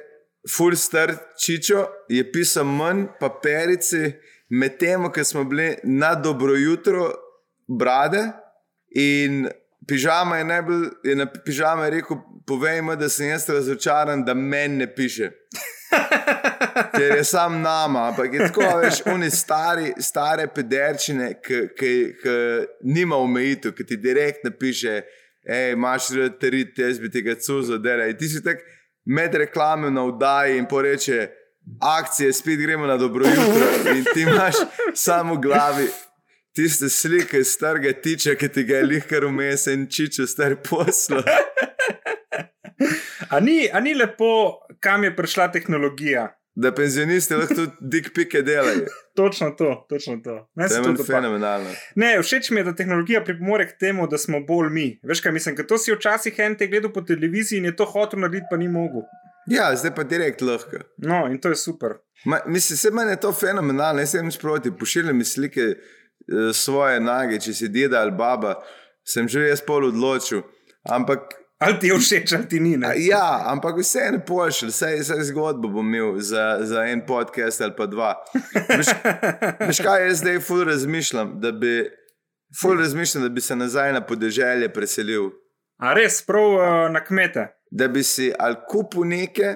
full 0.49 0.75
star 0.75 1.13
čičo, 1.39 1.85
je 2.09 2.23
pisal 2.31 2.65
manj 2.65 3.07
papirici, 3.19 4.11
medtem 4.49 5.07
ko 5.13 5.23
smo 5.23 5.43
bili 5.43 5.75
na 5.83 6.15
dobro 6.15 6.55
jutro 6.57 7.11
brade 7.79 8.25
in 8.89 9.47
pižama 9.87 10.37
je 10.37 10.45
najbolj, 10.45 10.87
je 11.03 11.15
na 11.15 11.25
pižama 11.45 11.85
je 11.85 11.91
rekel, 11.91 12.17
povej 12.47 12.81
mi, 12.81 12.95
da 12.95 13.09
sem 13.09 13.27
jaz 13.27 13.49
razočaran, 13.49 14.25
da 14.25 14.33
meni 14.33 14.77
ne 14.77 14.95
piše. 14.95 15.31
Ker 16.97 17.15
je 17.17 17.23
sam 17.23 17.61
nama, 17.61 18.07
ampak 18.07 18.33
je 18.33 18.39
tako, 18.39 18.77
veš, 18.83 19.01
oni 19.05 19.29
stari, 19.29 19.93
stare 19.99 20.47
pederčine, 20.47 21.33
ki 21.77 21.91
nima 22.83 23.15
omejitev, 23.15 23.73
ki 23.75 23.85
ti 23.85 23.97
direkt 23.97 24.43
napiše, 24.43 25.01
hej, 25.47 25.71
imaš 25.73 26.09
rad, 26.15 26.43
jaz 26.77 26.99
bi 26.99 27.11
tega 27.11 27.35
cuzo 27.35 27.77
delal. 27.77 28.09
In 28.09 28.17
ti 28.17 28.29
si 28.29 28.43
tak 28.43 28.63
med 29.05 29.35
reklame 29.35 29.91
na 29.91 30.05
vdaji 30.07 30.57
in 30.57 30.67
poreče, 30.69 31.27
akcije, 31.81 32.33
spet 32.33 32.59
gremo 32.59 32.87
na 32.87 32.97
dobro 32.97 33.27
jutro. 33.27 33.95
In 33.95 34.05
ti 34.13 34.21
imaš 34.21 34.55
samo 34.95 35.35
v 35.35 35.41
glavi 35.41 35.87
tiste 36.55 36.89
slike 36.89 37.43
starega 37.43 37.93
tiča, 38.01 38.35
ki 38.35 38.49
ti 38.49 38.63
ga 38.63 38.81
je 38.81 38.87
lihkar 38.87 39.25
vmes 39.25 39.67
in 39.67 39.87
čičo 39.89 40.27
star 40.27 40.55
poslo. 40.69 41.23
A 43.29 43.39
ni, 43.39 43.69
a 43.73 43.79
ni 43.79 43.93
lepo, 43.95 44.59
kam 44.79 45.03
je 45.03 45.15
prišla 45.15 45.51
tehnologija? 45.51 46.27
Da 46.55 46.73
penzionisti 46.75 47.35
lahko 47.35 47.55
tudi 47.55 47.71
dik 47.93 48.09
pike 48.15 48.41
delajo. 48.41 48.85
Točno 49.15 49.51
to, 49.57 49.85
točno 49.89 50.17
to. 50.23 50.49
Meni 50.55 50.69
To 50.69 50.89
je 50.89 51.05
fenomenalno. 51.07 51.69
Ne, 51.95 52.17
všeč 52.21 52.49
mi 52.49 52.59
je, 52.59 52.63
da 52.63 52.75
tehnologija 52.75 53.23
pripomore 53.23 53.67
k 53.67 53.77
temu, 53.79 54.07
da 54.07 54.17
smo 54.17 54.39
bolj 54.47 54.69
mi. 54.69 54.87
Veš 55.03 55.21
kaj 55.21 55.31
mislim, 55.31 55.55
ker 55.55 55.67
to 55.67 55.77
si 55.77 55.95
včasih 55.95 56.39
en 56.39 56.57
te 56.57 56.67
gledal 56.67 56.91
po 56.91 57.01
televiziji 57.01 57.59
in 57.59 57.65
je 57.71 57.75
to 57.75 57.85
hotel 57.85 58.19
narediti, 58.19 58.47
pa 58.51 58.57
ni 58.57 58.67
mogel. 58.67 59.07
Ja, 59.47 59.71
zdaj 59.75 59.95
pa 59.95 60.03
direkt 60.03 60.41
lahko. 60.41 60.83
No, 60.97 61.25
in 61.31 61.39
to 61.41 61.49
je 61.49 61.55
super. 61.55 61.97
Ma, 62.25 62.39
mislim, 62.45 62.77
se 62.77 62.91
meni 62.91 63.11
je 63.11 63.19
to 63.19 63.31
fenomenalno, 63.33 64.01
jaz 64.01 64.11
sem 64.11 64.31
sproti, 64.31 64.71
pošiljam 64.79 65.17
mi 65.17 65.25
slike 65.25 65.61
eh, 65.61 66.53
svoje 66.53 66.99
nage, 66.99 67.39
če 67.39 67.53
si 67.53 67.69
deda 67.69 68.01
ali 68.01 68.11
baba, 68.11 68.59
sem 69.07 69.27
že 69.27 69.47
jaz 69.47 69.63
pol 69.65 69.87
odločil. 69.87 70.43
Ampak, 70.89 71.31
Ali 71.61 71.79
ti 71.79 71.87
je 71.87 71.97
všeč, 71.97 72.33
ali 72.33 72.47
ti 72.49 72.59
ni. 72.59 72.77
Ne? 72.77 72.93
ja, 72.97 73.43
ampak 73.45 73.77
vseeno 73.77 74.19
pošilj, 74.27 74.71
vsaj, 74.73 74.95
vsaj 75.03 75.23
zgodbo 75.29 75.69
bom 75.69 75.85
imel 75.85 76.15
za, 76.17 76.57
za 76.65 76.87
en 76.89 77.03
podcast 77.05 77.61
ali 77.61 77.75
pa 77.77 77.85
dva. 77.85 78.15
Veš, 78.69 78.89
veš 79.67 79.81
kaj 79.85 80.07
jaz 80.07 80.23
zdaj 80.23 80.39
ful 80.41 80.63
razmišljam, 80.65 81.35
da 81.41 81.51
bi, 81.51 81.85
ful 82.61 82.79
razmišljam, 82.79 83.23
da 83.23 83.29
bi 83.29 83.41
se 83.41 83.55
nazaj 83.55 83.93
na 83.93 84.01
podeželje 84.01 84.71
preselil. 84.73 85.29
A 85.77 85.93
res, 85.93 86.23
prav 86.25 86.57
uh, 86.57 86.89
na 86.93 87.03
kmete. 87.05 87.47
da 87.71 87.87
bi 87.87 88.03
si 88.03 88.33
ali 88.39 88.57
kupil 88.69 89.05
nekaj, 89.05 89.55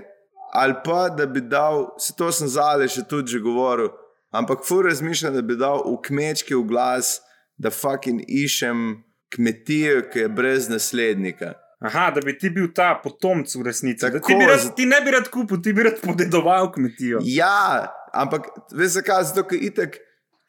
ali 0.53 0.73
pa 0.85 1.09
da 1.09 1.25
bi 1.25 1.41
dal, 1.41 1.89
se 1.99 2.13
to 2.17 2.31
sem 2.31 2.47
zale 2.47 2.87
še 2.87 3.03
tudi 3.09 3.33
že 3.33 3.41
govoril, 3.41 3.89
ampak 4.31 4.61
fu 4.63 4.81
razmišljam, 4.81 5.33
da 5.33 5.41
bi 5.41 5.57
dal 5.57 5.81
v 5.89 5.97
kmečki 6.05 6.55
v 6.55 6.63
glas, 6.69 7.19
da 7.57 7.73
fucking 7.73 8.21
iščem 8.27 9.03
kmetijo, 9.35 10.05
ki 10.13 10.19
je 10.19 10.29
brez 10.29 10.69
naslednika. 10.69 11.55
Aha, 11.85 12.09
da 12.15 12.21
bi 12.25 12.33
ti 12.37 12.49
bil 12.49 12.71
ta 12.73 12.93
potomc 13.03 13.51
v 13.55 13.65
resnici. 13.67 14.01
Da 14.05 14.11
Tako, 14.15 14.31
Ti, 14.31 14.37
bi 14.39 14.47
rad, 14.49 14.65
ti 14.77 14.85
ne 14.89 15.01
bi 15.05 15.13
rad 15.13 15.29
kupil, 15.33 15.61
ti 15.61 15.73
bi 15.73 15.85
rad 15.85 15.99
podedoval 16.01 16.71
kmetijo. 16.73 17.21
Ja, 17.29 17.91
ampak 18.13 18.49
veš 18.73 18.99
zakaj? 18.99 19.27
Zato, 19.29 19.45
ker 19.51 19.61
itek, 19.69 19.99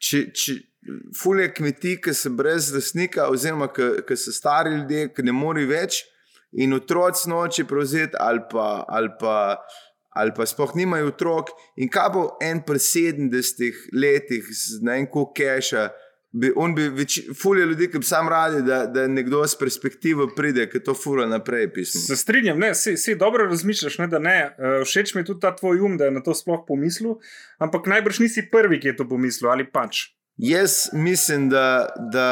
če, 0.01 0.23
če 0.33 0.57
fulje 1.17 1.49
kmetij, 1.53 1.99
ki 2.03 2.13
so 2.15 2.31
brez 2.33 2.71
lastnika, 2.73 3.27
oziroma 3.31 3.69
ki 3.73 4.17
so 4.17 4.33
stari 4.35 4.73
ljudje, 4.77 5.11
ki 5.13 5.27
ne 5.27 5.35
morejo 5.35 5.71
več 5.73 6.01
in 6.57 6.73
otroci 6.73 7.29
noče 7.29 7.67
prevzeti, 7.67 8.17
ali 8.19 8.41
pa, 8.51 8.85
ali 8.87 9.11
pa, 9.19 9.37
ali 10.17 10.33
pa 10.35 10.47
sploh 10.47 10.73
nimajo 10.79 11.11
otrok. 11.11 11.51
In 11.77 11.91
kaj 11.91 12.11
bo 12.15 12.27
en 12.41 12.63
pri 12.65 12.81
70 12.81 13.87
letih, 13.93 14.47
z 14.47 14.81
ne 14.81 14.97
vem, 14.97 15.09
koliko 15.11 15.35
keša. 15.37 15.89
Bi, 16.31 16.49
on 16.59 16.73
bi 16.75 16.89
več, 16.91 17.21
fulje 17.39 17.65
ljudi, 17.69 17.87
ki 17.91 18.01
bi 18.03 18.07
sam 18.07 18.27
radi, 18.29 18.59
da, 18.67 18.81
da 18.91 19.05
nekdo 19.07 19.39
s 19.47 19.55
perspektivo 19.57 20.27
pride, 20.35 20.65
ki 20.69 20.81
to 20.83 20.93
fura 20.97 21.25
naprej. 21.29 21.69
Pismo. 21.73 22.01
Se 22.03 22.17
strinjam, 22.19 22.59
ne, 22.59 22.73
si, 22.75 22.97
si 22.99 23.15
dobro 23.15 23.47
razmišljaš, 23.47 23.97
ne, 24.03 24.09
da 24.11 24.19
ne. 24.19 24.35
Uh, 24.57 24.81
všeč 24.83 25.15
mi 25.15 25.23
je 25.23 25.31
tudi 25.31 25.45
ta 25.45 25.53
tvoj 25.55 25.81
um, 25.87 25.95
da 25.97 26.09
je 26.09 26.17
na 26.17 26.23
to 26.23 26.35
sploh 26.35 26.65
pomislil, 26.67 27.15
ampak 27.63 27.87
najbrž 27.87 28.19
nisi 28.25 28.43
prvi, 28.51 28.81
ki 28.83 28.91
je 28.91 28.97
to 28.99 29.07
pomislil 29.07 29.53
ali 29.55 29.65
pač. 29.71 30.09
Jaz 30.37 30.89
mislim, 30.93 31.47
da, 31.49 31.87
da, 32.11 32.29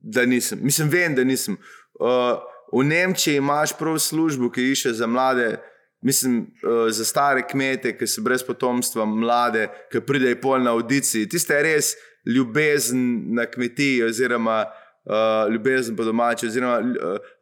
da 0.00 0.26
nisem. 0.28 0.60
Mislim, 0.62 0.92
vem, 0.92 1.16
da 1.16 1.24
nisem. 1.24 1.56
Uh, 1.96 2.36
v 2.72 2.84
Nemčiji 2.92 3.40
imaš 3.40 3.72
prav 3.78 3.98
službo, 3.98 4.52
ki 4.52 4.68
išče 4.76 4.92
za 5.00 5.08
mlade, 5.08 5.56
mislim, 6.04 6.44
uh, 6.60 6.86
za 6.92 7.08
stare 7.08 7.42
kmete, 7.48 7.96
ki 7.96 8.06
so 8.06 8.22
brez 8.22 8.44
potomstva, 8.44 9.08
mlade, 9.08 9.70
ki 9.90 10.04
pridejo 10.04 10.38
pol 10.44 10.62
na 10.62 10.76
audiciji. 10.76 11.28
Tiste 11.32 11.56
je 11.56 11.66
res 11.72 11.94
ljubezen 12.26 13.00
na 13.28 13.46
kmetiji, 13.46 14.02
oziroma 14.02 14.64
uh, 15.04 15.12
ljubezen 15.52 15.96
po 15.96 16.04
domači, 16.04 16.46
oziroma 16.46 16.78
uh, 16.78 16.86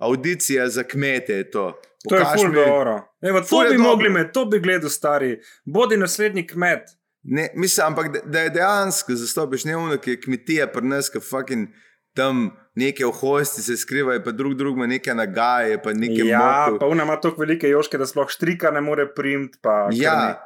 audicija 0.01 0.69
za 0.69 0.83
kmete 0.85 1.35
je 1.35 1.51
to. 1.51 1.81
To 2.09 2.14
je 2.14 2.21
Pokaž 2.21 2.37
ful 2.37 2.49
mi- 2.49 2.55
dobro. 2.57 2.95
Evo, 3.23 3.40
to 3.40 3.62
je 3.62 3.71
bi 3.71 3.77
dobro. 3.77 3.90
mogli 3.90 4.09
me, 4.11 4.33
to 4.33 4.45
bi 4.45 4.59
gledal 4.59 4.90
stari. 4.90 5.40
Bodi 5.64 5.97
naslednji 5.97 6.47
kmet. 6.47 6.81
Ne, 7.23 7.49
mislim, 7.55 7.87
ampak 7.87 8.09
da, 8.09 8.21
da 8.23 8.40
je 8.40 8.51
dejansko 8.51 9.12
zastopiš 9.14 9.64
ne 9.64 9.77
uno, 9.77 9.97
ki 9.97 10.11
je 10.11 10.21
kmetija 10.21 10.66
pri 10.66 10.83
nas, 10.83 11.11
ki 11.11 11.21
fucking 11.21 11.69
tam 12.12 12.51
neke 12.75 13.07
ohosti 13.07 13.62
se 13.62 13.77
skrivajo, 13.77 14.23
pa 14.25 14.31
drug 14.31 14.55
drugima 14.55 14.87
neke 14.87 15.14
nagaje, 15.14 15.83
pa 15.83 15.93
neke 15.93 16.23
Ja, 16.25 16.38
moke. 16.66 16.79
pa 16.79 16.87
ona 16.87 17.03
ima 17.03 17.16
tako 17.16 17.40
velike 17.40 17.69
joške, 17.69 17.99
da 17.99 18.07
sploh 18.07 18.29
štrika 18.29 18.71
ne 18.71 18.81
more 18.81 19.14
primti. 19.14 19.59
pa 19.62 19.88
Ja, 19.93 20.40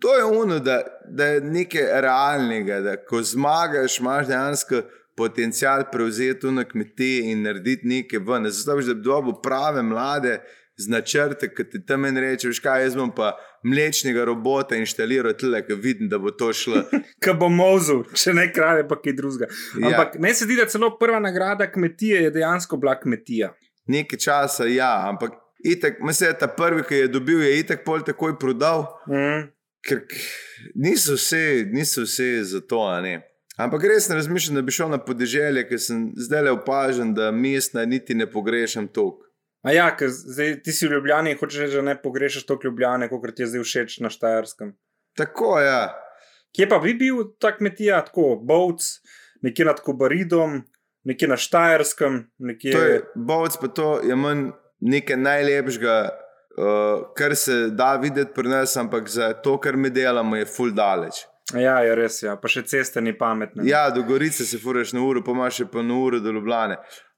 to 0.00 0.16
je 0.16 0.24
ono, 0.24 0.58
da, 0.58 0.80
da 1.08 1.24
je 1.24 1.40
nekaj 1.40 2.00
realnega, 2.00 2.80
da 2.80 2.96
ko 3.04 3.22
zmagaš, 3.22 3.98
imaš 3.98 4.26
dejansko 4.26 4.82
potencial 5.16 5.84
prevzeti 5.92 6.46
na 6.46 6.64
kmetiji 6.64 7.32
in 7.32 7.42
narediti 7.42 7.88
nekaj 7.88 8.18
ven. 8.18 8.50
Zato, 8.50 8.80
da 8.80 8.94
bi 8.94 9.02
dobil 9.02 9.32
prave 9.42 9.82
mlade 9.82 10.40
z 10.76 10.88
načrte, 10.88 11.48
ki 11.54 11.64
ti 11.70 11.80
tam 11.86 12.04
en 12.04 12.16
reče, 12.16 12.48
veš 12.48 12.60
kaj, 12.64 12.84
jaz 12.86 12.96
bom 12.96 13.10
pa 13.16 13.34
mlečnega 13.66 14.24
robota 14.24 14.78
inštaliral 14.80 15.34
tle, 15.36 15.60
ker 15.66 15.76
vidim, 15.76 16.08
da 16.08 16.18
bo 16.18 16.32
to 16.32 16.52
šlo. 16.56 16.82
Ki 17.22 17.34
bo 17.36 17.50
mozel, 17.52 18.04
če 18.16 18.32
ne 18.36 18.46
krave, 18.52 18.86
pa 18.88 18.96
kaj 19.00 19.16
drugega. 19.18 19.50
Ja. 19.76 19.90
Ampak 19.90 20.16
ja. 20.16 20.24
ne 20.24 20.32
se 20.34 20.48
zdi, 20.48 20.56
da 20.56 20.68
celo 20.72 20.94
prva 21.00 21.20
nagrada 21.20 21.68
kmetije 21.72 22.24
je 22.24 22.34
dejansko 22.38 22.80
bila 22.80 22.96
kmetija. 23.00 23.52
Nekaj 23.92 24.24
časa, 24.24 24.68
ja, 24.72 24.92
ampak 25.10 25.36
itak, 25.64 26.00
mislim, 26.00 26.32
da 26.32 26.46
ta 26.46 26.48
prvi, 26.56 26.86
ki 26.88 27.04
je 27.04 27.12
dobil, 27.12 27.42
je 27.44 27.58
itak 27.60 27.84
pol 27.84 28.04
takoj 28.06 28.38
prodal, 28.40 28.86
Mm. 29.10 29.50
Ker 29.86 30.04
niso 30.74 31.16
vse, 31.18 31.66
niso 31.72 32.04
vse 32.06 32.30
za 32.44 32.60
to, 32.60 32.82
ne. 33.04 33.20
Ampak 33.60 33.84
res 33.84 34.08
ne 34.08 34.16
razmišljam, 34.16 34.56
da 34.56 34.62
bi 34.64 34.72
šel 34.72 34.88
na 34.92 34.98
podeželje, 35.04 35.66
ker 35.68 35.80
sem 35.82 36.10
zdaj 36.16 36.46
le 36.46 36.54
opažen, 36.56 37.12
da 37.16 37.28
mestna 37.34 37.84
niti 37.84 38.16
ne 38.16 38.28
pogrešam 38.30 38.88
toliko. 38.88 39.26
A 39.66 39.74
ja, 39.76 39.90
ker 39.92 40.08
zdaj 40.08 40.62
ti 40.64 40.72
si 40.72 40.88
v 40.88 40.96
Ljubljani 40.96 41.34
in 41.34 41.40
hočeš 41.40 41.66
reči, 41.66 41.76
da 41.76 41.84
ne 41.90 41.96
pogrešaš 42.00 42.46
toliko 42.48 42.70
Ljubljane, 42.70 43.10
kot 43.12 43.34
ti 43.36 43.44
je 43.44 43.50
zdaj 43.52 43.66
všeč 43.66 43.98
na 44.00 44.08
Štajerskem. 44.12 44.72
Tako 45.18 45.58
je. 45.60 45.66
Ja. 45.66 45.82
Kje 46.56 46.68
pa 46.70 46.78
bi 46.82 46.94
bil 46.98 47.20
ta 47.38 47.52
kmetija, 47.56 48.00
tako 48.06 48.38
Bovc, 48.40 48.86
nekje 49.44 49.68
nad 49.68 49.82
Kobaridom, 49.84 50.62
nekje 51.04 51.28
na 51.28 51.36
Štajerskem, 51.36 52.24
nekje. 52.38 52.72
To 52.72 52.82
je 52.84 52.96
bovc, 53.14 53.60
pa 53.60 53.68
to 53.68 53.90
je 54.04 54.16
manj 54.16 54.50
nekaj 54.80 55.16
najlepšega, 55.20 55.94
uh, 56.60 57.08
kar 57.16 57.36
se 57.36 57.70
da 57.70 57.94
videti 57.96 58.32
pri 58.34 58.48
nas, 58.48 58.76
ampak 58.76 59.08
za 59.08 59.32
to, 59.32 59.56
kar 59.60 59.76
mi 59.76 59.90
delamo, 59.90 60.36
je 60.36 60.46
full 60.46 60.74
daleč. 60.76 61.24
Ja, 61.54 61.80
je 61.82 61.94
res, 61.98 62.20
ja. 62.22 62.36
pa 62.38 62.48
še 62.48 62.62
ceste 62.68 63.00
ni 63.02 63.16
pametne. 63.18 63.64
Ja, 63.66 63.88
do 63.90 64.04
Gorice 64.06 64.46
se 64.46 64.58
furaš 64.62 64.92
na 64.94 65.02
uro, 65.02 65.24
pa 65.26 65.34
imaš 65.34 65.62
še 65.62 65.66
pa 65.72 65.82
na 65.82 65.96
uro 65.98 66.20
do 66.22 66.30
Ljubljane. 66.36 66.76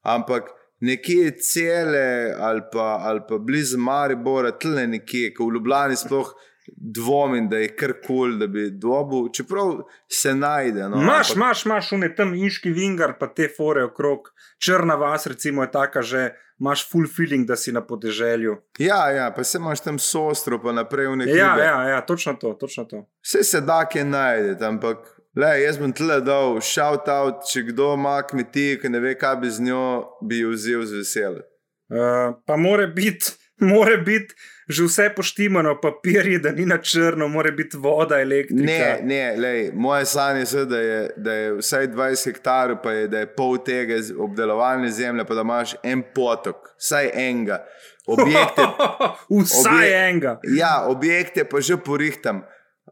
Ampak 0.09 0.49
nekje 0.83 1.35
cele 1.43 2.33
ali 2.39 2.63
pa, 2.73 2.97
ali 3.09 3.21
pa 3.29 3.37
blizu 3.37 3.77
Maribora, 3.77 4.55
tle 4.57 4.87
nekje, 4.87 5.33
ko 5.37 5.47
v 5.51 5.59
Ljubljani 5.59 5.99
sploh 5.99 6.33
dvomim, 6.67 7.49
da 7.51 7.57
je 7.57 7.75
kar 7.75 7.93
kul, 7.99 8.07
cool, 8.07 8.37
da 8.39 8.47
bi 8.47 8.69
dobil, 8.71 9.27
čeprav 9.35 9.83
se 10.07 10.33
najde. 10.35 10.87
No, 10.89 10.97
Maš, 10.97 11.33
ampak- 11.33 11.35
imaš, 11.35 11.65
imaš 11.65 11.91
une 11.91 12.09
tam 12.15 12.33
inški 12.33 12.71
vingar, 12.71 13.17
pa 13.19 13.27
te 13.27 13.49
fore 13.57 13.83
okrog. 13.83 14.31
Črna 14.63 14.95
vas, 14.95 15.27
recimo, 15.27 15.63
je 15.63 15.71
taka 15.71 16.01
že, 16.01 16.29
imaš 16.63 16.85
full 16.91 17.07
feeling, 17.15 17.47
da 17.47 17.55
si 17.55 17.71
na 17.71 17.81
podeželju. 17.83 18.55
Ja, 18.79 19.09
ja, 19.11 19.31
pa 19.35 19.43
se 19.43 19.57
imaš 19.57 19.81
tam 19.83 19.99
sostro, 19.99 20.61
pa 20.63 20.71
naprej 20.71 21.07
v 21.07 21.15
neki. 21.15 21.35
Ja, 21.37 21.57
ja, 21.59 21.89
ja, 21.89 22.01
točno 22.05 22.33
to, 22.33 22.53
točno 22.53 22.85
to. 22.85 23.05
Vse 23.23 23.43
se 23.43 23.61
da, 23.61 23.83
kje 23.85 24.05
najdete, 24.05 24.65
ampak 24.65 24.97
le, 25.35 25.51
jaz 25.63 25.77
bom 25.81 25.91
tle 25.93 26.21
dal 26.23 26.61
shout 26.61 27.09
out, 27.11 27.43
če 27.51 27.65
kdo 27.73 27.93
ima 27.99 28.21
kmetijo, 28.23 28.79
ki 28.79 28.93
ne 28.93 29.03
ve, 29.03 29.15
kaj 29.19 29.35
bi 29.43 29.51
z 29.51 29.67
njo, 29.67 29.83
bi 30.23 30.39
jo 30.39 30.53
vzel 30.55 30.85
z 30.87 31.03
veseljem. 31.03 31.43
Uh, 31.91 32.31
pa 32.47 32.57
more 32.57 32.87
biti, 32.87 33.35
more 33.73 33.97
biti 33.97 34.35
že 34.69 34.83
vse 34.83 35.09
poštimano, 35.15 35.75
papirji, 35.81 36.39
da 36.39 36.51
ni 36.51 36.65
na 36.65 36.77
črno, 36.77 37.27
more 37.27 37.51
biti 37.51 37.77
voda, 37.77 38.19
elektrika. 38.19 38.63
Ne, 38.63 38.99
ne, 39.03 39.35
lej, 39.37 39.71
moje 39.73 40.05
sanje 40.05 40.45
so, 40.45 40.65
da 40.65 40.77
je, 40.79 41.09
da 41.17 41.33
je 41.33 41.53
vsaj 41.53 41.87
20 41.87 42.25
hektarov, 42.25 42.77
pa 42.83 42.91
je, 42.91 43.07
da 43.07 43.19
je 43.19 43.27
pol 43.27 43.57
tega 43.57 43.97
obdelovalne 44.17 44.91
zemlje, 44.91 45.25
pa 45.25 45.33
da 45.33 45.41
imaš 45.41 45.75
en 45.83 46.03
potok, 46.15 46.55
vsaj 46.79 47.11
enega. 47.13 47.63
Objekte, 48.07 48.61
Vsaj 49.41 49.73
Obje- 49.73 50.09
enega. 50.09 50.39
ja, 50.55 50.85
objekte 50.87 51.43
pa 51.43 51.61
že 51.61 51.77
porihtam. 51.77 52.43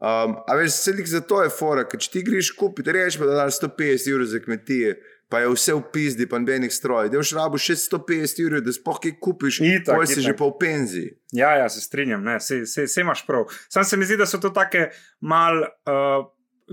Um, 0.02 0.34
a 0.48 0.56
veš, 0.56 0.72
celik 0.82 1.06
za 1.06 1.20
to 1.20 1.42
je 1.42 1.50
fora, 1.52 1.84
ker 1.84 2.00
če 2.00 2.08
ti 2.10 2.22
greš 2.24 2.48
kupiti, 2.58 2.90
reč 2.92 3.18
pa 3.20 3.26
da 3.28 3.44
daš 3.44 3.60
150 3.60 4.08
evrov 4.10 4.26
za 4.26 4.40
kmetije, 4.40 4.96
pa 5.32 5.40
je 5.40 5.48
vse 5.48 5.72
v 5.78 5.82
pizdi, 5.92 6.26
pa 6.28 6.36
nobenih 6.36 6.68
strojev. 6.72 7.14
Rabo 7.32 7.56
še 7.56 7.72
150 7.80 8.42
evrov, 8.44 8.60
da 8.66 8.74
spoh 8.76 8.98
kaj 9.00 9.14
kupiš, 9.16 9.62
Itak, 9.64 10.02
si 10.04 10.18
itak. 10.20 10.26
že 10.28 10.34
pa 10.36 10.44
v 10.50 10.56
penziji. 10.60 11.08
Ja, 11.32 11.54
ja, 11.56 11.70
se 11.72 11.80
strinjam, 11.80 12.20
ne, 12.20 12.36
se, 12.40 12.66
se, 12.68 12.84
se 12.84 13.00
imaš 13.00 13.24
prav. 13.26 13.48
Sam 13.72 13.86
se 13.88 13.96
mi 13.96 14.04
zdi, 14.04 14.18
da 14.20 14.28
so 14.28 14.36
to 14.42 14.50
take 14.52 14.90
mal, 15.24 15.62
uh, 15.88 16.26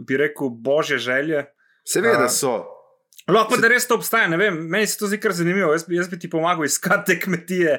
bi 0.04 0.20
rekel, 0.20 0.52
božje 0.52 1.00
želje. 1.00 1.46
Seveda 1.88 2.28
A- 2.28 2.34
so. 2.34 2.58
Lahko 3.30 3.54
pa 3.56 3.62
da 3.62 3.70
res 3.70 3.86
to 3.86 3.94
obstaja, 3.96 4.26
ne 4.28 4.38
vem, 4.42 4.56
meni 4.68 4.88
se 4.90 4.98
to 4.98 5.08
zdi 5.08 5.20
kar 5.22 5.32
zanimivo. 5.38 5.70
Jaz, 5.76 5.86
jaz 5.88 6.08
bi 6.10 6.18
ti 6.20 6.30
pomagal 6.30 6.66
iskati 6.66 7.14
te 7.14 7.20
kmetije 7.22 7.76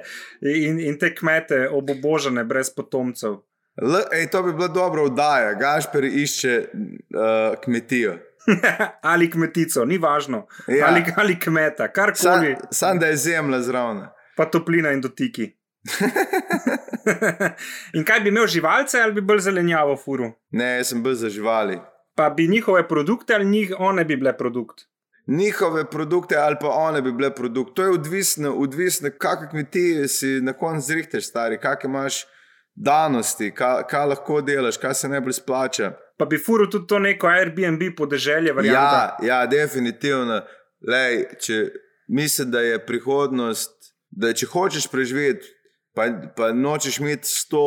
in, 0.46 0.78
in 0.80 0.98
te 0.98 1.10
kmete 1.14 1.64
obobožene 1.74 2.44
brez 2.46 2.70
potomcev. 2.70 3.40
L, 3.82 3.96
ej, 4.14 4.28
to 4.30 4.44
bi 4.46 4.52
bila 4.54 4.68
dobra 4.70 5.02
vdaja. 5.08 5.54
Gašper 5.58 6.06
išče 6.06 6.54
uh, 6.70 7.58
kmetijo. 7.64 8.14
ali 9.12 9.30
kmetico, 9.30 9.84
ni 9.84 9.98
važno. 9.98 10.46
Ja. 10.68 10.86
Ali, 10.86 11.04
ali 11.16 11.38
kmeta, 11.38 11.84
Sam, 11.84 11.92
karkoli, 11.94 12.56
sam 12.70 12.98
da 12.98 13.06
je 13.06 13.16
zemlja 13.16 13.60
zraven. 13.60 14.02
pa 14.36 14.50
toplina 14.50 14.92
in 14.92 15.00
dotiki. 15.00 15.56
in 17.96 18.04
kaj 18.04 18.20
bi 18.20 18.28
imel 18.28 18.46
živalce 18.46 19.00
ali 19.00 19.12
bi 19.12 19.20
bolj 19.20 19.38
zelenjavo 19.40 19.96
furu? 19.96 20.32
Ne, 20.50 20.76
jaz 20.76 20.92
sem 20.92 21.02
bil 21.02 21.14
za 21.14 21.28
živali. 21.28 21.80
Pa 22.14 22.30
bi 22.30 22.48
njihove 22.48 22.88
produkte 22.88 23.34
ali 23.34 23.44
njih, 23.44 23.72
one 23.78 24.04
bi 24.04 24.16
bile 24.16 24.36
produkt. 24.36 24.80
Njihove 25.26 25.90
produkte 25.90 26.36
ali 26.36 26.56
pa 26.60 26.68
one 26.68 27.02
bi 27.02 27.12
bile 27.12 27.34
produkt. 27.34 27.76
To 27.76 27.82
je 27.82 27.90
odvisno, 27.90 28.52
odvisno 28.52 29.10
kakšne 29.18 29.50
kmetije 29.50 30.08
si 30.08 30.26
na 30.26 30.52
koncu 30.52 30.86
zrihteš, 30.86 31.28
stari, 31.28 31.58
kakšne 31.58 31.90
imaš 31.90 32.26
danosti, 32.74 33.50
kaj, 33.54 33.82
kaj 33.90 34.06
lahko 34.06 34.40
delaš, 34.40 34.76
kaj 34.76 34.94
se 34.94 35.08
najbolj 35.08 35.32
splača. 35.32 35.92
Pa 36.20 36.26
bi 36.28 36.36
furu 36.36 36.66
tudi 36.68 36.84
to 36.86 36.98
neko 37.00 37.30
Airbnb 37.32 37.80
podeželje, 37.96 38.52
verjamem. 38.52 38.76
Ja, 38.76 39.16
ja, 39.24 39.38
definitivno. 39.48 40.42
Lej, 40.84 41.22
če 41.40 41.56
mislim, 42.12 42.50
da 42.52 42.60
je 42.60 42.78
prihodnost, 42.84 43.72
da 44.10 44.34
če 44.36 44.48
hočeš 44.52 44.88
preživeti, 44.92 45.48
pa, 45.96 46.10
pa 46.36 46.50
nočeš 46.52 46.98
imeti 47.00 47.28
100, 47.28 47.62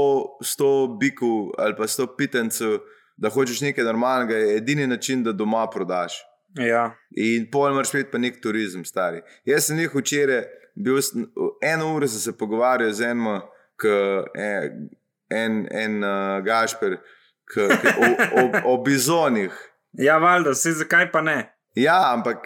100 0.54 0.70
bikov 1.02 1.54
ali 1.58 1.74
pa 1.78 1.88
100 1.90 2.08
pitencev, 2.18 2.78
da 3.18 3.30
hočeš 3.34 3.62
nekaj 3.66 3.86
normalnega, 3.90 4.38
je 4.38 4.58
edini 4.58 4.86
način, 4.88 5.24
da 5.24 5.32
doma 5.34 5.66
prodaš. 5.70 6.20
ja. 6.62 6.92
In 7.18 7.50
pol 7.52 7.74
moraš 7.74 7.94
imeti 7.94 8.12
pa 8.12 8.18
nek 8.22 8.38
turizem, 8.42 8.86
stari. 8.86 9.22
Jaz 9.46 9.66
sem 9.70 9.80
jih 9.80 9.96
včeraj 9.96 10.44
bil, 10.76 11.02
sem- 11.02 11.26
eno 11.62 11.96
uro 11.96 12.08
se 12.08 12.38
pogovarjal 12.38 12.92
z 12.94 13.10
enim, 13.10 13.42
k, 13.78 13.90
en, 14.38 14.90
en, 15.30 15.68
en 15.72 16.04
uh, 16.04 16.44
Gašper, 16.46 16.98
k, 17.46 17.68
k, 17.82 17.94
o, 17.98 18.42
o, 18.42 18.74
o 18.74 18.84
bizonih. 18.84 19.52
ja, 20.08 20.18
valjda, 20.18 20.54
se 20.54 20.72
zakaj 20.72 21.12
pa 21.12 21.22
ne? 21.22 21.56
Ja, 21.76 22.14
ampak 22.14 22.38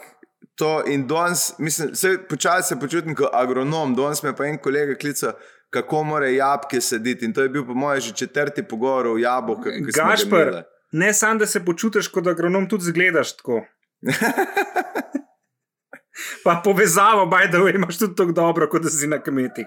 to 0.56 0.84
in 0.88 1.08
danes, 1.08 1.54
mislim, 1.60 1.96
se 1.96 2.18
počasi 2.30 2.68
se 2.68 2.80
počutim 2.80 3.16
kot 3.16 3.30
agronom. 3.34 3.96
Danes 3.96 4.24
me 4.24 4.36
pa 4.36 4.46
en 4.46 4.58
kolega 4.58 4.96
klical, 4.96 5.34
kako 5.70 6.04
mora 6.04 6.30
jabke 6.30 6.82
sedeti. 6.82 7.26
In 7.26 7.34
to 7.34 7.42
je 7.42 7.50
bil, 7.50 7.66
po 7.66 7.74
mojem, 7.74 8.02
že 8.02 8.14
četrti 8.14 8.64
pogovor 8.64 9.08
o 9.08 9.18
jabolkih. 9.18 9.74
ki 9.86 9.92
smo 9.92 10.04
ga 10.04 10.10
Gašper, 10.10 10.48
imeli. 10.48 10.64
ne 10.92 11.14
samo, 11.14 11.40
da 11.40 11.46
se 11.46 11.66
počutiš 11.66 12.08
kot 12.08 12.28
agronom, 12.28 12.70
tudi 12.70 12.84
zgledaš 12.84 13.38
tako. 13.38 13.66
Pa 16.44 16.62
povezavo, 16.64 17.26
baj 17.26 17.48
da 17.48 17.58
imaš 17.58 17.98
tudi 17.98 18.16
tako 18.16 18.32
dobro, 18.32 18.70
kot 18.70 18.82
da 18.82 18.90
si 18.90 19.08
na 19.08 19.20
kmetih. 19.24 19.66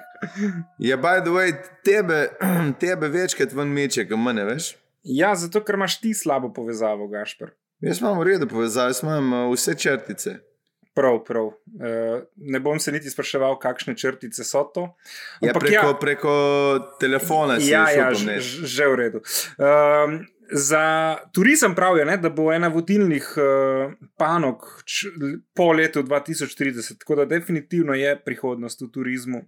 Je, 0.79 0.97
by 0.97 1.21
the 1.23 1.31
way, 1.31 1.55
tebe, 1.85 2.29
tebe 2.81 3.09
večkrat 3.09 3.53
ven 3.53 3.69
meče, 3.69 4.09
kot 4.09 4.19
mene, 4.19 4.45
veš? 4.45 4.73
Ja, 5.03 5.35
zato 5.35 5.65
ker 5.65 5.75
imaš 5.75 6.01
ti 6.01 6.15
slabo 6.15 6.53
povezavo, 6.53 7.09
Gašper. 7.09 7.51
Jaz 7.81 8.01
imam 8.01 8.19
v 8.19 8.25
redu 8.25 8.49
povezave, 8.49 8.91
jaz 8.91 9.03
imam 9.03 9.33
uh, 9.33 9.53
vse 9.55 9.75
črtice. 9.75 10.35
Prav, 10.95 11.21
prav. 11.25 11.47
Uh, 11.47 11.55
ne 12.37 12.61
bom 12.61 12.79
se 12.79 12.93
niti 12.93 13.11
spraševal, 13.11 13.59
kakšne 13.59 13.95
črtice 13.97 14.45
so 14.45 14.65
to. 14.65 14.89
Ja, 15.41 15.49
Ampak 15.49 15.63
preko, 15.63 15.87
ja, 15.87 15.95
preko 15.97 16.33
telefona 17.01 17.61
si 17.61 17.71
ja, 17.71 17.87
ja, 17.91 18.09
po 18.09 18.15
ž- 18.15 18.25
mnenju. 18.25 18.41
ž- 18.41 18.67
že 18.67 18.87
v 18.87 18.95
redu. 18.95 19.19
Um, 19.57 20.19
za 20.53 20.83
turizem 21.33 21.75
pravijo, 21.75 22.05
ne, 22.05 22.17
da 22.19 22.29
bo 22.29 22.53
ena 22.53 22.69
vodilnih 22.69 23.23
uh, 23.39 23.93
panog 24.19 24.83
č, 24.85 25.07
po 25.55 25.71
letu 25.73 26.03
2030, 26.03 26.99
tako 26.99 27.15
da 27.15 27.25
definitivno 27.27 27.95
je 27.95 28.17
prihodnost 28.19 28.83
v 28.83 28.91
turizmu. 28.91 29.41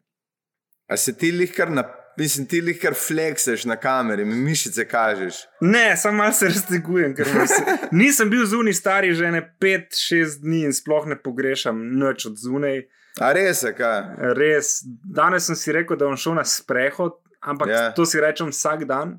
A 0.89 0.97
se 0.97 1.13
ti 1.13 1.33
lihkar, 1.33 1.71
na, 1.71 1.83
mislim, 2.19 2.47
ti 2.47 2.61
lihkar 2.61 2.95
flekseš 2.95 3.65
na 3.65 3.77
kameri, 3.77 4.25
mi 4.25 4.35
mišice 4.35 4.85
kažeš. 4.89 5.35
Ne, 5.61 5.97
samo 5.97 6.17
malo 6.17 6.33
se 6.33 6.49
raztegujem, 6.49 7.15
ker 7.17 7.27
nas, 7.35 7.53
nisem 8.03 8.31
bil 8.31 8.47
zunaj 8.47 8.73
stari 8.73 9.15
že 9.15 9.31
ne 9.31 9.43
5-6 9.61 10.41
dni 10.43 10.65
in 10.65 10.73
sploh 10.73 11.07
ne 11.07 11.17
pogrešam 11.23 11.79
nič 11.99 12.27
od 12.27 12.39
zunaj. 12.39 12.85
A 13.21 13.33
res 13.37 13.63
je, 13.63 13.75
kaj? 13.77 14.33
Res, 14.39 14.81
danes 15.05 15.47
sem 15.47 15.57
si 15.57 15.73
rekel, 15.73 15.97
da 16.01 16.09
bom 16.09 16.17
šel 16.17 16.39
na 16.39 16.45
sprehod, 16.45 17.19
ampak 17.41 17.69
Ja. 17.69 17.75
yeah. 17.75 17.95
to 17.97 18.07
si 18.07 18.21
rečem 18.21 18.49
vsak 18.49 18.87
dan. 18.89 19.19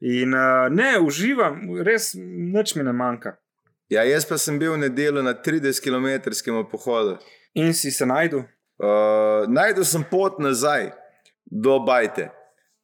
In 0.00 0.34
uh, 0.34 0.68
ne, 0.72 0.98
uživam, 1.00 1.60
res 1.84 2.14
nič 2.16 2.74
mi 2.76 2.84
ne 2.84 2.92
manjka. 2.92 3.36
Ja, 3.90 4.04
jaz 4.06 4.24
pa 4.24 4.38
sem 4.38 4.58
bil 4.58 4.72
v 4.72 4.86
nedeljo 4.86 5.22
na 5.22 5.34
30-km 5.34 6.64
pohodu. 6.70 7.18
In 7.54 7.74
si 7.74 7.90
se 7.90 8.06
najdu. 8.06 8.44
Uh, 8.80 9.44
najdel 9.50 9.84
sem 9.84 10.04
pot 10.04 10.38
nazaj 10.40 10.92
do 11.50 11.80
Bajte. 11.84 12.30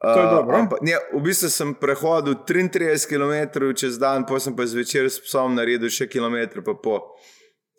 Uh. 0.04 0.54
Ampak, 0.54 0.82
ne, 0.84 0.92
v 1.14 1.22
bistvu 1.24 1.48
sem 1.48 1.72
prehodil 1.74 2.36
33 2.44 3.08
km 3.08 3.72
čez 3.72 3.96
dan, 3.98 4.26
potem 4.28 4.50
sem 4.50 4.56
pa 4.56 4.66
zvečer 4.68 5.08
s 5.08 5.22
psom 5.24 5.56
naredil 5.56 5.88
še 5.88 6.04
km. 6.04 6.60
Pa 6.60 6.76
pol. 6.76 7.00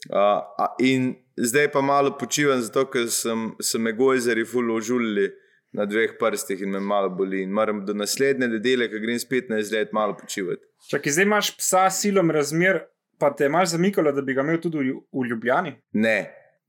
uh, 0.09 0.41
in 0.81 1.13
zdaj 1.38 1.69
pa 1.71 1.81
malo 1.81 2.17
počivam, 2.17 2.61
zato 2.61 2.88
ker 2.89 3.05
sem, 3.13 3.53
sem 3.61 3.81
me 3.81 3.93
gojzeri 3.93 4.45
fullo 4.45 4.79
užulili 4.81 5.29
na 5.77 5.85
dveh 5.85 6.17
prstih 6.17 6.61
in 6.61 6.73
me 6.73 6.79
malo 6.79 7.09
boli. 7.09 7.43
In 7.43 7.53
moram 7.53 7.85
do 7.85 7.93
naslednje 7.93 8.47
nedelje, 8.47 8.89
ko 8.89 9.03
grem 9.03 9.19
spet 9.19 9.49
na 9.49 9.61
izlet, 9.61 9.93
malo 9.93 10.17
počivati. 10.17 10.63
Čakaj, 10.89 11.11
zdaj 11.11 11.25
imaš 11.29 11.53
psa 11.57 11.89
silom 11.93 12.31
razmer, 12.31 12.81
pa 13.19 13.29
te 13.35 13.45
imaš 13.45 13.75
zamikalo, 13.75 14.11
da 14.11 14.21
bi 14.21 14.33
ga 14.33 14.41
imel 14.41 14.61
tudi 14.61 14.89
v, 14.89 14.97
v 15.13 15.29
Ljubljani. 15.29 15.75
Ne, 15.93 16.17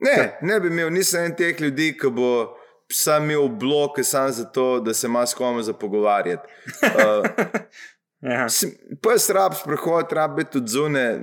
ne, 0.04 0.16
ne 0.42 0.60
bi 0.60 0.68
imel, 0.68 0.92
nisem 0.92 1.24
en 1.24 1.36
teh 1.36 1.60
ljudi, 1.60 1.94
ki 1.96 2.12
bo 2.12 2.57
sam 2.92 3.30
imel 3.30 3.48
blok, 3.48 3.98
samo 4.02 4.30
zato, 4.30 4.80
da 4.80 4.94
se 4.94 5.06
ima 5.06 5.26
s 5.26 5.34
kom 5.34 5.62
za 5.62 5.72
pogovarjati. 5.72 6.48
Uh, 6.82 7.46
Ja. 8.20 8.46
Pes 9.02 9.30
rab 9.30 9.54
sprehod, 9.54 10.12
rab 10.12 10.36
biti 10.36 10.50
tudi 10.56 10.72
zunaj, 10.74 11.18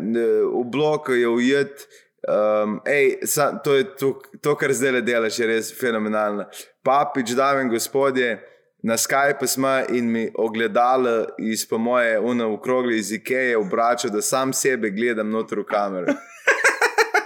v 0.48 0.64
bloku 0.72 1.14
je 1.14 1.28
ujet. 1.28 1.88
Um, 2.26 2.80
ej, 2.88 3.20
sa, 3.28 3.52
to 3.62 3.76
je 3.76 3.84
to, 4.00 4.16
to, 4.42 4.56
kar 4.58 4.72
zdaj 4.74 4.96
le 4.96 5.02
delaš, 5.06 5.40
je 5.40 5.50
res 5.50 5.70
fenomenalno. 5.78 6.48
Papič, 6.86 7.36
dame 7.38 7.68
in 7.68 7.70
gospodje, 7.70 8.40
na 8.86 8.98
Skype 8.98 9.46
smo 9.48 9.76
in 9.94 10.10
mi 10.12 10.24
ogledalo 10.34 11.36
iz, 11.38 11.68
po 11.70 11.78
moje, 11.78 12.18
uno 12.20 12.50
v 12.56 12.62
krogli 12.64 12.98
iz 12.98 13.12
Ikeje 13.12 13.58
obrača, 13.58 14.10
da 14.10 14.22
sam 14.22 14.54
sebe 14.54 14.90
gledam 14.90 15.30
noter 15.30 15.62
v 15.62 15.68
kamero. 15.70 16.16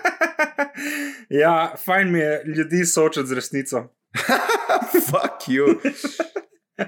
ja, 1.44 1.76
fajn 1.86 2.12
mi 2.12 2.20
je 2.20 2.44
ljudi 2.58 2.84
soočati 2.86 3.28
z 3.28 3.40
resnico. 3.40 3.86
Fuck 5.10 5.48
you. 5.48 5.80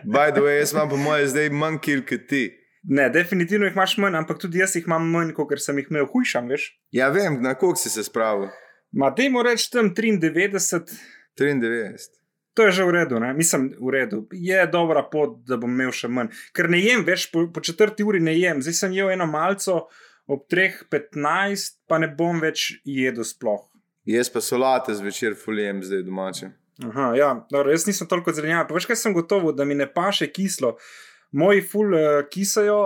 By 0.03 0.32
the 0.32 0.41
way, 0.41 0.57
jaz 0.59 0.74
imam 0.74 0.89
po 0.89 0.97
moje 0.97 1.28
zdaj 1.28 1.49
manj 1.49 1.80
kil 1.84 2.05
kot 2.07 2.28
ti. 2.30 2.47
Ne, 2.84 3.09
definitivno 3.13 3.67
jih 3.67 3.76
imaš 3.76 3.97
manj, 4.01 4.17
ampak 4.17 4.39
tudi 4.41 4.61
jaz 4.61 4.76
jih 4.76 4.88
imam 4.88 5.05
manj, 5.13 5.36
kot 5.38 5.51
sem 5.61 5.78
jih 5.78 5.91
imel 5.91 6.07
hujšam, 6.09 6.47
veš. 6.49 6.72
Ja, 6.95 7.11
vem, 7.13 7.41
na 7.43 7.53
koliko 7.53 7.78
si 7.78 7.89
se 7.93 8.03
spravil. 8.03 8.49
Ma, 8.91 9.11
dajmo 9.15 9.43
reči 9.43 9.69
tam 9.72 9.93
93, 9.95 10.97
93. 11.39 12.22
To 12.53 12.65
je 12.67 12.72
že 12.72 12.84
v 12.84 12.91
redu, 12.91 13.19
ne? 13.19 13.34
mislim, 13.34 13.69
v 13.80 13.91
redu. 13.95 14.26
Je 14.32 14.65
dobra 14.67 15.03
pot, 15.07 15.38
da 15.47 15.55
bom 15.57 15.72
imel 15.72 15.93
še 15.95 16.09
manj. 16.11 16.34
Ker 16.55 16.67
ne 16.69 16.82
jem 16.82 17.05
več, 17.07 17.30
po, 17.32 17.45
po 17.53 17.63
četrti 17.63 18.03
uri 18.03 18.19
ne 18.19 18.34
jem. 18.36 18.59
Zdaj 18.59 18.76
sem 18.76 18.95
jedel 18.95 19.13
eno 19.13 19.28
malco, 19.30 19.86
ob 20.28 20.47
3:15 20.51 21.78
pa 21.88 22.01
ne 22.01 22.11
bom 22.11 22.41
več 22.43 22.82
jedel 22.84 23.24
sploh. 23.24 23.69
Jaz 24.09 24.32
pa 24.34 24.41
solate 24.41 24.95
zvečer 24.97 25.38
fulijem 25.38 25.84
zdaj 25.86 26.03
domače. 26.03 26.51
Aha, 26.89 27.11
ja, 27.15 27.29
dobro, 27.51 27.71
jaz 27.71 27.86
nisem 27.88 28.07
toliko 28.07 28.34
zelenjava. 28.34 28.67
Pa 28.67 28.73
veš, 28.77 28.88
kaj 28.89 28.99
sem 29.03 29.13
gotovo, 29.13 29.51
da 29.51 29.65
mi 29.65 29.75
ne 29.75 29.86
paše 29.93 30.32
kislo. 30.34 30.75
Moji 31.32 31.61
ful 31.61 31.93
uh, 31.93 32.23
kisajo 32.32 32.82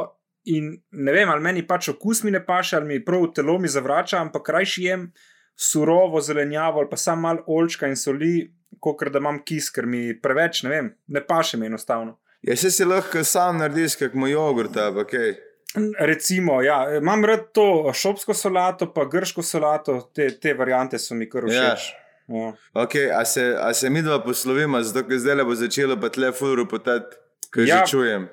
in 0.52 0.74
ne 0.92 1.14
vem, 1.14 1.30
ali 1.30 1.42
meni 1.42 1.64
pač 1.68 1.90
okus 1.94 2.24
mi 2.24 2.32
ne 2.32 2.44
paše, 2.46 2.76
ali 2.78 2.86
mi 2.86 3.06
prav 3.06 3.32
telo 3.36 3.58
mi 3.60 3.72
zavrača, 3.72 4.20
ampak 4.22 4.50
rajši 4.50 4.84
jem 4.84 5.08
surovo 5.56 6.22
zelenjavo 6.22 6.80
ali 6.80 6.90
pa 6.90 6.98
samo 6.98 7.22
malo 7.22 7.44
olčka 7.48 7.88
in 7.88 7.96
soli, 7.96 8.52
kot 8.80 9.08
da 9.10 9.20
imam 9.20 9.40
kis, 9.46 9.72
ker 9.72 9.88
mi 9.88 10.12
preveč 10.22 10.64
ne 10.64 10.70
vem, 10.70 10.92
ne 11.08 11.24
paše 11.26 11.58
mi 11.58 11.66
enostavno. 11.66 12.20
Ja, 12.46 12.56
se 12.56 12.70
si 12.72 12.86
lahko 12.86 13.24
sam 13.24 13.58
narediš, 13.58 13.96
kot 13.98 14.14
moj 14.14 14.36
jogurt, 14.36 14.78
ampak 14.78 15.10
kaj. 15.16 15.36
Recimo, 16.00 16.62
ja, 16.62 16.84
imam 16.98 17.26
rad 17.26 17.50
to 17.54 17.92
šopsko 17.94 18.34
solato, 18.34 18.92
pa 18.94 19.08
grško 19.12 19.44
solato, 19.44 19.98
te, 20.16 20.30
te 20.40 20.54
variante 20.54 21.00
so 21.02 21.16
mi 21.16 21.28
kar 21.30 21.48
všeč. 21.50 21.88
Ja. 22.28 22.54
Okay, 22.74 23.12
a, 23.14 23.26
se, 23.26 23.56
a 23.60 23.74
se 23.74 23.90
mi 23.90 24.02
dva 24.02 24.20
poslovimo, 24.24 24.82
zato 24.84 25.06
ker 25.08 25.20
zdaj 25.22 25.44
bo 25.46 25.56
začelo 25.56 25.98
pa 26.02 26.10
tle 26.10 26.32
furu 26.34 26.66
potati, 26.68 27.16
kaj 27.54 27.68
Ja. 27.70 27.84
že 27.86 27.92
čujem. 27.92 28.30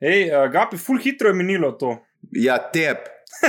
Ej, 0.00 0.30
uh, 0.30 0.46
Gapi, 0.52 0.78
ful 0.78 0.98
hitro 1.02 1.28
je 1.28 1.34
minilo 1.34 1.72
to. 1.72 1.98
Ja, 2.32 2.58
tep. 2.58 3.08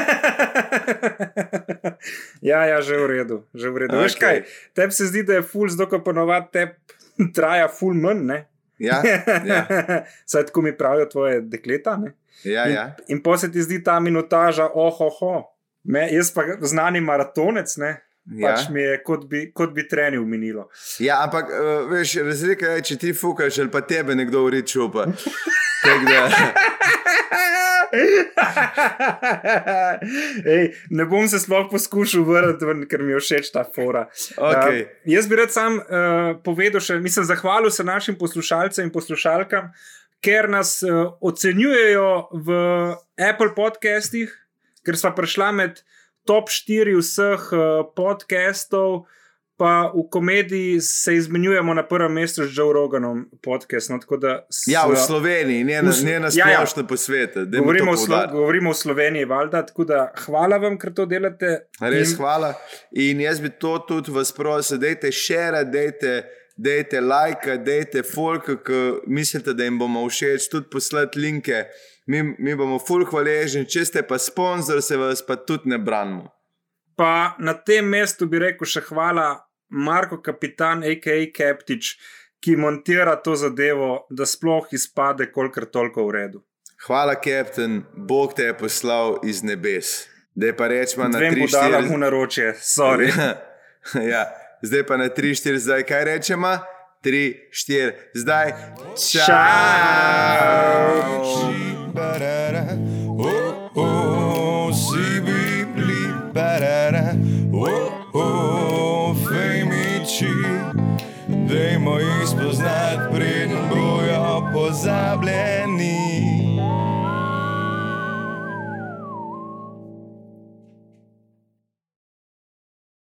ja, 2.42 2.66
ja, 2.66 2.82
že 2.82 2.98
v 2.98 3.06
redu. 3.06 3.38
Že 3.54 3.68
v 3.70 3.78
redu. 3.78 3.94
Okay. 3.96 4.04
Veš 4.04 4.16
kaj, 4.18 4.38
tebi 4.74 4.94
se 4.94 5.06
zdi, 5.10 5.24
da 5.24 5.40
je 5.40 5.46
ful, 5.46 5.70
zdaj 5.70 5.90
ko 5.94 6.02
ponovadi 6.04 6.48
te 6.54 6.66
traja 7.36 7.70
ful 7.70 7.94
manj, 7.94 8.26
ne? 8.26 8.40
Ja, 8.80 9.02
ja, 9.46 9.66
Saj 10.32 10.50
tako 10.50 10.62
mi 10.62 10.72
pravijo 10.78 11.06
tvoje 11.12 11.42
dekleta, 11.42 11.98
ne? 12.00 12.14
ja, 12.44 12.66
ja. 12.72 12.86
In, 13.08 13.18
in 13.18 13.24
pa 13.24 13.38
se 13.38 13.52
ti 13.52 13.62
zdi 13.62 13.82
ta 13.84 14.00
minutaža, 14.00 14.70
ohoho. 14.74 15.44
Me, 15.84 16.08
jaz 16.12 16.32
pa 16.34 16.44
znani 16.62 17.02
maratonec, 17.04 17.78
ne? 17.78 17.98
Ja. 18.38 18.54
Pač 18.54 18.70
mi 18.70 18.82
je 18.82 19.02
kot 19.04 19.26
bi, 19.30 19.52
kot 19.54 19.74
bi 19.74 19.88
trenil 19.88 20.26
minilo. 20.26 20.70
ja 21.00 21.24
ampak 21.24 21.50
uh, 21.50 21.92
veš, 21.92 22.16
razlika 22.26 22.78
je, 22.78 22.82
če 22.92 22.98
ti 22.98 23.14
fukaš 23.14 23.60
ali 23.60 23.72
pa 23.72 23.82
tebe 23.82 24.16
nekdo 24.16 24.46
uri 24.46 24.66
čupa. 24.68 25.08
Tako 25.84 26.06
da, 26.06 26.30
Ej, 30.46 30.74
ne 30.90 31.06
bom 31.10 31.28
se 31.28 31.40
sploh 31.42 31.68
poskušal 31.72 32.24
vrniti, 32.28 32.66
ker 32.90 33.04
mi 33.04 33.12
je 33.16 33.20
všeč 33.24 33.52
ta 33.54 33.64
fora. 33.76 34.04
Okej. 34.38 34.82
Uh, 34.82 34.88
jaz 35.10 35.28
bi 35.30 35.36
rad 35.40 35.52
sam 35.54 35.80
uh, 35.80 35.86
povedal, 36.46 36.82
še, 36.84 37.00
mislim, 37.02 37.26
zahvalil 37.30 37.72
se 37.74 37.84
našim 37.88 38.16
poslušalcem 38.20 38.84
in 38.88 38.94
poslušalkam, 38.94 39.66
ker 40.26 40.44
nas 40.52 40.70
uh, 40.86 40.90
ocenjujejo 41.22 42.10
v 42.46 42.50
Apple 43.30 43.52
podcastih, 43.58 44.30
ker 44.86 44.96
smo 45.00 45.10
prišla 45.18 45.50
med 45.56 45.74
top 46.30 46.46
4 46.48 46.62
vseh 46.96 47.42
uh, 47.52 47.60
podcastov. 47.94 49.06
Pa 49.58 49.72
v 49.90 50.08
komediji 50.08 50.80
se 50.82 51.16
izmenjujemo 51.16 51.74
na 51.74 51.84
prvem 51.84 52.14
mestu 52.14 52.44
z 52.44 52.54
Joe 52.54 52.74
Roganom, 52.74 53.26
podcastom. 53.44 54.00
tako 54.00 54.18
da 54.18 54.46
s- 54.50 54.68
ja, 54.68 54.86
v 54.88 54.96
Sloveniji, 54.98 55.64
ne 55.66 55.82
na, 55.82 55.92
ne 56.02 56.16
na 56.18 56.30
Ja, 56.30 56.48
ja. 56.48 56.56
splošno 56.58 56.88
po 56.88 56.96
svetu. 56.98 57.44
Govorimo, 57.48 57.98
Slo 57.98 58.22
govorimo 58.32 58.70
o 58.70 58.74
Sloveniji, 58.76 59.26
valjda. 59.26 59.66
Tako 59.66 59.84
da 59.84 59.98
hvala 60.18 60.58
vam, 60.58 60.78
ker 60.78 60.94
to 60.94 61.06
delate. 61.06 61.50
Res 61.82 62.12
In- 62.12 62.18
hvala. 62.18 62.54
In 62.94 63.20
jaz 63.20 63.42
bi 63.42 63.50
to 63.52 63.80
tudi 63.82 64.12
vas 64.12 64.32
prosil, 64.32 64.78
dajte 64.78 65.12
šere, 65.12 65.66
dajte, 65.66 66.24
dajte 66.60 67.02
like, 67.02 67.58
dajte 67.64 68.04
folk, 68.04 68.50
ki 68.66 68.82
mislite, 69.08 69.54
da 69.54 69.64
jim 69.64 69.80
bomo 69.80 70.04
všeč, 70.10 70.50
tudi 70.52 70.70
poslati 70.72 71.20
linke. 71.20 71.64
Mi, 72.10 72.24
mi 72.24 72.56
bomo 72.58 72.80
full 72.82 73.06
hvaležni, 73.06 73.68
če 73.70 73.86
ste 73.86 74.04
pa 74.04 74.18
sponzor, 74.20 74.82
se 74.82 74.98
vas 74.98 75.22
pa 75.26 75.38
tudi 75.38 75.70
ne 75.70 75.78
branimo. 75.78 76.32
Pa 77.00 77.36
na 77.40 77.54
tem 77.54 77.86
mestu 77.88 78.28
bi 78.28 78.42
rekel 78.42 78.68
še 78.68 78.84
hvala 78.90 79.30
Marko 79.70 80.20
Kapitan, 80.26 80.84
a.k.a. 80.84 81.22
Captič, 81.36 81.94
ki 82.44 82.56
montira 82.60 83.16
to 83.24 83.36
zadevo, 83.40 84.08
da 84.10 84.26
sploh 84.28 84.68
izpade 84.76 85.30
kolikor 85.32 85.70
toliko 85.72 86.08
v 86.08 86.16
redu. 86.18 86.44
Hvala, 86.88 87.18
kapten, 87.20 87.84
Bog 87.94 88.34
te 88.36 88.50
je 88.50 88.58
poslal 88.58 89.20
iz 89.28 89.44
nebes. 89.44 90.08
Zdaj 90.40 90.54
pa 90.56 90.68
rečemo 90.72 91.08
na 91.12 91.20
Dvem 91.20 91.36
3, 91.36 91.46
podala 91.46 91.82
4. 91.84 91.90
mu 91.92 91.98
naročje, 92.00 92.54
sorry. 92.64 93.12
ja, 94.14 94.24
zdaj 94.62 94.84
pa 94.88 94.98
na 94.98 95.10
3, 95.10 95.36
4, 95.36 95.58
zdaj 95.58 95.84
kaj 95.84 96.04
rečemo? 96.04 96.58
3, 97.04 97.34
4, 97.52 97.94
zdaj. 98.14 98.54
Fejmiči. 109.30 110.36
Dajmo 111.50 112.00
jih 112.00 112.28
spoznati, 112.28 113.16
preden 113.16 113.70
bojo 113.70 114.52
pozabljeni. 114.54 115.59